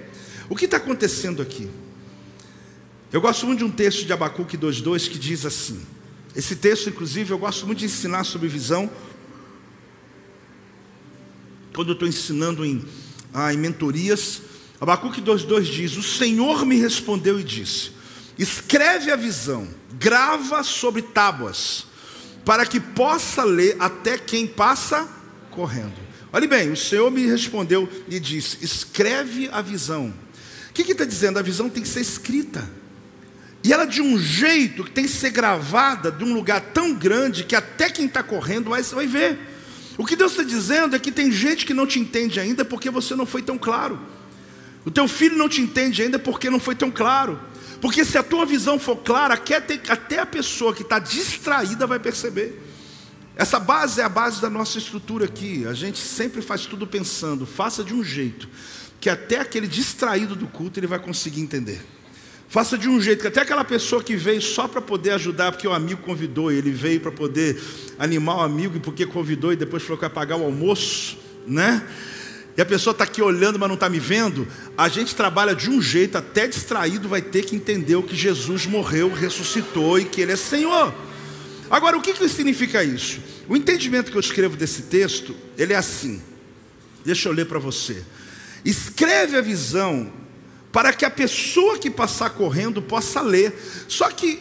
O 0.49 0.55
que 0.55 0.67
está 0.67 0.77
acontecendo 0.77 1.43
aqui? 1.43 1.69
Eu 3.13 3.21
gosto 3.21 3.45
muito 3.45 3.59
de 3.59 3.65
um 3.65 3.71
texto 3.71 4.07
de 4.07 4.13
Abacuque 4.13 4.57
2,2 4.57 5.11
que 5.11 5.19
diz 5.19 5.45
assim. 5.45 5.85
Esse 6.35 6.55
texto, 6.55 6.89
inclusive, 6.89 7.33
eu 7.33 7.39
gosto 7.39 7.67
muito 7.67 7.81
de 7.81 7.87
ensinar 7.87 8.23
sobre 8.23 8.47
visão. 8.47 8.89
Quando 11.75 11.89
eu 11.89 11.95
estou 11.95 12.07
ensinando 12.07 12.65
em, 12.65 12.85
ah, 13.35 13.53
em 13.53 13.57
mentorias, 13.57 14.43
Abacuque 14.81 15.21
2,2 15.21 15.63
diz: 15.63 15.97
O 15.97 16.05
Senhor 16.05 16.65
me 16.65 16.77
respondeu 16.77 17.41
e 17.41 17.43
disse: 17.43 17.91
Escreve 18.39 19.11
a 19.11 19.17
visão, 19.17 19.67
grava 19.95 20.63
sobre 20.63 21.03
tábuas, 21.03 21.87
para 22.45 22.65
que 22.65 22.79
possa 22.79 23.43
ler 23.43 23.75
até 23.81 24.19
quem 24.19 24.47
passa 24.47 25.09
correndo. 25.51 25.99
Olhe 26.33 26.47
bem, 26.47 26.71
o 26.71 26.77
Senhor 26.77 27.11
me 27.11 27.27
respondeu 27.27 27.89
e 28.09 28.21
disse: 28.21 28.59
Escreve 28.63 29.49
a 29.51 29.61
visão. 29.61 30.15
O 30.71 30.73
que 30.73 30.93
está 30.93 31.05
dizendo? 31.05 31.41
A 31.41 31.43
visão 31.43 31.69
tem 31.69 31.83
que 31.83 31.89
ser 31.89 32.03
escrita. 32.03 32.79
E 33.63 33.73
ela 33.73 33.85
de 33.85 34.01
um 34.01 34.19
jeito 34.19 34.85
que 34.85 34.91
tem 34.91 35.05
que 35.05 35.11
ser 35.11 35.31
gravada 35.31 36.11
de 36.11 36.25
um 36.25 36.33
lugar 36.33 36.61
tão 36.61 36.95
grande 36.95 37.45
que 37.45 37.55
até 37.55 37.91
quem 37.91 38.07
está 38.07 38.23
correndo 38.23 38.71
vai, 38.71 38.83
vai 38.83 39.07
ver. 39.07 39.39
O 39.99 40.07
que 40.07 40.17
Deus 40.17 40.33
está 40.33 40.43
dizendo 40.43 40.97
é 40.97 40.99
que 40.99 41.13
tem 41.13 41.31
gente 41.31 41.67
que 41.67 41.75
não 41.75 41.87
te 41.87 41.99
entende 41.99 42.41
ainda 42.41 42.65
porque 42.65 42.89
você 42.89 43.15
não 43.15 43.27
foi 43.27 43.43
tão 43.43 43.59
claro. 43.59 44.01
O 44.85 44.91
teu 44.91 45.07
filho 45.07 45.37
não 45.37 45.49
te 45.49 45.61
entende 45.61 46.03
ainda 46.03 46.19
porque 46.19 46.49
não 46.49 46.59
foi 46.59 46.75
tão 46.75 46.91
claro. 46.91 47.39
Porque 47.83 48.03
se 48.03 48.17
a 48.17 48.23
tua 48.23 48.47
visão 48.47 48.79
for 48.79 48.97
clara, 48.97 49.35
até 49.35 50.19
a 50.19 50.27
pessoa 50.27 50.75
que 50.75 50.83
está 50.83 50.99
distraída 50.99 51.87
vai 51.87 51.99
perceber. 51.99 52.67
Essa 53.37 53.59
base 53.59 54.01
é 54.01 54.05
a 54.05 54.09
base 54.09 54.41
da 54.41 54.49
nossa 54.49 54.79
estrutura 54.79 55.27
aqui. 55.27 55.67
A 55.67 55.75
gente 55.75 55.99
sempre 55.99 56.41
faz 56.41 56.65
tudo 56.65 56.87
pensando, 56.87 57.47
faça 57.47 57.85
de 57.85 57.93
um 57.93 58.03
jeito 58.03 58.49
que 59.01 59.09
até 59.09 59.41
aquele 59.41 59.67
distraído 59.67 60.35
do 60.35 60.47
culto 60.47 60.79
ele 60.79 60.87
vai 60.87 60.99
conseguir 60.99 61.41
entender. 61.41 61.81
Faça 62.51 62.77
de 62.77 62.89
um 62.89 63.01
jeito 63.01 63.21
que 63.21 63.29
até 63.29 63.43
aquela 63.43 63.65
pessoa 63.65 64.03
que 64.03 64.17
veio 64.17 64.43
só 64.43 64.67
para 64.67 64.83
poder 64.83 65.13
ajudar, 65.13 65.53
porque 65.53 65.69
o 65.69 65.73
amigo 65.73 66.03
convidou, 66.03 66.51
ele 66.51 66.73
veio 66.73 66.99
para 67.01 67.13
poder 67.13 67.63
animar 67.97 68.39
o 68.39 68.41
amigo 68.41 68.77
e 68.77 68.81
porque 68.81 69.07
convidou 69.07 69.53
e 69.53 69.57
depois 69.57 69.85
falou 69.85 69.97
que 69.97 70.01
vai 70.01 70.11
pagar 70.11 70.37
o 70.37 70.45
almoço, 70.45 71.17
né? 71.47 71.81
E 72.57 72.61
a 72.61 72.67
pessoa 72.67 72.91
está 72.91 73.05
aqui 73.05 73.23
olhando, 73.23 73.57
mas 73.57 73.69
não 73.69 73.77
está 73.77 73.89
me 73.89 74.01
vendo. 74.01 74.49
A 74.77 74.89
gente 74.89 75.15
trabalha 75.15 75.55
de 75.55 75.71
um 75.71 75.81
jeito, 75.81 76.19
até 76.19 76.49
distraído 76.49 77.09
vai 77.09 77.23
ter 77.23 77.45
que 77.45 77.55
entender 77.55 77.95
o 77.95 78.03
que 78.03 78.17
Jesus 78.17 78.67
morreu, 78.67 79.15
ressuscitou 79.15 80.01
e 80.01 80.05
que 80.05 80.21
Ele 80.21 80.33
é 80.33 80.37
Senhor. 80.37 80.93
Agora, 81.71 81.97
o 81.97 82.03
que, 82.03 82.13
que 82.13 82.29
significa 82.29 82.83
isso? 82.83 83.21
O 83.49 83.57
entendimento 83.57 84.11
que 84.11 84.17
eu 84.17 84.21
escrevo 84.21 84.57
desse 84.57 84.83
texto, 84.83 85.37
ele 85.57 85.73
é 85.73 85.77
assim. 85.77 86.21
Deixa 87.05 87.29
eu 87.29 87.33
ler 87.33 87.47
para 87.47 87.61
você. 87.61 88.03
Escreve 88.65 89.37
a 89.37 89.41
visão 89.41 90.20
para 90.73 90.93
que 90.93 91.05
a 91.05 91.11
pessoa 91.11 91.79
que 91.79 91.91
passar 91.91 92.31
correndo 92.31 92.81
possa 92.81 93.21
ler. 93.21 93.55
Só 93.89 94.11
que, 94.11 94.41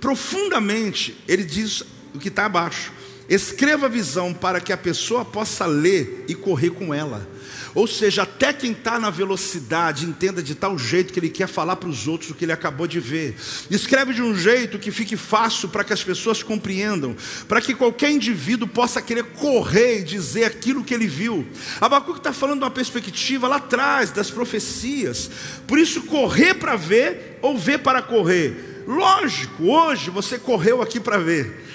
profundamente, 0.00 1.16
ele 1.28 1.44
diz 1.44 1.82
o 2.14 2.18
que 2.18 2.28
está 2.28 2.46
abaixo: 2.46 2.92
escreva 3.28 3.86
a 3.86 3.88
visão 3.88 4.34
para 4.34 4.60
que 4.60 4.72
a 4.72 4.76
pessoa 4.76 5.24
possa 5.24 5.66
ler 5.66 6.24
e 6.28 6.34
correr 6.34 6.70
com 6.70 6.92
ela. 6.92 7.28
Ou 7.74 7.86
seja, 7.86 8.22
até 8.22 8.52
quem 8.52 8.72
está 8.72 8.98
na 8.98 9.10
velocidade 9.10 10.04
entenda 10.04 10.42
de 10.42 10.54
tal 10.54 10.78
jeito 10.78 11.12
que 11.12 11.20
ele 11.20 11.28
quer 11.28 11.46
falar 11.46 11.76
para 11.76 11.88
os 11.88 12.08
outros 12.08 12.30
o 12.30 12.34
que 12.34 12.44
ele 12.44 12.52
acabou 12.52 12.86
de 12.86 12.98
ver. 12.98 13.36
Escreve 13.70 14.12
de 14.12 14.22
um 14.22 14.36
jeito 14.36 14.78
que 14.78 14.90
fique 14.90 15.16
fácil 15.16 15.68
para 15.68 15.84
que 15.84 15.92
as 15.92 16.02
pessoas 16.02 16.42
compreendam, 16.42 17.16
para 17.48 17.60
que 17.60 17.74
qualquer 17.74 18.10
indivíduo 18.10 18.66
possa 18.66 19.00
querer 19.00 19.24
correr 19.24 20.00
e 20.00 20.04
dizer 20.04 20.44
aquilo 20.44 20.84
que 20.84 20.94
ele 20.94 21.06
viu. 21.06 21.46
Abacuque 21.80 22.18
está 22.18 22.32
falando 22.32 22.58
de 22.58 22.64
uma 22.64 22.70
perspectiva 22.70 23.46
lá 23.46 23.56
atrás 23.56 24.10
das 24.10 24.30
profecias. 24.30 25.30
Por 25.66 25.78
isso, 25.78 26.02
correr 26.02 26.54
para 26.54 26.76
ver 26.76 27.38
ou 27.42 27.56
ver 27.56 27.78
para 27.78 28.02
correr. 28.02 28.82
Lógico, 28.86 29.64
hoje 29.64 30.10
você 30.10 30.38
correu 30.38 30.82
aqui 30.82 30.98
para 30.98 31.18
ver. 31.18 31.66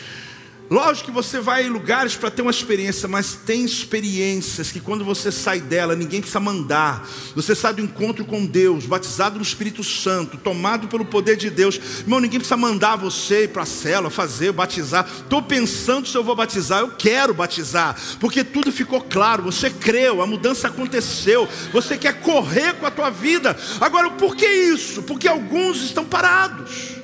Lógico 0.67 1.09
que 1.09 1.11
você 1.11 1.39
vai 1.39 1.65
em 1.65 1.69
lugares 1.69 2.15
para 2.15 2.31
ter 2.31 2.41
uma 2.41 2.49
experiência, 2.49 3.07
mas 3.07 3.35
tem 3.45 3.63
experiências 3.63 4.71
que 4.71 4.79
quando 4.79 5.05
você 5.05 5.31
sai 5.31 5.59
dela, 5.59 5.95
ninguém 5.95 6.21
precisa 6.21 6.39
mandar. 6.39 7.07
Você 7.35 7.53
sai 7.53 7.75
do 7.75 7.81
encontro 7.81 8.25
com 8.25 8.43
Deus, 8.43 8.85
batizado 8.87 9.35
no 9.35 9.43
Espírito 9.43 9.83
Santo, 9.83 10.37
tomado 10.37 10.87
pelo 10.87 11.05
poder 11.05 11.37
de 11.37 11.51
Deus. 11.51 11.79
Irmão, 11.99 12.19
ninguém 12.19 12.39
precisa 12.39 12.57
mandar 12.57 12.95
você 12.95 13.43
ir 13.43 13.49
para 13.49 13.61
a 13.61 13.65
cela, 13.65 14.09
fazer, 14.09 14.51
batizar. 14.51 15.07
Estou 15.07 15.43
pensando 15.43 16.07
se 16.07 16.17
eu 16.17 16.23
vou 16.23 16.35
batizar, 16.35 16.79
eu 16.79 16.91
quero 16.97 17.33
batizar, 17.33 17.95
porque 18.19 18.43
tudo 18.43 18.71
ficou 18.71 19.01
claro. 19.01 19.43
Você 19.43 19.69
creu, 19.69 20.19
a 20.19 20.25
mudança 20.25 20.67
aconteceu. 20.67 21.47
Você 21.71 21.95
quer 21.95 22.21
correr 22.21 22.73
com 22.73 22.87
a 22.87 22.91
tua 22.91 23.11
vida. 23.11 23.55
Agora, 23.79 24.09
por 24.09 24.35
que 24.35 24.47
isso? 24.47 25.03
Porque 25.03 25.27
alguns 25.27 25.83
estão 25.83 26.05
parados. 26.05 26.95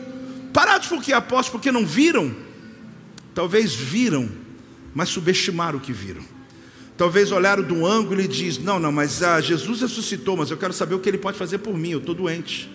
Parados 0.52 0.88
por 0.88 1.02
quê, 1.04 1.14
apóstolo? 1.14 1.60
Porque 1.60 1.72
não 1.72 1.86
viram 1.86 2.51
Talvez 3.34 3.74
viram, 3.74 4.30
mas 4.94 5.10
subestimaram 5.10 5.78
o 5.78 5.82
que 5.82 5.94
viram. 5.94 6.22
Talvez 6.98 7.32
olharam 7.32 7.64
do 7.64 7.86
ângulo 7.86 8.22
e 8.22 8.28
diz: 8.28 8.58
Não, 8.58 8.80
não, 8.80 8.92
mas 8.92 9.24
ah, 9.24 9.42
Jesus 9.42 9.82
ressuscitou, 9.82 10.38
mas 10.38 10.52
eu 10.52 10.58
quero 10.58 10.74
saber 10.74 10.96
o 10.96 11.00
que 11.00 11.10
ele 11.10 11.18
pode 11.18 11.38
fazer 11.38 11.58
por 11.60 11.78
mim. 11.78 11.92
Eu 11.92 12.00
estou 12.00 12.14
doente. 12.14 12.70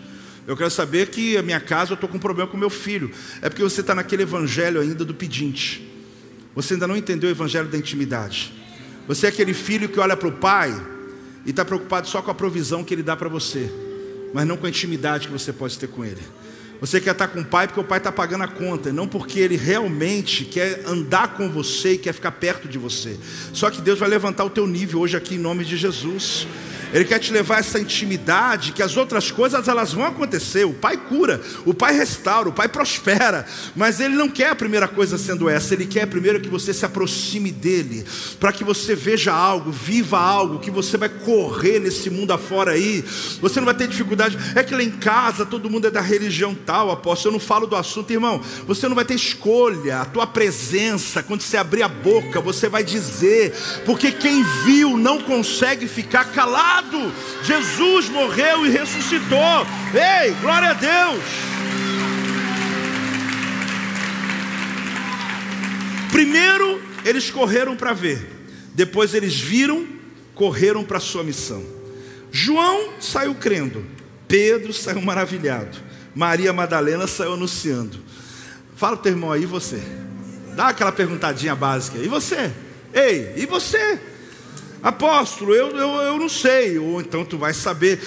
Eu 0.46 0.57
quero 0.57 0.70
saber 0.70 1.09
que 1.09 1.36
a 1.36 1.42
minha 1.42 1.61
casa 1.61 1.92
eu 1.92 1.94
estou 1.94 2.09
com 2.09 2.16
um 2.16 2.20
problema 2.20 2.48
com 2.48 2.57
meu 2.57 2.70
filho. 2.70 3.11
É 3.42 3.48
porque 3.48 3.62
você 3.62 3.80
está 3.80 3.94
naquele 3.94 4.22
evangelho 4.22 4.80
ainda 4.80 5.04
do 5.04 5.12
pedinte. 5.12 5.86
Você 6.54 6.74
ainda 6.74 6.86
não 6.86 6.96
entendeu 6.96 7.28
o 7.28 7.32
evangelho 7.32 7.68
da 7.68 7.76
intimidade. 7.76 8.52
Você 9.09 9.26
é 9.26 9.28
aquele 9.28 9.52
filho 9.52 9.88
que 9.88 10.00
olha 10.00 10.16
para 10.16 10.28
o 10.28 10.32
pai 10.32 10.74
e 11.44 11.50
está 11.50 11.64
preocupado 11.64 12.09
só 12.09 12.22
com 12.22 12.30
a 12.30 12.34
provisão 12.34 12.82
que 12.82 12.94
ele 12.94 13.02
dá 13.02 13.16
para 13.16 13.28
você, 13.28 13.70
mas 14.32 14.46
não 14.46 14.57
com 14.57 14.66
a 14.66 14.68
intimidade 14.68 15.28
que 15.28 15.32
você 15.32 15.52
pode 15.52 15.78
ter 15.78 15.86
com 15.88 16.04
ele. 16.04 16.22
Você 16.81 17.01
quer 17.01 17.12
estar 17.12 17.29
com 17.29 17.41
o 17.41 17.45
pai 17.45 17.66
porque 17.66 17.81
o 17.81 17.85
pai 17.85 17.99
está 17.99 18.12
pagando 18.12 18.45
a 18.45 18.49
conta, 18.49 18.93
não 18.93 19.09
porque 19.09 19.41
ele 19.41 19.57
realmente 19.57 20.45
quer 20.45 20.83
andar 20.87 21.35
com 21.37 21.51
você 21.51 21.93
e 21.93 21.99
quer 21.99 22.12
ficar 22.12 22.33
perto 22.33 22.68
de 22.68 22.79
você. 22.79 23.16
Só 23.53 23.70
que 23.70 23.81
Deus 23.81 23.99
vai 23.99 24.09
levantar 24.09 24.45
o 24.45 24.51
teu 24.51 24.66
nível 24.66 25.01
hoje 25.01 25.16
aqui 25.16 25.37
em 25.37 25.39
nome 25.39 25.64
de 25.64 25.77
Jesus. 25.77 26.47
Ele 26.93 27.05
quer 27.05 27.18
te 27.18 27.32
levar 27.32 27.57
a 27.57 27.59
essa 27.59 27.78
intimidade, 27.78 28.72
que 28.72 28.82
as 28.82 28.97
outras 28.97 29.30
coisas 29.30 29.68
elas 29.68 29.93
vão 29.93 30.05
acontecer. 30.05 30.64
O 30.64 30.74
Pai 30.74 30.97
cura, 30.97 31.41
o 31.64 31.74
Pai 31.74 31.95
restaura, 31.95 32.49
o 32.49 32.53
Pai 32.53 32.68
prospera, 32.68 33.47
mas 33.74 34.01
Ele 34.01 34.14
não 34.14 34.28
quer 34.28 34.51
a 34.51 34.57
primeira 34.57 34.89
coisa 34.89 35.18
sendo 35.18 35.49
essa. 35.49 35.74
Ele 35.74 35.87
quer 35.87 36.07
primeiro 36.07 36.41
que 36.41 36.49
você 36.49 36.72
se 36.72 36.84
aproxime 36.84 37.51
dele, 37.51 38.05
para 38.39 38.53
que 38.53 38.64
você 38.64 38.95
veja 38.95 39.32
algo, 39.32 39.70
viva 39.70 40.18
algo, 40.18 40.59
que 40.59 40.70
você 40.70 40.97
vai 40.97 41.09
correr 41.09 41.78
nesse 41.78 42.11
mundo 42.11 42.32
afora 42.32 42.72
aí. 42.72 43.05
Você 43.41 43.61
não 43.61 43.66
vai 43.66 43.74
ter 43.74 43.89
dificuldade. 43.89 44.39
É 44.55 44.62
que 44.62 44.74
lá 44.74 44.82
em 44.82 44.91
casa 44.91 45.45
todo 45.45 45.70
mundo 45.70 45.87
é 45.87 45.91
da 45.91 46.01
religião 46.01 46.55
tal, 46.55 46.91
apóstolo. 46.91 47.34
Eu 47.34 47.39
não 47.39 47.47
falo 47.47 47.66
do 47.66 47.76
assunto, 47.76 48.12
irmão. 48.12 48.41
Você 48.66 48.89
não 48.89 48.95
vai 48.95 49.05
ter 49.05 49.14
escolha. 49.14 50.01
A 50.01 50.05
tua 50.05 50.26
presença, 50.26 51.22
quando 51.22 51.41
você 51.41 51.57
abrir 51.57 51.82
a 51.82 51.89
boca, 51.89 52.41
você 52.41 52.68
vai 52.68 52.84
dizer, 52.84 53.55
porque 53.84 54.12
quem 54.12 54.45
viu 54.64 54.97
não 54.97 55.20
consegue 55.20 55.87
ficar 55.89 56.24
calado. 56.26 56.76
Jesus 57.43 58.09
morreu 58.09 58.66
e 58.66 58.70
ressuscitou. 58.70 59.66
Ei, 59.95 60.33
glória 60.41 60.70
a 60.70 60.74
Deus. 60.74 61.22
Primeiro, 66.11 66.83
eles 67.05 67.31
correram 67.31 67.77
para 67.77 67.93
ver. 67.93 68.27
Depois 68.74 69.14
eles 69.14 69.39
viram, 69.39 69.87
correram 70.35 70.85
para 70.85 71.01
sua 71.01 71.22
missão. 71.22 71.64
João 72.31 72.91
saiu 73.01 73.35
crendo. 73.35 73.85
Pedro 74.29 74.72
saiu 74.72 75.01
maravilhado. 75.01 75.79
Maria 76.14 76.53
Madalena 76.53 77.07
saiu 77.07 77.35
anunciando. 77.35 77.99
Fala 78.74 78.97
teu 78.97 79.12
irmão 79.12 79.33
aí, 79.33 79.47
você. 79.47 79.83
Dá 80.55 80.68
aquela 80.68 80.93
perguntadinha 80.93 81.55
básica. 81.55 81.99
E 81.99 82.09
você? 82.09 82.51
Ei, 82.93 83.35
e 83.37 83.47
você? 83.47 84.01
Apóstolo, 84.87 85.53
eu, 85.53 85.70
eu, 85.70 85.89
eu 85.95 86.16
não 86.16 86.28
sei, 86.28 86.78
ou 86.78 87.01
então 87.01 87.24
tu 87.24 87.37
vai 87.37 87.53
saber. 87.53 88.01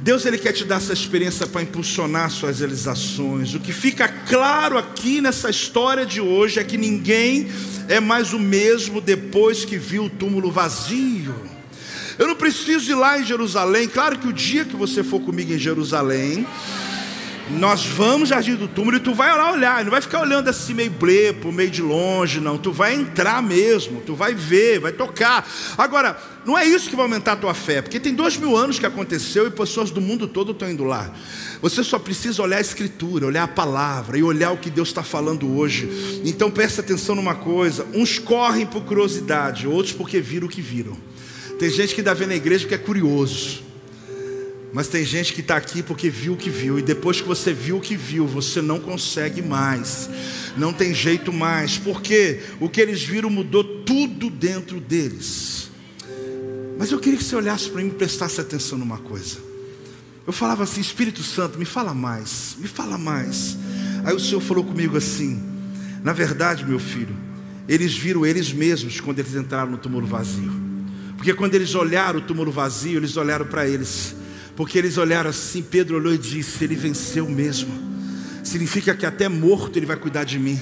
Deus 0.00 0.26
ele 0.26 0.36
quer 0.36 0.52
te 0.52 0.62
dar 0.62 0.76
essa 0.76 0.92
experiência 0.92 1.46
para 1.46 1.62
impulsionar 1.62 2.28
suas 2.28 2.58
realizações. 2.58 3.54
O 3.54 3.60
que 3.60 3.72
fica 3.72 4.06
claro 4.06 4.76
aqui 4.76 5.22
nessa 5.22 5.48
história 5.48 6.04
de 6.04 6.20
hoje 6.20 6.60
é 6.60 6.64
que 6.64 6.76
ninguém 6.76 7.50
é 7.88 7.98
mais 7.98 8.34
o 8.34 8.38
mesmo 8.38 9.00
depois 9.00 9.64
que 9.64 9.78
viu 9.78 10.04
o 10.04 10.10
túmulo 10.10 10.52
vazio. 10.52 11.34
Eu 12.18 12.26
não 12.26 12.36
preciso 12.36 12.90
ir 12.90 12.94
lá 12.94 13.18
em 13.18 13.24
Jerusalém. 13.24 13.88
Claro 13.88 14.18
que 14.18 14.28
o 14.28 14.34
dia 14.34 14.66
que 14.66 14.76
você 14.76 15.02
for 15.02 15.22
comigo 15.22 15.54
em 15.54 15.58
Jerusalém, 15.58 16.46
nós 17.58 17.84
vamos 17.84 18.28
Jardim 18.28 18.54
do 18.54 18.66
Túmulo 18.66 18.96
e 18.96 19.00
tu 19.00 19.14
vai 19.14 19.36
lá 19.36 19.52
olhar, 19.52 19.84
não 19.84 19.90
vai 19.90 20.00
ficar 20.00 20.20
olhando 20.20 20.48
assim 20.48 20.74
meio 20.74 20.90
blepo, 20.90 21.52
meio 21.52 21.70
de 21.70 21.82
longe, 21.82 22.40
não. 22.40 22.58
Tu 22.58 22.72
vai 22.72 22.94
entrar 22.94 23.42
mesmo, 23.42 24.00
tu 24.00 24.14
vai 24.14 24.34
ver, 24.34 24.80
vai 24.80 24.92
tocar. 24.92 25.48
Agora, 25.76 26.16
não 26.44 26.56
é 26.56 26.64
isso 26.64 26.88
que 26.88 26.96
vai 26.96 27.04
aumentar 27.04 27.32
a 27.32 27.36
tua 27.36 27.54
fé, 27.54 27.82
porque 27.82 28.00
tem 28.00 28.14
dois 28.14 28.36
mil 28.36 28.56
anos 28.56 28.78
que 28.78 28.86
aconteceu 28.86 29.46
e 29.46 29.50
pessoas 29.50 29.90
do 29.90 30.00
mundo 30.00 30.26
todo 30.26 30.52
estão 30.52 30.70
indo 30.70 30.84
lá. 30.84 31.12
Você 31.60 31.84
só 31.84 31.98
precisa 31.98 32.42
olhar 32.42 32.56
a 32.56 32.60
Escritura, 32.60 33.26
olhar 33.26 33.44
a 33.44 33.48
palavra 33.48 34.18
e 34.18 34.22
olhar 34.22 34.50
o 34.50 34.56
que 34.56 34.70
Deus 34.70 34.88
está 34.88 35.02
falando 35.02 35.56
hoje. 35.56 36.20
Então 36.24 36.50
preste 36.50 36.80
atenção 36.80 37.14
numa 37.14 37.34
coisa: 37.34 37.86
uns 37.94 38.18
correm 38.18 38.66
por 38.66 38.82
curiosidade, 38.82 39.66
outros 39.66 39.92
porque 39.92 40.20
viram 40.20 40.46
o 40.46 40.50
que 40.50 40.60
viram. 40.60 40.96
Tem 41.58 41.70
gente 41.70 41.94
que 41.94 42.00
ainda 42.00 42.14
vem 42.14 42.26
na 42.26 42.34
igreja 42.34 42.64
porque 42.64 42.74
é 42.74 42.78
curioso. 42.78 43.71
Mas 44.72 44.88
tem 44.88 45.04
gente 45.04 45.34
que 45.34 45.42
está 45.42 45.56
aqui 45.56 45.82
porque 45.82 46.08
viu 46.08 46.32
o 46.32 46.36
que 46.36 46.48
viu, 46.48 46.78
e 46.78 46.82
depois 46.82 47.20
que 47.20 47.28
você 47.28 47.52
viu 47.52 47.76
o 47.76 47.80
que 47.80 47.94
viu, 47.94 48.26
você 48.26 48.62
não 48.62 48.80
consegue 48.80 49.42
mais, 49.42 50.08
não 50.56 50.72
tem 50.72 50.94
jeito 50.94 51.30
mais, 51.30 51.76
porque 51.76 52.40
o 52.58 52.70
que 52.70 52.80
eles 52.80 53.02
viram 53.02 53.28
mudou 53.28 53.62
tudo 53.62 54.30
dentro 54.30 54.80
deles. 54.80 55.70
Mas 56.78 56.90
eu 56.90 56.98
queria 56.98 57.18
que 57.18 57.24
você 57.24 57.36
olhasse 57.36 57.68
para 57.68 57.82
mim 57.82 57.88
e 57.88 57.92
prestasse 57.92 58.40
atenção 58.40 58.78
numa 58.78 58.98
coisa. 58.98 59.36
Eu 60.26 60.32
falava 60.32 60.62
assim: 60.62 60.80
Espírito 60.80 61.22
Santo, 61.22 61.58
me 61.58 61.66
fala 61.66 61.92
mais, 61.92 62.56
me 62.58 62.66
fala 62.66 62.96
mais. 62.96 63.58
Aí 64.04 64.14
o 64.14 64.20
Senhor 64.20 64.40
falou 64.40 64.64
comigo 64.64 64.96
assim: 64.96 65.40
Na 66.02 66.14
verdade, 66.14 66.64
meu 66.64 66.78
filho, 66.78 67.14
eles 67.68 67.94
viram 67.94 68.24
eles 68.24 68.52
mesmos 68.52 69.00
quando 69.00 69.18
eles 69.18 69.34
entraram 69.34 69.70
no 69.70 69.78
túmulo 69.78 70.06
vazio. 70.06 70.50
Porque 71.16 71.34
quando 71.34 71.54
eles 71.54 71.74
olharam 71.74 72.18
o 72.18 72.22
túmulo 72.22 72.50
vazio, 72.50 72.98
eles 72.98 73.16
olharam 73.16 73.46
para 73.46 73.68
eles 73.68 74.16
porque 74.56 74.78
eles 74.78 74.98
olharam 74.98 75.30
assim, 75.30 75.62
Pedro 75.62 75.96
olhou 75.96 76.14
e 76.14 76.18
disse: 76.18 76.64
Ele 76.64 76.74
venceu 76.74 77.28
mesmo. 77.28 77.72
Significa 78.44 78.94
que 78.94 79.06
até 79.06 79.28
morto 79.28 79.76
ele 79.78 79.86
vai 79.86 79.96
cuidar 79.96 80.24
de 80.24 80.38
mim. 80.38 80.60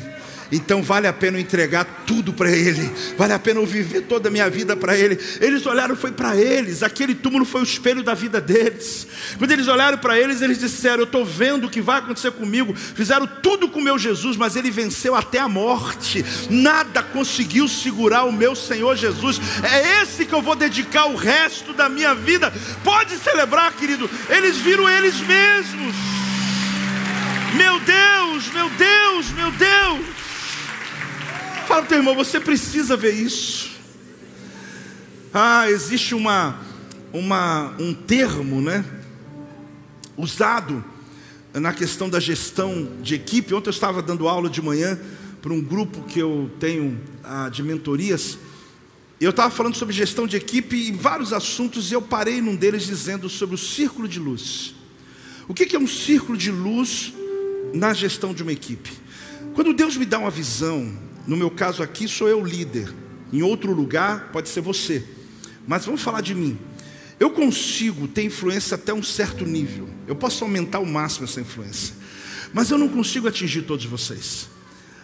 Então 0.53 0.83
vale 0.83 1.07
a 1.07 1.13
pena 1.13 1.39
entregar 1.39 2.05
tudo 2.07 2.33
para 2.33 2.51
Ele, 2.51 2.91
vale 3.17 3.33
a 3.33 3.39
pena 3.39 3.61
eu 3.61 3.67
viver 3.67 4.03
toda 4.03 4.29
a 4.29 4.33
minha 4.33 4.49
vida 4.51 4.77
para 4.77 4.97
Ele. 4.97 5.19
Eles 5.41 5.65
olharam, 5.67 5.95
foi 5.95 6.11
para 6.11 6.37
eles, 6.37 6.83
aquele 6.83 7.15
túmulo 7.15 7.45
foi 7.45 7.61
o 7.61 7.65
espelho 7.65 8.03
da 8.03 8.15
vida 8.15 8.41
deles. 8.41 9.07
Quando 9.39 9.51
eles 9.53 9.69
olharam 9.69 9.99
para 9.99 10.19
eles, 10.19 10.43
eles 10.43 10.59
disseram: 10.59 11.01
Eu 11.01 11.05
estou 11.05 11.25
vendo 11.25 11.67
o 11.67 11.71
que 11.71 11.81
vai 11.81 11.99
acontecer 11.99 12.33
comigo. 12.33 12.75
Fizeram 12.75 13.27
tudo 13.27 13.69
com 13.69 13.79
o 13.79 13.83
meu 13.83 13.99
Jesus, 13.99 14.37
mas 14.37 14.57
ele 14.57 14.71
venceu 14.71 15.15
até 15.15 15.39
a 15.39 15.49
morte. 15.49 16.25
Nada 16.49 17.03
conseguiu 17.03 17.69
segurar 17.69 18.25
o 18.25 18.33
meu 18.33 18.55
Senhor 18.55 18.97
Jesus. 18.97 19.41
É 19.63 20.03
esse 20.03 20.25
que 20.25 20.35
eu 20.35 20.43
vou 20.43 20.57
dedicar 20.57 21.07
o 21.07 21.17
resto 21.17 21.73
da 21.73 21.89
minha 21.89 22.15
vida. 22.15 22.53
Pode 22.83 23.17
celebrar, 23.19 23.73
querido. 23.73 24.09
Eles 24.29 24.57
viram 24.57 24.89
eles 24.89 25.21
mesmos. 25.21 25.95
Meu 27.57 27.81
Deus, 27.81 28.53
meu 28.53 28.71
Deus, 28.71 29.31
meu 29.33 29.51
Deus. 29.53 30.30
Fala 31.71 31.83
para 31.83 31.91
teu 31.91 31.99
irmão, 31.99 32.17
você 32.17 32.41
precisa 32.41 32.97
ver 32.97 33.15
isso. 33.15 33.71
Ah, 35.33 35.71
existe 35.71 36.17
uma, 36.17 36.59
uma, 37.13 37.77
um 37.79 37.95
termo, 37.95 38.61
né? 38.61 38.85
Usado 40.17 40.85
na 41.55 41.73
questão 41.73 42.11
da 42.11 42.19
gestão 42.19 42.89
de 43.01 43.15
equipe. 43.15 43.55
Ontem 43.55 43.69
eu 43.69 43.73
estava 43.73 44.03
dando 44.03 44.27
aula 44.27 44.51
de 44.51 44.61
manhã 44.61 44.99
para 45.41 45.53
um 45.53 45.61
grupo 45.61 46.03
que 46.03 46.19
eu 46.19 46.51
tenho 46.59 47.01
ah, 47.23 47.49
de 47.49 47.63
mentorias. 47.63 48.37
Eu 49.21 49.31
estava 49.31 49.49
falando 49.49 49.77
sobre 49.77 49.95
gestão 49.95 50.27
de 50.27 50.37
equipe 50.37 50.75
e 50.75 50.91
vários 50.91 51.33
assuntos, 51.33 51.93
e 51.93 51.95
eu 51.95 52.03
parei 52.03 52.41
num 52.41 52.57
deles 52.57 52.85
dizendo 52.85 53.29
sobre 53.29 53.55
o 53.55 53.59
círculo 53.59 54.09
de 54.09 54.19
luz. 54.19 54.75
O 55.47 55.55
que 55.55 55.77
é 55.77 55.79
um 55.79 55.87
círculo 55.87 56.37
de 56.37 56.51
luz 56.51 57.15
na 57.73 57.95
gestão 57.95 58.35
de 58.35 58.43
uma 58.43 58.53
equipe? 58.53 58.91
Quando 59.55 59.73
Deus 59.73 59.97
me 59.97 60.05
dá 60.05 60.19
uma 60.19 60.31
visão, 60.31 61.09
no 61.27 61.37
meu 61.37 61.51
caso 61.51 61.83
aqui, 61.83 62.09
sou 62.09 62.29
eu 62.29 62.45
líder. 62.45 62.93
Em 63.33 63.43
outro 63.43 63.73
lugar, 63.73 64.31
pode 64.33 64.49
ser 64.49 64.61
você. 64.61 65.05
Mas 65.67 65.85
vamos 65.85 66.03
falar 66.03 66.21
de 66.21 66.35
mim. 66.35 66.59
Eu 67.19 67.31
consigo 67.31 68.09
ter 68.09 68.25
influência 68.25 68.75
até 68.75 68.95
um 68.95 69.03
certo 69.03 69.45
nível. 69.45 69.89
Eu 70.07 70.17
posso 70.17 70.43
aumentar 70.43 70.79
ao 70.79 70.87
máximo 70.87 71.27
essa 71.27 71.41
influência. 71.41 71.95
Mas 72.53 72.71
eu 72.71 72.79
não 72.79 72.89
consigo 72.89 73.29
atingir 73.29 73.63
todos 73.63 73.85
vocês. 73.85 74.49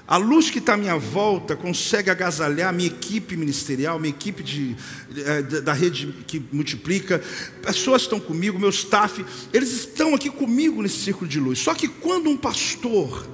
A 0.08 0.16
luz 0.18 0.50
que 0.50 0.58
está 0.58 0.74
à 0.74 0.76
minha 0.76 0.96
volta 0.96 1.56
consegue 1.56 2.10
agasalhar 2.10 2.72
minha 2.72 2.88
equipe 2.88 3.36
ministerial, 3.36 3.98
minha 3.98 4.14
equipe 4.14 4.40
de, 4.40 4.76
é, 5.16 5.42
da 5.42 5.72
rede 5.72 6.14
que 6.28 6.40
multiplica. 6.52 7.20
Pessoas 7.60 8.02
estão 8.02 8.20
comigo, 8.20 8.58
meu 8.58 8.70
staff, 8.70 9.24
eles 9.52 9.72
estão 9.72 10.14
aqui 10.14 10.30
comigo 10.30 10.80
nesse 10.80 10.98
círculo 10.98 11.28
de 11.28 11.40
luz. 11.40 11.58
Só 11.58 11.74
que 11.74 11.88
quando 11.88 12.30
um 12.30 12.36
pastor, 12.36 13.26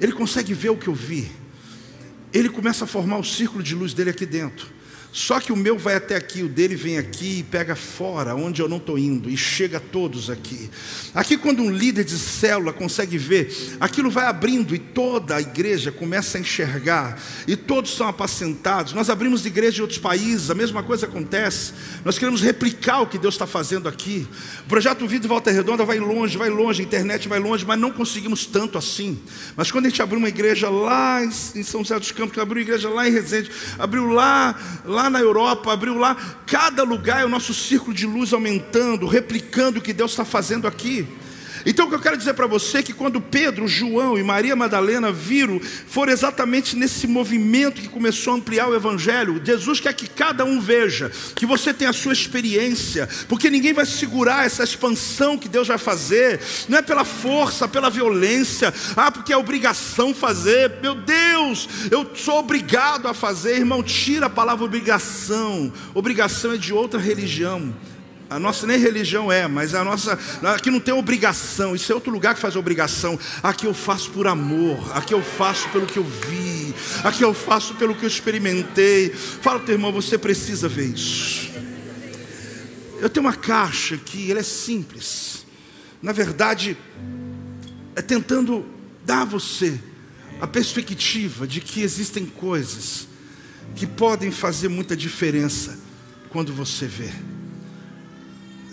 ele 0.00 0.12
consegue 0.12 0.54
ver 0.54 0.70
o 0.70 0.78
que 0.78 0.88
eu 0.88 0.94
vi, 0.94 1.30
ele 2.32 2.48
começa 2.48 2.84
a 2.84 2.86
formar 2.86 3.18
o 3.18 3.24
círculo 3.24 3.62
de 3.62 3.74
luz 3.74 3.94
dele 3.94 4.10
aqui 4.10 4.26
dentro. 4.26 4.77
Só 5.10 5.40
que 5.40 5.52
o 5.52 5.56
meu 5.56 5.78
vai 5.78 5.94
até 5.94 6.14
aqui, 6.16 6.42
o 6.42 6.48
dele 6.48 6.76
vem 6.76 6.98
aqui 6.98 7.38
e 7.38 7.42
pega 7.42 7.74
fora, 7.74 8.34
onde 8.34 8.60
eu 8.60 8.68
não 8.68 8.76
estou 8.76 8.98
indo, 8.98 9.30
e 9.30 9.36
chega 9.36 9.78
a 9.78 9.80
todos 9.80 10.28
aqui. 10.28 10.70
Aqui, 11.14 11.36
quando 11.36 11.62
um 11.62 11.70
líder 11.70 12.04
de 12.04 12.18
célula 12.18 12.72
consegue 12.72 13.16
ver, 13.16 13.76
aquilo 13.80 14.10
vai 14.10 14.26
abrindo 14.26 14.74
e 14.74 14.78
toda 14.78 15.36
a 15.36 15.40
igreja 15.40 15.90
começa 15.90 16.36
a 16.36 16.40
enxergar, 16.40 17.18
e 17.46 17.56
todos 17.56 17.94
são 17.94 18.06
apacentados. 18.06 18.92
Nós 18.92 19.08
abrimos 19.08 19.46
igreja 19.46 19.78
em 19.78 19.80
outros 19.80 19.98
países, 19.98 20.50
a 20.50 20.54
mesma 20.54 20.82
coisa 20.82 21.06
acontece. 21.06 21.72
Nós 22.04 22.18
queremos 22.18 22.42
replicar 22.42 23.00
o 23.00 23.06
que 23.06 23.18
Deus 23.18 23.34
está 23.34 23.46
fazendo 23.46 23.88
aqui. 23.88 24.26
O 24.66 24.68
projeto 24.68 25.06
Vida 25.06 25.24
e 25.24 25.28
Volta 25.28 25.50
Redonda 25.50 25.84
vai 25.84 25.98
longe, 25.98 26.36
vai 26.36 26.50
longe, 26.50 26.82
a 26.82 26.84
internet 26.84 27.28
vai 27.28 27.38
longe, 27.38 27.64
mas 27.64 27.80
não 27.80 27.90
conseguimos 27.90 28.44
tanto 28.44 28.76
assim. 28.76 29.18
Mas 29.56 29.70
quando 29.70 29.86
a 29.86 29.88
gente 29.88 30.02
abriu 30.02 30.18
uma 30.18 30.28
igreja 30.28 30.68
lá 30.68 31.24
em 31.24 31.62
São 31.62 31.82
José 31.82 31.98
dos 31.98 32.12
Campos, 32.12 32.38
abriu 32.38 32.62
igreja 32.62 32.90
lá 32.90 33.08
em 33.08 33.12
Resende, 33.12 33.50
abriu 33.78 34.06
lá, 34.06 34.54
lá 34.84 34.97
lá 34.98 35.08
na 35.08 35.20
Europa, 35.20 35.72
abriu 35.72 35.96
lá, 35.96 36.16
cada 36.44 36.82
lugar 36.82 37.22
é 37.22 37.24
o 37.24 37.28
nosso 37.28 37.54
círculo 37.54 37.94
de 37.94 38.04
luz 38.04 38.32
aumentando, 38.32 39.06
replicando 39.06 39.78
o 39.78 39.82
que 39.82 39.92
Deus 39.92 40.10
está 40.10 40.24
fazendo 40.24 40.66
aqui. 40.66 41.06
Então 41.68 41.84
o 41.84 41.88
que 41.90 41.94
eu 41.94 42.00
quero 42.00 42.16
dizer 42.16 42.32
para 42.32 42.46
você 42.46 42.78
é 42.78 42.82
que 42.82 42.94
quando 42.94 43.20
Pedro, 43.20 43.68
João 43.68 44.16
e 44.16 44.22
Maria 44.22 44.56
Madalena 44.56 45.12
viram, 45.12 45.60
foram 45.60 46.10
exatamente 46.10 46.74
nesse 46.74 47.06
movimento 47.06 47.82
que 47.82 47.88
começou 47.88 48.32
a 48.32 48.36
ampliar 48.36 48.70
o 48.70 48.74
Evangelho. 48.74 49.38
Jesus 49.44 49.78
quer 49.78 49.92
que 49.92 50.08
cada 50.08 50.46
um 50.46 50.62
veja, 50.62 51.12
que 51.36 51.44
você 51.44 51.74
tenha 51.74 51.90
a 51.90 51.92
sua 51.92 52.14
experiência, 52.14 53.06
porque 53.28 53.50
ninguém 53.50 53.74
vai 53.74 53.84
segurar 53.84 54.46
essa 54.46 54.64
expansão 54.64 55.36
que 55.36 55.46
Deus 55.46 55.68
vai 55.68 55.76
fazer, 55.76 56.40
não 56.70 56.78
é 56.78 56.82
pela 56.82 57.04
força, 57.04 57.68
pela 57.68 57.90
violência, 57.90 58.72
ah, 58.96 59.12
porque 59.12 59.34
é 59.34 59.36
obrigação 59.36 60.14
fazer. 60.14 60.72
Meu 60.80 60.94
Deus, 60.94 61.68
eu 61.90 62.10
sou 62.14 62.38
obrigado 62.38 63.08
a 63.08 63.12
fazer, 63.12 63.58
irmão, 63.58 63.82
tira 63.82 64.24
a 64.24 64.30
palavra 64.30 64.64
obrigação. 64.64 65.70
Obrigação 65.92 66.54
é 66.54 66.56
de 66.56 66.72
outra 66.72 66.98
religião. 66.98 67.74
A 68.30 68.38
nossa 68.38 68.66
nem 68.66 68.78
religião 68.78 69.32
é, 69.32 69.48
mas 69.48 69.74
a 69.74 69.82
nossa. 69.82 70.18
Aqui 70.54 70.70
não 70.70 70.80
tem 70.80 70.92
obrigação, 70.92 71.74
isso 71.74 71.90
é 71.90 71.94
outro 71.94 72.12
lugar 72.12 72.34
que 72.34 72.40
faz 72.40 72.56
obrigação. 72.56 73.18
Aqui 73.42 73.66
eu 73.66 73.72
faço 73.72 74.10
por 74.10 74.26
amor, 74.26 74.78
aqui 74.94 75.14
eu 75.14 75.22
faço 75.22 75.68
pelo 75.70 75.86
que 75.86 75.98
eu 75.98 76.04
vi, 76.04 76.74
aqui 77.02 77.22
eu 77.22 77.32
faço 77.32 77.74
pelo 77.76 77.94
que 77.94 78.04
eu 78.04 78.08
experimentei. 78.08 79.10
Fala, 79.10 79.60
teu 79.60 79.74
irmão, 79.74 79.90
você 79.90 80.18
precisa 80.18 80.68
ver 80.68 80.94
isso. 80.94 81.50
Eu 83.00 83.08
tenho 83.08 83.24
uma 83.24 83.34
caixa 83.34 83.94
aqui, 83.94 84.30
ela 84.30 84.40
é 84.40 84.42
simples. 84.44 85.46
Na 86.02 86.12
verdade, 86.12 86.76
é 87.96 88.02
tentando 88.02 88.66
dar 89.06 89.22
a 89.22 89.24
você 89.24 89.80
a 90.40 90.46
perspectiva 90.46 91.46
de 91.46 91.60
que 91.60 91.80
existem 91.80 92.26
coisas 92.26 93.08
que 93.74 93.86
podem 93.86 94.30
fazer 94.30 94.68
muita 94.68 94.96
diferença 94.96 95.78
quando 96.30 96.52
você 96.52 96.86
vê. 96.86 97.10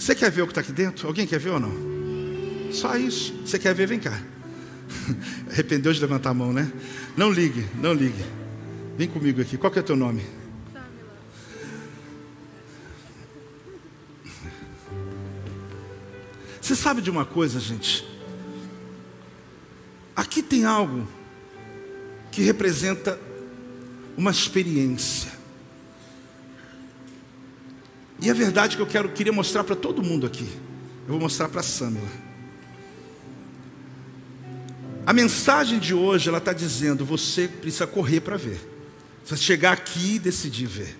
Você 0.06 0.14
quer 0.14 0.30
ver 0.30 0.43
o 0.43 0.45
que 0.45 0.51
está 0.51 0.62
aqui 0.62 0.72
dentro? 0.72 1.08
Alguém 1.08 1.26
quer 1.26 1.39
ver 1.39 1.49
ou 1.49 1.60
não? 1.60 1.74
Só 2.72 2.95
isso. 2.95 3.34
Você 3.43 3.58
quer 3.58 3.74
ver? 3.74 3.88
Vem 3.88 3.99
cá. 3.99 4.22
Arrependeu 5.49 5.91
de 5.91 5.99
levantar 5.99 6.30
a 6.30 6.34
mão, 6.36 6.53
né? 6.53 6.72
Não 7.18 7.32
ligue, 7.32 7.66
não 7.82 7.91
ligue. 7.91 8.24
Vem 8.95 9.08
comigo 9.08 9.41
aqui. 9.41 9.58
Qual 9.58 9.74
que 9.74 9.80
é 9.80 9.82
o 9.82 9.84
teu 9.84 9.95
nome? 9.95 10.22
Você 16.62 16.76
sabe 16.76 17.01
de 17.01 17.10
uma 17.10 17.26
coisa, 17.26 17.60
gente? 17.60 18.08
Aqui 20.16 20.43
tem 20.43 20.66
algo 20.66 21.08
que 22.32 22.43
representa 22.43 23.20
uma 24.16 24.30
experiência. 24.30 25.34
E 28.22 28.30
a 28.30 28.34
verdade 28.34 28.76
que 28.76 28.82
eu 28.82 28.88
quero, 28.88 29.09
queria 29.09 29.34
mostrar 29.34 29.63
para 29.63 29.76
todo 29.76 30.01
mundo 30.01 30.26
aqui, 30.26 30.47
eu 31.05 31.09
vou 31.09 31.20
mostrar 31.20 31.49
para 31.49 31.59
a 31.59 31.63
Samila. 31.63 32.07
A 35.05 35.13
mensagem 35.13 35.78
de 35.78 35.93
hoje, 35.93 36.30
ela 36.30 36.39
está 36.39 36.51
dizendo: 36.51 37.05
você 37.05 37.47
precisa 37.47 37.86
correr 37.86 38.22
para 38.22 38.38
ver. 38.38 38.59
Você 39.24 39.38
chegar 39.38 39.74
aqui 39.74 40.16
e 40.16 40.20
decidir 40.20 40.66
ver. 40.66 40.97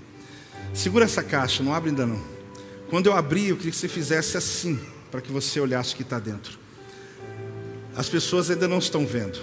Segura 0.74 1.06
essa 1.06 1.24
caixa, 1.24 1.64
não 1.64 1.74
abre 1.74 1.90
ainda 1.90 2.06
não. 2.06 2.22
Quando 2.90 3.08
eu 3.08 3.14
abrir, 3.14 3.50
eu 3.50 3.56
queria 3.56 3.72
que 3.72 3.78
você 3.78 3.88
fizesse 3.88 4.38
assim, 4.38 4.80
para 5.10 5.22
que 5.22 5.32
você 5.32 5.60
olhasse 5.60 5.94
o 5.94 5.98
que 5.98 6.04
está 6.04 6.20
dentro. 6.20 6.60
As 7.96 8.10
pessoas 8.10 8.52
ainda 8.52 8.68
não 8.68 8.78
estão 8.78 9.06
vendo. 9.06 9.40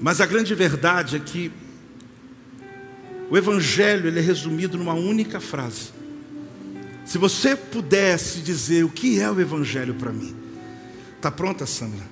Mas 0.00 0.20
a 0.20 0.26
grande 0.26 0.54
verdade 0.54 1.16
é 1.16 1.18
que 1.18 1.52
o 3.28 3.36
Evangelho 3.36 4.06
ele 4.06 4.18
é 4.18 4.22
resumido 4.22 4.78
numa 4.78 4.94
única 4.94 5.40
frase. 5.40 5.90
Se 7.10 7.18
você 7.18 7.56
pudesse 7.56 8.38
dizer 8.38 8.84
o 8.84 8.88
que 8.88 9.18
é 9.18 9.28
o 9.28 9.40
Evangelho 9.40 9.94
para 9.94 10.12
mim, 10.12 10.32
está 11.16 11.28
pronta, 11.28 11.66
Sandra? 11.66 12.08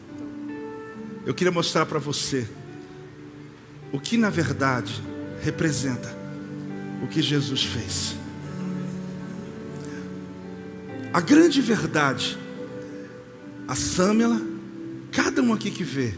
Eu 1.24 1.32
queria 1.32 1.52
mostrar 1.52 1.86
para 1.86 2.00
você 2.00 2.48
o 3.92 4.00
que 4.00 4.16
na 4.18 4.28
verdade 4.28 5.00
representa 5.40 6.12
o 7.00 7.06
que 7.06 7.22
Jesus 7.22 7.62
fez. 7.62 8.16
A 11.12 11.20
grande 11.20 11.60
verdade, 11.60 12.36
a 13.68 13.76
Sâmela, 13.76 14.42
cada 15.12 15.40
um 15.40 15.52
aqui 15.52 15.70
que 15.70 15.84
vê, 15.84 16.12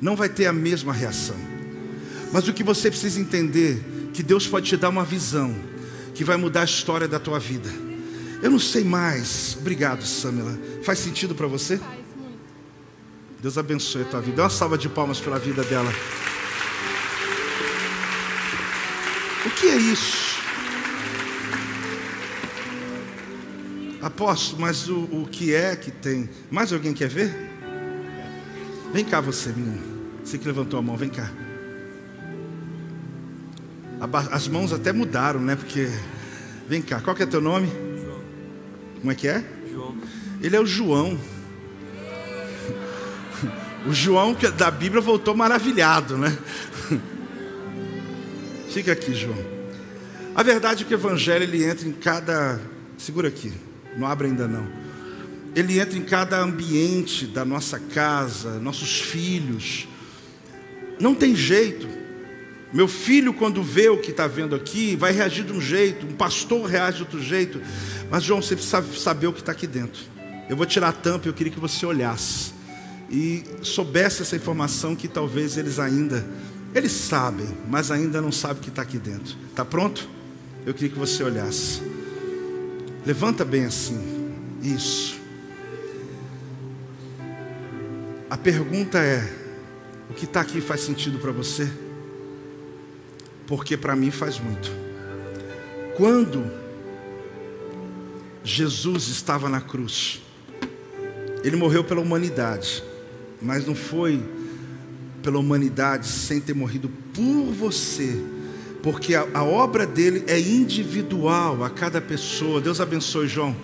não 0.00 0.16
vai 0.16 0.28
ter 0.28 0.46
a 0.46 0.52
mesma 0.52 0.92
reação. 0.92 1.36
Mas 2.32 2.48
o 2.48 2.52
que 2.52 2.64
você 2.64 2.90
precisa 2.90 3.20
entender, 3.20 4.10
que 4.12 4.24
Deus 4.24 4.44
pode 4.48 4.66
te 4.66 4.76
dar 4.76 4.88
uma 4.88 5.04
visão 5.04 5.54
que 6.16 6.24
vai 6.24 6.36
mudar 6.36 6.62
a 6.62 6.64
história 6.64 7.06
da 7.06 7.20
tua 7.20 7.38
vida. 7.38 7.93
Eu 8.44 8.50
não 8.50 8.58
sei 8.58 8.84
mais. 8.84 9.56
Obrigado, 9.58 10.04
Samela. 10.04 10.58
Faz 10.82 10.98
sentido 10.98 11.34
para 11.34 11.46
você? 11.46 11.78
Faz 11.78 11.90
muito. 12.14 12.38
Deus 13.40 13.56
abençoe 13.56 14.02
a 14.02 14.04
tua 14.04 14.20
vida. 14.20 14.36
Dá 14.36 14.42
uma 14.42 14.50
salva 14.50 14.76
de 14.76 14.86
palmas 14.86 15.18
pela 15.18 15.38
vida 15.38 15.64
dela. 15.64 15.90
O 19.46 19.50
que 19.50 19.66
é 19.68 19.76
isso? 19.76 20.42
Apóstolo, 24.02 24.60
mas 24.60 24.90
o, 24.90 25.04
o 25.04 25.26
que 25.26 25.54
é 25.54 25.74
que 25.74 25.90
tem? 25.90 26.28
Mais 26.50 26.70
alguém 26.70 26.92
quer 26.92 27.08
ver? 27.08 27.34
Vem 28.92 29.06
cá 29.06 29.22
você, 29.22 29.48
menino. 29.52 29.80
Você 30.22 30.36
que 30.36 30.46
levantou 30.46 30.78
a 30.78 30.82
mão, 30.82 30.98
vem 30.98 31.08
cá. 31.08 31.32
As 34.30 34.46
mãos 34.48 34.70
até 34.70 34.92
mudaram, 34.92 35.40
né? 35.40 35.56
Porque. 35.56 35.88
Vem 36.68 36.82
cá, 36.82 37.00
qual 37.00 37.16
que 37.16 37.22
é 37.22 37.26
teu 37.26 37.40
nome? 37.40 37.93
Como 39.04 39.12
é 39.12 39.14
que 39.14 39.28
é? 39.28 39.44
João. 39.70 39.94
Ele 40.40 40.56
é 40.56 40.60
o 40.60 40.64
João. 40.64 41.20
O 43.86 43.92
João 43.92 44.34
da 44.56 44.70
Bíblia 44.70 45.02
voltou 45.02 45.36
maravilhado, 45.36 46.16
né? 46.16 46.34
Fica 48.70 48.92
aqui, 48.92 49.12
João. 49.12 49.36
A 50.34 50.42
verdade 50.42 50.84
é 50.84 50.86
que 50.86 50.94
o 50.94 50.96
Evangelho 50.96 51.42
ele 51.42 51.62
entra 51.62 51.86
em 51.86 51.92
cada. 51.92 52.58
Segura 52.96 53.28
aqui, 53.28 53.52
não 53.94 54.06
abre 54.06 54.28
ainda 54.28 54.48
não. 54.48 54.66
Ele 55.54 55.78
entra 55.78 55.98
em 55.98 56.02
cada 56.02 56.40
ambiente 56.40 57.26
da 57.26 57.44
nossa 57.44 57.78
casa, 57.78 58.58
nossos 58.58 59.02
filhos. 59.02 59.86
Não 60.98 61.14
tem 61.14 61.36
jeito. 61.36 61.86
Meu 62.74 62.88
filho, 62.88 63.32
quando 63.32 63.62
vê 63.62 63.88
o 63.88 63.98
que 63.98 64.10
está 64.10 64.26
vendo 64.26 64.56
aqui, 64.56 64.96
vai 64.96 65.12
reagir 65.12 65.44
de 65.44 65.52
um 65.52 65.60
jeito, 65.60 66.04
um 66.04 66.12
pastor 66.12 66.68
reage 66.68 66.96
de 66.96 67.02
outro 67.04 67.22
jeito. 67.22 67.62
Mas, 68.10 68.24
João, 68.24 68.42
você 68.42 68.56
precisa 68.56 68.82
saber 68.96 69.28
o 69.28 69.32
que 69.32 69.38
está 69.38 69.52
aqui 69.52 69.68
dentro. 69.68 70.02
Eu 70.50 70.56
vou 70.56 70.66
tirar 70.66 70.88
a 70.88 70.92
tampa 70.92 71.28
e 71.28 71.30
eu 71.30 71.32
queria 71.32 71.52
que 71.52 71.60
você 71.60 71.86
olhasse 71.86 72.52
e 73.08 73.44
soubesse 73.62 74.22
essa 74.22 74.34
informação 74.34 74.96
que 74.96 75.06
talvez 75.06 75.56
eles 75.56 75.78
ainda, 75.78 76.26
eles 76.74 76.90
sabem, 76.90 77.46
mas 77.70 77.92
ainda 77.92 78.20
não 78.20 78.32
sabem 78.32 78.56
o 78.56 78.60
que 78.60 78.70
está 78.70 78.82
aqui 78.82 78.98
dentro. 78.98 79.36
Está 79.48 79.64
pronto? 79.64 80.08
Eu 80.66 80.74
queria 80.74 80.90
que 80.90 80.98
você 80.98 81.22
olhasse. 81.22 81.80
Levanta 83.06 83.44
bem 83.44 83.66
assim. 83.66 84.32
Isso. 84.60 85.16
A 88.28 88.36
pergunta 88.36 88.98
é: 88.98 89.32
o 90.10 90.14
que 90.14 90.24
está 90.24 90.40
aqui 90.40 90.60
faz 90.60 90.80
sentido 90.80 91.20
para 91.20 91.30
você? 91.30 91.83
Porque 93.46 93.76
para 93.76 93.94
mim 93.94 94.10
faz 94.10 94.38
muito. 94.38 94.70
Quando 95.96 96.50
Jesus 98.42 99.08
estava 99.08 99.48
na 99.48 99.60
cruz, 99.60 100.20
ele 101.42 101.56
morreu 101.56 101.84
pela 101.84 102.00
humanidade, 102.00 102.82
mas 103.40 103.66
não 103.66 103.74
foi 103.74 104.22
pela 105.22 105.38
humanidade 105.38 106.06
sem 106.06 106.40
ter 106.40 106.54
morrido 106.54 106.90
por 107.14 107.52
você, 107.52 108.22
porque 108.82 109.14
a, 109.14 109.26
a 109.32 109.42
obra 109.42 109.86
dele 109.86 110.24
é 110.26 110.38
individual 110.38 111.64
a 111.64 111.70
cada 111.70 112.00
pessoa. 112.00 112.60
Deus 112.60 112.80
abençoe, 112.80 113.26
João. 113.26 113.56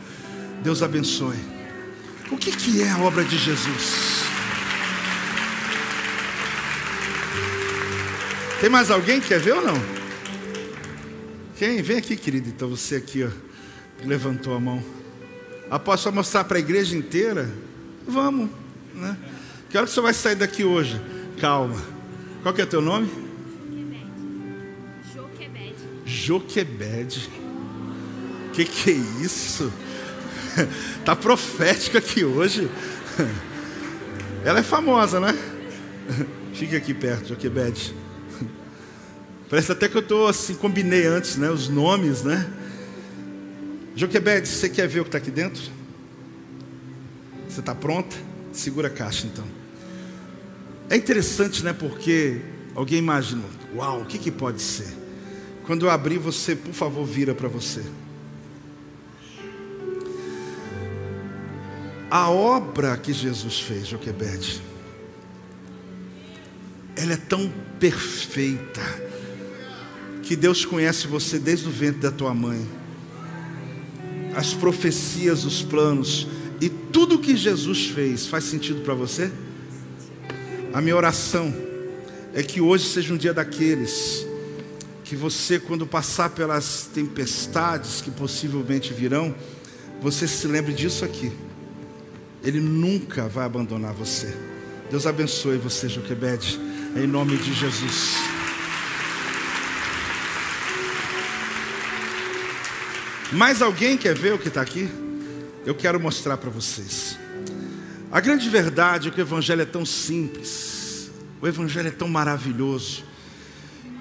Deus 0.63 0.83
abençoe. 0.83 1.37
O 2.31 2.37
que, 2.37 2.53
que 2.53 2.83
é 2.83 2.91
a 2.91 2.99
obra 2.99 3.25
de 3.25 3.37
Jesus? 3.37 4.10
Tem 8.61 8.69
mais 8.69 8.91
alguém 8.91 9.21
que 9.21 9.29
quer 9.29 9.41
ver 9.41 9.55
ou 9.55 9.63
não? 9.63 9.75
Quem? 11.57 11.81
Vem 11.81 11.97
aqui, 11.97 12.15
querido. 12.15 12.51
Então 12.51 12.69
você 12.69 12.97
aqui, 12.97 13.25
ó, 13.25 13.31
levantou 14.05 14.55
a 14.55 14.61
mão. 14.61 14.85
Após 15.71 16.01
só 16.01 16.13
mostrar 16.13 16.45
para 16.45 16.59
a 16.59 16.61
igreja 16.61 16.95
inteira? 16.95 17.51
Vamos, 18.07 18.51
né? 18.95 19.17
Que 19.71 19.79
hora 19.79 19.87
que 19.87 19.93
você 19.93 20.01
vai 20.03 20.13
sair 20.13 20.35
daqui 20.35 20.63
hoje? 20.63 21.01
Calma. 21.41 21.81
Qual 22.43 22.53
que 22.53 22.61
é 22.61 22.67
teu 22.67 22.83
nome? 22.83 23.11
Joquebed. 25.15 25.77
Joquebed. 26.05 27.31
Que 28.53 28.65
que 28.67 28.91
é 28.91 28.95
isso? 29.23 29.73
tá 31.03 31.17
profética 31.17 31.99
aqui 31.99 32.27
hoje. 32.27 32.71
Ela 34.45 34.59
é 34.59 34.63
famosa, 34.63 35.19
né? 35.19 35.35
Fica 36.53 36.77
aqui 36.77 36.93
perto, 36.93 37.29
Joquebed. 37.29 37.95
Parece 39.51 39.73
até 39.73 39.89
que 39.89 39.97
eu 39.97 40.01
estou 40.01 40.29
assim, 40.29 40.55
combinei 40.55 41.07
antes, 41.07 41.37
né? 41.37 41.51
Os 41.51 41.69
nomes, 41.69 42.23
né? 42.23 42.49
Joquebed, 43.97 44.47
você 44.47 44.69
quer 44.69 44.87
ver 44.87 45.01
o 45.01 45.03
que 45.03 45.09
está 45.09 45.19
aqui 45.19 45.33
dentro? 45.33 45.61
Você 47.49 47.59
está 47.59 47.75
pronta? 47.75 48.17
Segura 48.53 48.87
a 48.87 48.91
caixa 48.91 49.27
então. 49.27 49.45
É 50.89 50.97
interessante, 50.97 51.65
né? 51.65 51.73
Porque 51.73 52.41
alguém 52.77 52.99
imagina, 53.01 53.43
uau, 53.75 54.03
o 54.03 54.07
que, 54.07 54.19
que 54.19 54.31
pode 54.31 54.63
ser? 54.63 54.97
Quando 55.67 55.85
eu 55.85 55.91
abrir, 55.91 56.19
você, 56.19 56.55
por 56.55 56.73
favor, 56.73 57.05
vira 57.05 57.35
para 57.35 57.49
você. 57.49 57.83
A 62.09 62.31
obra 62.31 62.97
que 62.97 63.13
Jesus 63.13 63.61
fez, 63.61 63.89
Joquebed, 63.89 64.63
ela 66.97 67.15
é 67.15 67.17
tão 67.17 67.53
perfeita 67.81 69.10
que 70.31 70.37
Deus 70.37 70.65
conhece 70.65 71.09
você 71.09 71.41
desde 71.41 71.67
o 71.67 71.73
ventre 71.73 72.03
da 72.03 72.13
tua 72.13 72.33
mãe. 72.33 72.65
As 74.33 74.55
profecias, 74.55 75.45
os 75.45 75.61
planos 75.61 76.29
e 76.61 76.69
tudo 76.69 77.19
que 77.19 77.37
Jesus 77.37 77.89
fez 77.89 78.29
faz 78.29 78.45
sentido 78.45 78.83
para 78.83 78.95
você? 78.95 79.29
A 80.73 80.81
minha 80.81 80.95
oração 80.95 81.53
é 82.33 82.45
que 82.45 82.61
hoje 82.61 82.85
seja 82.85 83.13
um 83.13 83.17
dia 83.17 83.35
daqueles 83.35 84.25
que 85.03 85.17
você, 85.17 85.59
quando 85.59 85.85
passar 85.85 86.31
pelas 86.31 86.89
tempestades 86.95 88.01
que 88.01 88.13
possivelmente 88.13 88.95
virão, 88.95 89.35
você 90.01 90.29
se 90.29 90.47
lembre 90.47 90.73
disso 90.73 91.05
aqui. 91.05 91.33
Ele 92.45 92.61
nunca 92.61 93.27
vai 93.27 93.47
abandonar 93.47 93.93
você. 93.95 94.33
Deus 94.89 95.09
abençoe 95.09 95.59
você, 95.59 95.89
Joquebede, 95.89 96.61
em 96.95 97.09
nome 97.09 97.37
de 97.37 97.53
Jesus. 97.53 98.30
Mais 103.33 103.63
alguém 103.63 103.97
quer 103.97 104.15
ver 104.15 104.35
o 104.35 104.39
que 104.39 104.49
está 104.49 104.61
aqui? 104.61 104.89
Eu 105.65 105.75
quero 105.75 106.01
mostrar 106.01 106.37
para 106.37 106.51
vocês. 106.51 107.17
A 108.11 108.21
grande 108.21 108.49
verdade 108.49 109.09
é 109.09 109.11
que 109.13 109.21
o 109.21 109.23
Evangelho 109.23 109.63
é 109.63 109.67
tão 109.67 109.87
simples, 109.87 111.13
o 111.41 111.47
Evangelho 111.47 111.89
é 111.89 111.93
tão 111.93 112.09
maravilhoso. 112.09 113.05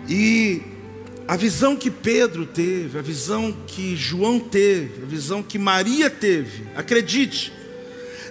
E 0.08 0.64
a 1.28 1.36
visão 1.36 1.76
que 1.76 1.92
Pedro 1.92 2.48
teve, 2.48 2.98
a 2.98 3.04
visão 3.04 3.56
que 3.68 3.96
João 3.96 4.40
teve, 4.40 5.04
a 5.04 5.06
visão 5.06 5.44
que 5.44 5.60
Maria 5.60 6.10
teve, 6.10 6.64
acredite, 6.76 7.54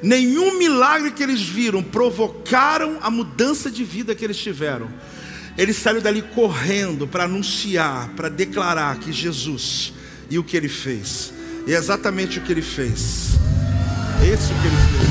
nenhum 0.02 0.58
milagre 0.58 1.12
que 1.12 1.22
eles 1.22 1.42
viram 1.42 1.80
provocaram 1.80 2.98
a 3.00 3.08
mudança 3.08 3.70
de 3.70 3.84
vida 3.84 4.16
que 4.16 4.24
eles 4.24 4.36
tiveram. 4.36 4.88
Eles 5.56 5.76
saíram 5.76 6.00
dali 6.00 6.22
correndo 6.22 7.06
para 7.06 7.24
anunciar, 7.24 8.08
para 8.16 8.28
declarar 8.28 8.98
que 8.98 9.12
Jesus 9.12 9.92
e 10.30 10.38
o 10.38 10.44
que 10.44 10.56
ele 10.56 10.68
fez. 10.68 11.32
E 11.66 11.74
é 11.74 11.76
exatamente 11.76 12.38
o 12.38 12.42
que 12.42 12.52
ele 12.52 12.62
fez. 12.62 13.32
Esse 14.22 14.52
o 14.52 14.56
que 14.60 14.66
ele 14.66 14.76
fez. 14.76 15.08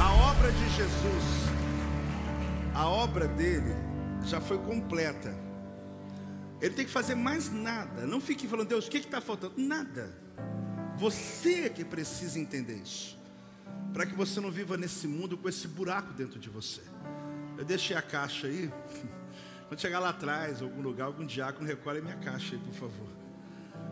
A 0.00 0.12
obra 0.12 0.52
de 0.52 0.68
Jesus, 0.70 1.24
a 2.74 2.86
obra 2.86 3.28
dele 3.28 3.74
já 4.24 4.40
foi 4.40 4.58
completa. 4.58 5.34
Ele 6.60 6.74
tem 6.74 6.84
que 6.86 6.90
fazer 6.90 7.14
mais 7.14 7.52
nada. 7.52 8.06
Não 8.06 8.20
fique 8.20 8.48
falando, 8.48 8.68
Deus, 8.68 8.86
o 8.86 8.90
que 8.90 8.98
está 8.98 9.20
faltando? 9.20 9.54
Nada. 9.56 10.10
Você 10.96 11.64
é 11.64 11.68
que 11.68 11.84
precisa 11.84 12.38
entender 12.38 12.80
isso. 12.82 13.18
Para 13.92 14.06
que 14.06 14.14
você 14.14 14.40
não 14.40 14.50
viva 14.50 14.76
nesse 14.76 15.06
mundo 15.06 15.36
com 15.36 15.48
esse 15.48 15.68
buraco 15.68 16.12
dentro 16.14 16.38
de 16.38 16.48
você. 16.48 16.80
Eu 17.58 17.64
deixei 17.64 17.96
a 17.96 18.02
caixa 18.02 18.46
aí. 18.46 18.70
Quando 19.68 19.80
chegar 19.80 19.98
lá 19.98 20.10
atrás, 20.10 20.62
algum 20.62 20.80
lugar, 20.80 21.06
algum 21.06 21.26
diácono, 21.26 21.66
recolhe 21.66 22.00
minha 22.00 22.16
caixa 22.16 22.54
aí, 22.54 22.60
por 22.60 22.74
favor. 22.74 23.08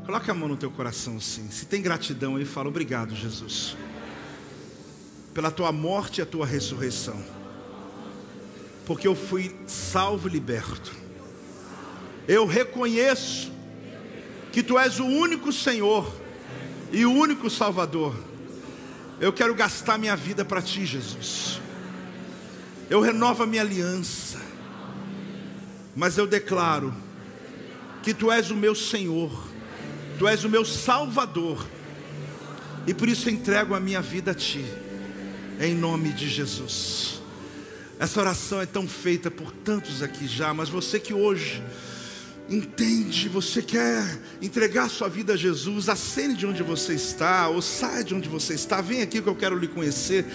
Coloque 0.06 0.30
a 0.30 0.34
mão 0.34 0.48
no 0.48 0.56
teu 0.56 0.70
coração 0.70 1.16
assim. 1.16 1.50
Se 1.50 1.66
tem 1.66 1.82
gratidão 1.82 2.36
aí, 2.36 2.44
fala 2.44 2.68
obrigado, 2.68 3.14
Jesus. 3.14 3.76
Pela 5.32 5.50
tua 5.50 5.72
morte 5.72 6.18
e 6.18 6.22
a 6.22 6.26
tua 6.26 6.46
ressurreição. 6.46 7.20
Porque 8.86 9.08
eu 9.08 9.16
fui 9.16 9.56
salvo 9.66 10.28
e 10.28 10.30
liberto. 10.30 10.94
Eu 12.28 12.46
reconheço 12.46 13.52
que 14.52 14.62
tu 14.62 14.78
és 14.78 15.00
o 15.00 15.04
único 15.04 15.52
Senhor 15.52 16.14
e 16.92 17.04
o 17.04 17.12
único 17.12 17.50
Salvador. 17.50 18.14
Eu 19.20 19.32
quero 19.32 19.54
gastar 19.54 19.98
minha 19.98 20.14
vida 20.14 20.44
para 20.44 20.62
ti, 20.62 20.86
Jesus. 20.86 21.60
Eu 22.88 23.00
renovo 23.00 23.42
a 23.42 23.46
minha 23.46 23.62
aliança 23.62 24.23
mas 25.94 26.18
eu 26.18 26.26
declaro 26.26 26.94
que 28.02 28.12
tu 28.12 28.30
és 28.30 28.50
o 28.50 28.56
meu 28.56 28.74
Senhor, 28.74 29.30
tu 30.18 30.28
és 30.28 30.44
o 30.44 30.48
meu 30.48 30.64
Salvador, 30.64 31.66
e 32.86 32.92
por 32.92 33.08
isso 33.08 33.30
entrego 33.30 33.74
a 33.74 33.80
minha 33.80 34.02
vida 34.02 34.32
a 34.32 34.34
ti, 34.34 34.64
em 35.60 35.74
nome 35.74 36.12
de 36.12 36.28
Jesus. 36.28 37.22
Essa 37.98 38.20
oração 38.20 38.60
é 38.60 38.66
tão 38.66 38.86
feita 38.88 39.30
por 39.30 39.50
tantos 39.50 40.02
aqui 40.02 40.26
já, 40.26 40.52
mas 40.52 40.68
você 40.68 40.98
que 40.98 41.14
hoje 41.14 41.62
entende, 42.48 43.28
você 43.28 43.62
quer 43.62 44.04
entregar 44.42 44.90
sua 44.90 45.08
vida 45.08 45.32
a 45.32 45.36
Jesus, 45.36 45.88
acene 45.88 46.34
de 46.34 46.46
onde 46.46 46.62
você 46.62 46.94
está, 46.94 47.48
ou 47.48 47.62
saia 47.62 48.04
de 48.04 48.14
onde 48.14 48.28
você 48.28 48.54
está, 48.54 48.80
vem 48.80 49.00
aqui 49.00 49.22
que 49.22 49.28
eu 49.28 49.34
quero 49.34 49.58
lhe 49.58 49.68
conhecer 49.68 50.26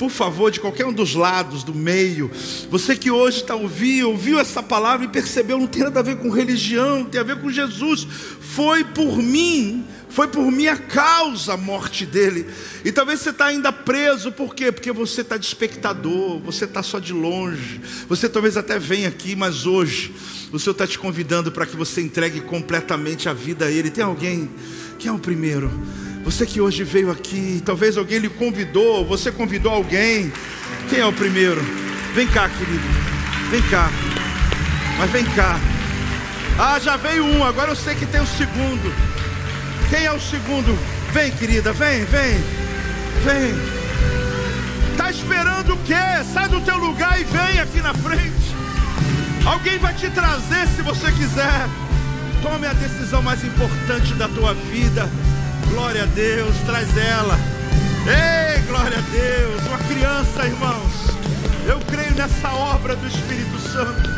por 0.00 0.10
favor, 0.10 0.50
de 0.50 0.58
qualquer 0.58 0.86
um 0.86 0.94
dos 0.94 1.14
lados, 1.14 1.62
do 1.62 1.74
meio. 1.74 2.30
Você 2.70 2.96
que 2.96 3.10
hoje 3.10 3.42
está 3.42 3.54
ouvindo, 3.54 4.08
ouviu 4.08 4.38
essa 4.38 4.62
palavra 4.62 5.04
e 5.04 5.10
percebeu, 5.10 5.58
não 5.58 5.66
tem 5.66 5.82
nada 5.82 6.00
a 6.00 6.02
ver 6.02 6.16
com 6.16 6.30
religião, 6.30 7.04
tem 7.04 7.20
a 7.20 7.24
ver 7.24 7.38
com 7.38 7.50
Jesus. 7.50 8.06
Foi 8.40 8.82
por 8.82 9.18
mim, 9.18 9.84
foi 10.08 10.26
por 10.26 10.50
minha 10.50 10.74
causa 10.74 11.52
a 11.52 11.56
morte 11.58 12.06
dele. 12.06 12.46
E 12.82 12.90
talvez 12.90 13.20
você 13.20 13.28
está 13.28 13.44
ainda 13.48 13.70
preso, 13.70 14.32
por 14.32 14.54
quê? 14.54 14.72
Porque 14.72 14.90
você 14.90 15.20
está 15.20 15.36
de 15.36 15.44
espectador, 15.44 16.40
você 16.40 16.64
está 16.64 16.82
só 16.82 16.98
de 16.98 17.12
longe. 17.12 17.82
Você 18.08 18.26
talvez 18.26 18.56
até 18.56 18.78
venha 18.78 19.08
aqui, 19.08 19.36
mas 19.36 19.66
hoje 19.66 20.14
o 20.52 20.58
Senhor 20.58 20.72
está 20.72 20.86
te 20.86 20.98
convidando 20.98 21.52
para 21.52 21.64
que 21.64 21.76
você 21.76 22.00
entregue 22.00 22.40
completamente 22.40 23.28
a 23.28 23.32
vida 23.32 23.66
a 23.66 23.70
Ele. 23.70 23.90
Tem 23.90 24.02
alguém? 24.02 24.50
Quem 24.98 25.08
é 25.08 25.12
o 25.12 25.18
primeiro? 25.18 25.70
Você 26.24 26.44
que 26.44 26.60
hoje 26.60 26.84
veio 26.84 27.10
aqui, 27.10 27.62
talvez 27.64 27.96
alguém 27.96 28.18
lhe 28.18 28.28
convidou, 28.28 29.04
você 29.06 29.30
convidou 29.30 29.72
alguém. 29.72 30.32
Quem 30.88 30.98
é 30.98 31.06
o 31.06 31.12
primeiro? 31.12 31.60
Vem 32.14 32.26
cá, 32.26 32.48
querido. 32.48 32.84
Vem 33.50 33.62
cá. 33.62 33.90
Mas 34.98 35.10
vem 35.10 35.24
cá. 35.24 35.58
Ah, 36.58 36.78
já 36.78 36.96
veio 36.96 37.24
um, 37.24 37.44
agora 37.44 37.70
eu 37.70 37.76
sei 37.76 37.94
que 37.94 38.04
tem 38.04 38.20
o 38.20 38.26
segundo. 38.26 38.92
Quem 39.88 40.04
é 40.04 40.12
o 40.12 40.20
segundo? 40.20 40.76
Vem, 41.12 41.30
querida, 41.32 41.72
vem, 41.72 42.04
vem. 42.04 42.34
Vem. 43.24 43.54
Tá 44.96 45.10
esperando 45.10 45.74
o 45.74 45.78
quê? 45.78 45.94
Sai 46.34 46.48
do 46.48 46.60
teu 46.60 46.76
lugar 46.76 47.20
e 47.20 47.24
vem 47.24 47.60
aqui 47.60 47.80
na 47.80 47.94
frente. 47.94 48.49
Alguém 49.44 49.78
vai 49.78 49.94
te 49.94 50.08
trazer 50.10 50.66
se 50.68 50.82
você 50.82 51.10
quiser. 51.12 51.68
Tome 52.42 52.66
a 52.66 52.72
decisão 52.72 53.22
mais 53.22 53.42
importante 53.44 54.14
da 54.14 54.28
tua 54.28 54.54
vida. 54.54 55.08
Glória 55.70 56.04
a 56.04 56.06
Deus, 56.06 56.56
traz 56.66 56.96
ela. 56.96 57.38
Ei, 58.06 58.62
glória 58.62 58.98
a 58.98 59.00
Deus. 59.00 59.66
Uma 59.66 59.78
criança, 59.78 60.46
irmãos. 60.46 60.92
Eu 61.66 61.78
creio 61.80 62.14
nessa 62.14 62.52
obra 62.52 62.96
do 62.96 63.06
Espírito 63.06 63.58
Santo. 63.72 64.10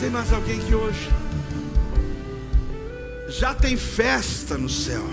Tem 0.00 0.10
mais 0.10 0.32
alguém 0.32 0.58
que 0.60 0.74
hoje 0.74 1.10
já 3.28 3.54
tem 3.54 3.76
festa 3.76 4.56
no 4.56 4.68
céu. 4.68 5.04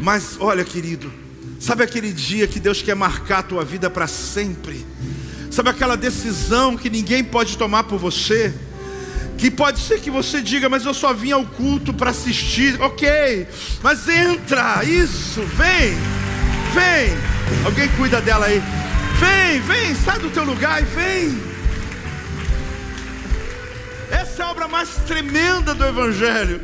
Mas 0.00 0.36
olha, 0.40 0.64
querido, 0.64 1.12
sabe 1.60 1.84
aquele 1.84 2.12
dia 2.12 2.46
que 2.46 2.58
Deus 2.58 2.82
quer 2.82 2.96
marcar 2.96 3.38
a 3.38 3.42
tua 3.42 3.64
vida 3.64 3.88
para 3.88 4.06
sempre? 4.06 4.84
Sabe 5.52 5.68
aquela 5.68 5.96
decisão 5.96 6.76
que 6.76 6.88
ninguém 6.88 7.22
pode 7.22 7.56
tomar 7.56 7.84
por 7.84 7.98
você? 7.98 8.52
que 9.42 9.50
pode 9.50 9.80
ser 9.80 10.00
que 10.00 10.08
você 10.08 10.40
diga, 10.40 10.68
mas 10.68 10.86
eu 10.86 10.94
só 10.94 11.12
vim 11.12 11.32
ao 11.32 11.44
culto 11.44 11.92
para 11.92 12.10
assistir. 12.10 12.80
Ok, 12.80 13.48
mas 13.82 14.08
entra, 14.08 14.84
isso, 14.84 15.40
vem, 15.42 15.96
vem. 16.72 17.12
Alguém 17.64 17.88
cuida 17.96 18.20
dela 18.20 18.46
aí. 18.46 18.62
Vem, 19.18 19.60
vem, 19.62 19.96
sai 19.96 20.20
do 20.20 20.30
teu 20.30 20.44
lugar 20.44 20.80
e 20.80 20.84
vem. 20.84 21.42
Essa 24.12 24.42
é 24.42 24.46
a 24.46 24.50
obra 24.50 24.68
mais 24.68 24.90
tremenda 25.08 25.74
do 25.74 25.84
Evangelho. 25.84 26.60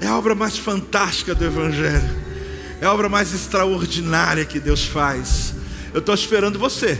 É 0.00 0.08
a 0.08 0.18
obra 0.18 0.34
mais 0.34 0.58
fantástica 0.58 1.32
do 1.32 1.44
Evangelho. 1.44 2.10
É 2.80 2.86
a 2.86 2.92
obra 2.92 3.08
mais 3.08 3.32
extraordinária 3.32 4.44
que 4.44 4.58
Deus 4.58 4.84
faz. 4.84 5.54
Eu 5.94 6.00
estou 6.00 6.12
esperando 6.12 6.58
você. 6.58 6.98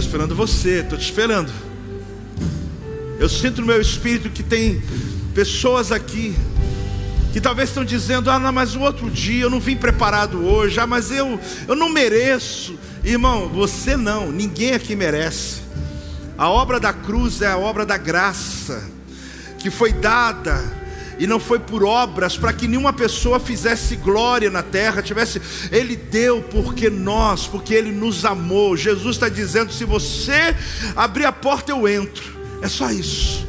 Estou 0.00 0.12
esperando 0.12 0.34
você, 0.34 0.80
estou 0.80 0.98
te 0.98 1.04
esperando. 1.04 1.52
Eu 3.18 3.28
sinto 3.28 3.60
no 3.60 3.66
meu 3.66 3.78
espírito 3.82 4.30
que 4.30 4.42
tem 4.42 4.82
pessoas 5.34 5.92
aqui 5.92 6.34
que 7.34 7.40
talvez 7.40 7.68
estão 7.68 7.84
dizendo: 7.84 8.30
ah, 8.30 8.38
não, 8.38 8.50
mas 8.50 8.74
o 8.74 8.80
outro 8.80 9.10
dia 9.10 9.42
eu 9.42 9.50
não 9.50 9.60
vim 9.60 9.76
preparado 9.76 10.42
hoje, 10.42 10.80
ah, 10.80 10.86
mas 10.86 11.10
eu, 11.10 11.38
eu 11.68 11.76
não 11.76 11.90
mereço. 11.90 12.78
Irmão, 13.04 13.50
você 13.50 13.94
não, 13.94 14.32
ninguém 14.32 14.72
aqui 14.72 14.96
merece. 14.96 15.60
A 16.38 16.48
obra 16.48 16.80
da 16.80 16.94
cruz 16.94 17.42
é 17.42 17.48
a 17.48 17.58
obra 17.58 17.84
da 17.84 17.98
graça, 17.98 18.82
que 19.58 19.68
foi 19.70 19.92
dada 19.92 20.64
e 21.20 21.26
não 21.26 21.38
foi 21.38 21.58
por 21.58 21.84
obras 21.84 22.38
para 22.38 22.50
que 22.50 22.66
nenhuma 22.66 22.94
pessoa 22.94 23.38
fizesse 23.38 23.94
glória 23.94 24.48
na 24.48 24.62
terra, 24.62 25.02
tivesse, 25.02 25.38
Ele 25.70 25.94
deu 25.94 26.40
porque 26.40 26.88
nós, 26.88 27.46
porque 27.46 27.74
Ele 27.74 27.92
nos 27.92 28.24
amou. 28.24 28.74
Jesus 28.74 29.16
está 29.16 29.28
dizendo: 29.28 29.70
se 29.70 29.84
você 29.84 30.56
abrir 30.96 31.26
a 31.26 31.32
porta, 31.32 31.72
eu 31.72 31.86
entro. 31.86 32.24
É 32.62 32.68
só 32.68 32.90
isso. 32.90 33.46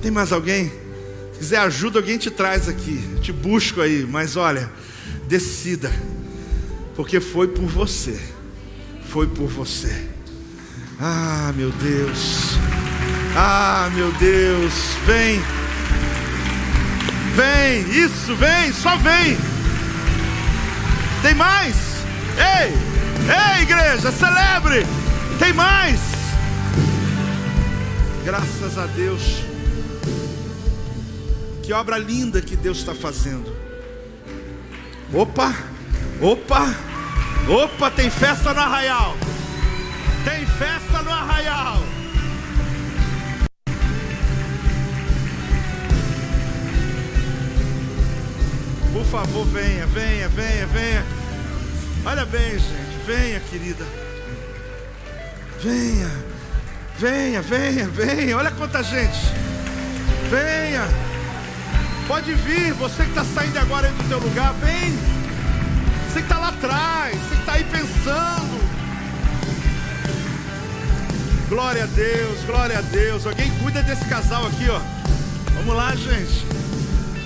Tem 0.00 0.10
mais 0.10 0.32
alguém? 0.32 0.72
Se 1.34 1.40
quiser 1.40 1.58
ajuda, 1.58 1.98
alguém 1.98 2.16
te 2.16 2.30
traz 2.30 2.70
aqui. 2.70 3.06
Te 3.20 3.32
busco 3.32 3.82
aí, 3.82 4.06
mas 4.08 4.36
olha, 4.38 4.72
decida, 5.28 5.92
porque 6.96 7.20
foi 7.20 7.48
por 7.48 7.66
você. 7.66 8.18
Foi 9.10 9.26
por 9.26 9.46
você. 9.46 10.08
Ah, 10.98 11.52
meu 11.54 11.70
Deus. 11.70 12.56
Ah, 13.36 13.90
meu 13.94 14.10
Deus. 14.12 14.72
Vem. 15.04 15.59
Vem, 17.34 17.88
isso, 17.90 18.34
vem, 18.36 18.72
só 18.72 18.96
vem. 18.96 19.36
Tem 21.22 21.34
mais? 21.34 21.76
Ei, 22.36 22.72
ei, 23.28 23.62
igreja, 23.62 24.10
celebre. 24.10 24.86
Tem 25.38 25.52
mais. 25.52 26.00
Graças 28.24 28.78
a 28.78 28.86
Deus. 28.86 29.22
Que 31.62 31.72
obra 31.72 31.98
linda 31.98 32.40
que 32.40 32.56
Deus 32.56 32.78
está 32.78 32.94
fazendo. 32.94 33.54
Opa, 35.12 35.54
opa, 36.20 36.74
opa, 37.48 37.90
tem 37.90 38.10
festa 38.10 38.52
no 38.52 38.60
arraial. 38.60 39.16
Tem 40.24 40.46
festa 40.46 41.02
no 41.02 41.10
arraial. 41.10 41.29
Favor, 49.10 49.44
venha, 49.46 49.86
venha, 49.88 50.28
venha, 50.28 50.66
venha. 50.68 51.04
Olha 52.04 52.24
bem, 52.24 52.52
gente. 52.52 53.04
Venha, 53.04 53.40
querida. 53.40 53.84
Venha. 55.60 56.10
Venha, 56.96 57.42
venha, 57.42 57.88
venha. 57.88 58.36
Olha 58.36 58.52
quanta 58.52 58.82
gente. 58.84 59.18
Venha. 60.30 60.86
Pode 62.06 62.34
vir. 62.34 62.72
Você 62.74 63.02
que 63.02 63.08
está 63.08 63.24
saindo 63.24 63.58
agora 63.58 63.88
do 63.88 64.08
teu 64.08 64.20
lugar, 64.20 64.54
vem. 64.54 64.96
Você 66.06 66.20
que 66.20 66.26
está 66.26 66.38
lá 66.38 66.48
atrás. 66.50 67.16
Você 67.16 67.34
que 67.34 67.40
está 67.40 67.52
aí 67.54 67.64
pensando. 67.64 68.60
Glória 71.48 71.82
a 71.82 71.86
Deus, 71.86 72.44
glória 72.46 72.78
a 72.78 72.82
Deus. 72.82 73.26
Alguém 73.26 73.50
cuida 73.58 73.82
desse 73.82 74.04
casal 74.04 74.46
aqui, 74.46 74.70
ó. 74.70 74.80
Vamos 75.56 75.74
lá, 75.74 75.96
gente. 75.96 76.46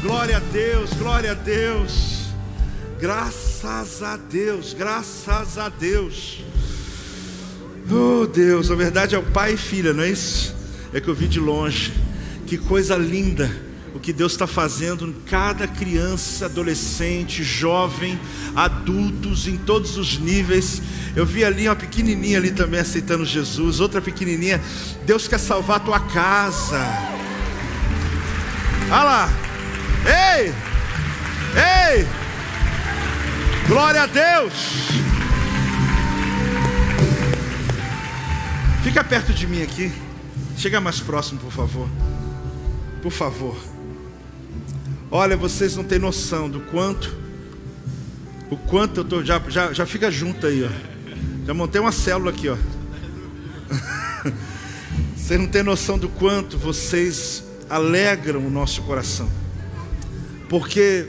Glória 0.05 0.37
a 0.37 0.41
Deus, 0.41 0.93
glória 0.93 1.31
a 1.31 1.35
Deus. 1.35 2.27
Graças 3.01 4.03
a 4.03 4.19
Deus, 4.19 4.75
graças 4.75 5.57
a 5.57 5.71
Deus. 5.71 6.45
Oh 7.91 8.27
Deus, 8.27 8.71
a 8.71 8.75
verdade 8.75 9.15
é 9.15 9.19
o 9.19 9.23
pai 9.23 9.55
e 9.55 9.57
filha, 9.57 9.95
não 9.95 10.03
é 10.03 10.11
isso? 10.11 10.55
É 10.93 11.01
que 11.01 11.09
eu 11.09 11.15
vi 11.15 11.27
de 11.27 11.41
longe. 11.41 11.91
Que 12.47 12.59
coisa 12.59 12.97
linda 12.97 13.51
o 13.95 13.99
que 13.99 14.13
Deus 14.13 14.33
está 14.33 14.47
fazendo 14.47 15.07
em 15.07 15.13
cada 15.25 15.67
criança, 15.67 16.45
adolescente, 16.45 17.43
jovem, 17.43 18.21
adultos, 18.55 19.49
em 19.49 19.57
todos 19.57 19.97
os 19.97 20.19
níveis. 20.19 20.83
Eu 21.17 21.25
vi 21.25 21.47
ali 21.47 21.67
uma 21.67 21.77
pequenininha 21.77 22.37
ali 22.37 22.51
também 22.51 22.79
aceitando 22.79 23.25
Jesus, 23.25 23.81
outra 23.81 24.03
pequenininha. 24.03 24.61
Deus 25.07 25.27
quer 25.27 25.39
salvar 25.39 25.79
a 25.79 25.81
tua 25.81 26.01
casa. 26.01 26.79
Olha 28.91 29.03
lá, 29.03 29.54
Ei! 30.07 30.53
Ei! 31.57 32.07
Glória 33.67 34.03
a 34.03 34.07
Deus! 34.07 34.53
Fica 38.83 39.03
perto 39.03 39.33
de 39.33 39.47
mim 39.47 39.63
aqui. 39.63 39.91
Chega 40.57 40.81
mais 40.81 41.01
próximo, 41.01 41.41
por 41.41 41.51
favor. 41.51 41.89
Por 43.03 43.11
favor. 43.11 43.57
Olha, 45.11 45.37
vocês 45.37 45.77
não 45.77 45.85
têm 45.85 45.99
noção 45.99 46.49
do 46.51 46.61
quanto. 46.61 47.15
O 48.51 48.57
quanto 48.57 49.01
eu 49.01 49.05
tô. 49.05 49.25
Já, 49.25 49.41
já, 49.49 49.73
já 49.73 49.87
fica 49.87 50.11
junto 50.11 50.47
aí, 50.47 50.65
ó. 50.65 50.69
Já 51.47 51.55
montei 51.55 51.81
uma 51.81 51.93
célula 51.93 52.31
aqui, 52.31 52.49
ó. 52.49 52.57
Vocês 55.17 55.41
não 55.41 55.47
têm 55.47 55.63
noção 55.63 55.99
do 55.99 56.11
quanto 56.11 56.59
vocês 56.59 57.43
alegram 57.71 58.47
o 58.47 58.51
nosso 58.51 58.83
coração. 58.83 59.27
Porque, 60.49 61.09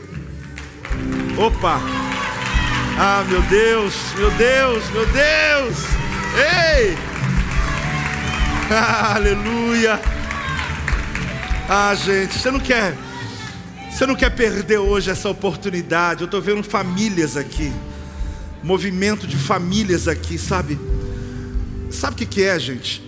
opa, 1.38 1.82
ah, 2.98 3.24
meu 3.28 3.42
Deus, 3.44 3.94
meu 4.18 4.32
Deus, 4.32 4.90
meu 4.92 5.06
Deus, 5.08 5.78
ei, 6.36 6.98
ah, 8.72 9.16
aleluia. 9.16 10.00
Ah, 11.68 11.94
gente, 11.96 12.38
você 12.38 12.50
não 12.50 12.60
quer, 12.60 12.96
você 13.92 14.06
não 14.06 14.16
quer 14.16 14.30
perder 14.30 14.78
hoje 14.78 15.10
essa 15.10 15.30
oportunidade. 15.30 16.22
Eu 16.22 16.26
estou 16.26 16.42
vendo 16.42 16.64
famílias 16.64 17.38
aqui, 17.38 17.72
movimento 18.64 19.28
de 19.28 19.38
famílias 19.38 20.08
aqui, 20.08 20.38
sabe? 20.38 20.80
Sabe 21.92 22.14
o 22.14 22.18
que, 22.18 22.26
que 22.26 22.44
é, 22.44 22.58
gente? 22.60 23.04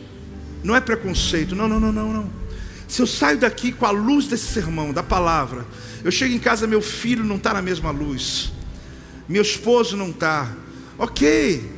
Não 0.64 0.76
é 0.76 0.82
preconceito, 0.82 1.56
não, 1.56 1.68
não, 1.68 1.80
não, 1.80 1.92
não, 1.92 2.14
não. 2.14 2.30
Se 2.88 3.02
eu 3.02 3.08
saio 3.08 3.38
daqui 3.38 3.72
com 3.72 3.86
a 3.86 3.92
luz 3.92 4.28
desse 4.28 4.46
sermão, 4.46 4.94
da 4.94 5.04
palavra, 5.04 5.66
eu 6.04 6.12
chego 6.12 6.34
em 6.34 6.40
casa, 6.40 6.66
meu 6.66 6.82
filho 6.82 7.24
não 7.24 7.36
está 7.36 7.54
na 7.54 7.62
mesma 7.62 7.92
luz, 7.92 8.52
meu 9.28 9.42
esposo 9.42 9.98
não 9.98 10.10
está. 10.10 10.50
Ok, 10.98 11.70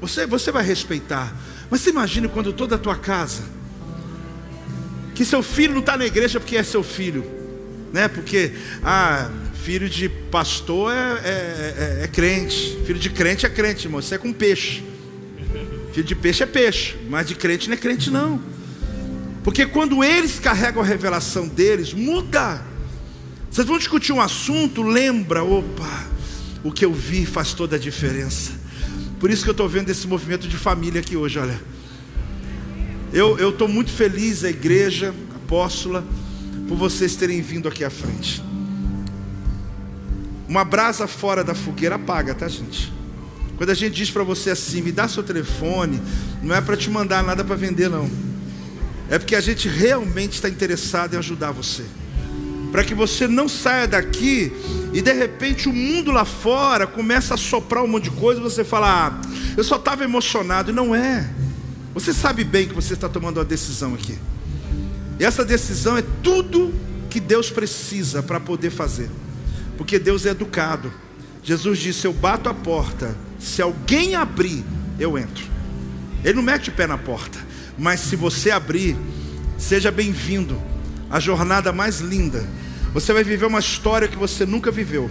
você, 0.00 0.26
você 0.26 0.52
vai 0.52 0.64
respeitar, 0.64 1.36
mas 1.68 1.80
você 1.80 1.90
imagina 1.90 2.28
quando 2.28 2.52
toda 2.52 2.76
a 2.76 2.78
tua 2.78 2.96
casa, 2.96 3.42
que 5.14 5.24
seu 5.24 5.42
filho 5.42 5.72
não 5.72 5.80
está 5.80 5.96
na 5.96 6.06
igreja 6.06 6.38
porque 6.38 6.56
é 6.56 6.62
seu 6.62 6.82
filho, 6.82 7.24
né? 7.92 8.08
Porque, 8.08 8.52
ah, 8.82 9.30
filho 9.64 9.88
de 9.88 10.08
pastor 10.08 10.92
é, 10.92 10.96
é, 10.96 11.98
é, 12.00 12.04
é 12.04 12.08
crente, 12.08 12.78
filho 12.86 12.98
de 12.98 13.10
crente 13.10 13.44
é 13.44 13.48
crente, 13.48 13.86
irmão, 13.86 14.00
você 14.00 14.14
é 14.14 14.18
com 14.18 14.32
peixe. 14.32 14.84
Filho 15.92 16.06
de 16.06 16.14
peixe 16.14 16.42
é 16.42 16.46
peixe, 16.46 16.96
mas 17.08 17.26
de 17.26 17.34
crente 17.34 17.68
não 17.68 17.74
é 17.74 17.78
crente, 17.78 18.10
não. 18.10 18.53
Porque 19.44 19.66
quando 19.66 20.02
eles 20.02 20.40
carregam 20.40 20.82
a 20.82 20.86
revelação 20.86 21.46
deles, 21.46 21.92
muda. 21.92 22.64
Vocês 23.50 23.66
vão 23.66 23.76
discutir 23.78 24.10
um 24.10 24.20
assunto, 24.20 24.82
lembra, 24.82 25.44
opa, 25.44 26.06
o 26.64 26.72
que 26.72 26.84
eu 26.84 26.92
vi 26.92 27.26
faz 27.26 27.52
toda 27.52 27.76
a 27.76 27.78
diferença. 27.78 28.52
Por 29.20 29.30
isso 29.30 29.44
que 29.44 29.50
eu 29.50 29.52
estou 29.52 29.68
vendo 29.68 29.90
esse 29.90 30.08
movimento 30.08 30.48
de 30.48 30.56
família 30.56 31.02
aqui 31.02 31.14
hoje, 31.14 31.38
olha. 31.38 31.60
Eu 33.12 33.50
estou 33.50 33.68
muito 33.68 33.92
feliz, 33.92 34.42
a 34.42 34.50
igreja 34.50 35.14
apóstola, 35.36 36.04
por 36.66 36.76
vocês 36.76 37.14
terem 37.14 37.40
vindo 37.42 37.68
aqui 37.68 37.84
à 37.84 37.90
frente. 37.90 38.42
Uma 40.48 40.64
brasa 40.64 41.06
fora 41.06 41.44
da 41.44 41.54
fogueira 41.54 41.96
apaga, 41.96 42.34
tá, 42.34 42.48
gente? 42.48 42.92
Quando 43.56 43.70
a 43.70 43.74
gente 43.74 43.94
diz 43.94 44.10
para 44.10 44.24
você 44.24 44.50
assim, 44.50 44.80
me 44.80 44.90
dá 44.90 45.06
seu 45.06 45.22
telefone, 45.22 46.00
não 46.42 46.54
é 46.54 46.60
para 46.60 46.76
te 46.76 46.90
mandar 46.90 47.22
nada 47.22 47.44
para 47.44 47.54
vender, 47.54 47.88
não. 47.88 48.10
É 49.10 49.18
porque 49.18 49.36
a 49.36 49.40
gente 49.40 49.68
realmente 49.68 50.34
está 50.34 50.48
interessado 50.48 51.14
em 51.14 51.18
ajudar 51.18 51.52
você 51.52 51.84
para 52.74 52.82
que 52.82 52.92
você 52.92 53.28
não 53.28 53.48
saia 53.48 53.86
daqui 53.86 54.52
e 54.92 55.00
de 55.00 55.12
repente 55.12 55.68
o 55.68 55.72
mundo 55.72 56.10
lá 56.10 56.24
fora 56.24 56.88
começa 56.88 57.34
a 57.34 57.36
soprar 57.36 57.84
um 57.84 57.86
monte 57.86 58.10
de 58.10 58.10
coisa 58.10 58.40
e 58.40 58.42
você 58.42 58.64
fala, 58.64 59.06
ah, 59.06 59.20
eu 59.56 59.62
só 59.62 59.76
estava 59.76 60.02
emocionado. 60.02 60.72
E 60.72 60.74
não 60.74 60.92
é. 60.92 61.30
Você 61.94 62.12
sabe 62.12 62.42
bem 62.42 62.66
que 62.66 62.74
você 62.74 62.94
está 62.94 63.08
tomando 63.08 63.36
uma 63.36 63.44
decisão 63.44 63.94
aqui. 63.94 64.18
E 65.20 65.24
essa 65.24 65.44
decisão 65.44 65.96
é 65.96 66.02
tudo 66.20 66.74
que 67.08 67.20
Deus 67.20 67.48
precisa 67.48 68.24
para 68.24 68.40
poder 68.40 68.70
fazer. 68.70 69.08
Porque 69.78 69.96
Deus 69.96 70.26
é 70.26 70.30
educado. 70.30 70.92
Jesus 71.44 71.78
disse: 71.78 72.08
Eu 72.08 72.12
bato 72.12 72.48
a 72.48 72.54
porta, 72.54 73.16
se 73.38 73.62
alguém 73.62 74.16
abrir, 74.16 74.64
eu 74.98 75.16
entro. 75.16 75.44
Ele 76.24 76.34
não 76.34 76.42
mete 76.42 76.70
o 76.70 76.72
pé 76.72 76.88
na 76.88 76.98
porta, 76.98 77.38
mas 77.78 78.00
se 78.00 78.16
você 78.16 78.50
abrir, 78.50 78.96
seja 79.58 79.90
bem-vindo 79.90 80.60
à 81.10 81.18
jornada 81.18 81.72
mais 81.72 82.00
linda. 82.00 82.44
Você 82.92 83.12
vai 83.12 83.24
viver 83.24 83.46
uma 83.46 83.58
história 83.58 84.08
que 84.08 84.16
você 84.16 84.46
nunca 84.46 84.70
viveu, 84.70 85.10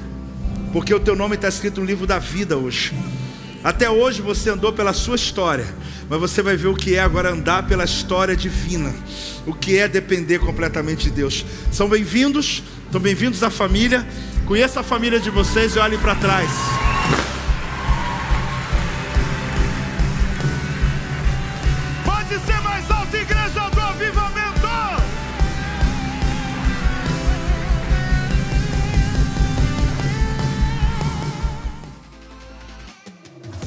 porque 0.71 0.93
o 0.93 0.99
teu 0.99 1.15
nome 1.15 1.35
está 1.35 1.49
escrito 1.49 1.81
no 1.81 1.87
livro 1.87 2.07
da 2.07 2.19
vida 2.19 2.57
hoje. 2.57 2.93
Até 3.63 3.89
hoje 3.89 4.21
você 4.21 4.49
andou 4.49 4.73
pela 4.73 4.93
sua 4.93 5.15
história, 5.15 5.65
mas 6.09 6.19
você 6.19 6.41
vai 6.41 6.57
ver 6.57 6.67
o 6.67 6.75
que 6.75 6.95
é 6.95 6.99
agora 6.99 7.31
andar 7.31 7.67
pela 7.67 7.83
história 7.85 8.35
divina, 8.35 8.93
o 9.45 9.53
que 9.53 9.77
é 9.77 9.87
depender 9.87 10.39
completamente 10.39 11.05
de 11.05 11.11
Deus. 11.11 11.45
São 11.71 11.87
bem-vindos, 11.87 12.63
são 12.91 12.99
bem-vindos 12.99 13.41
à 13.41 13.49
família. 13.49 14.05
Conheça 14.45 14.81
a 14.81 14.83
família 14.83 15.19
de 15.19 15.29
vocês 15.29 15.75
e 15.75 15.79
olhem 15.79 15.97
para 15.97 16.15
trás. 16.15 16.49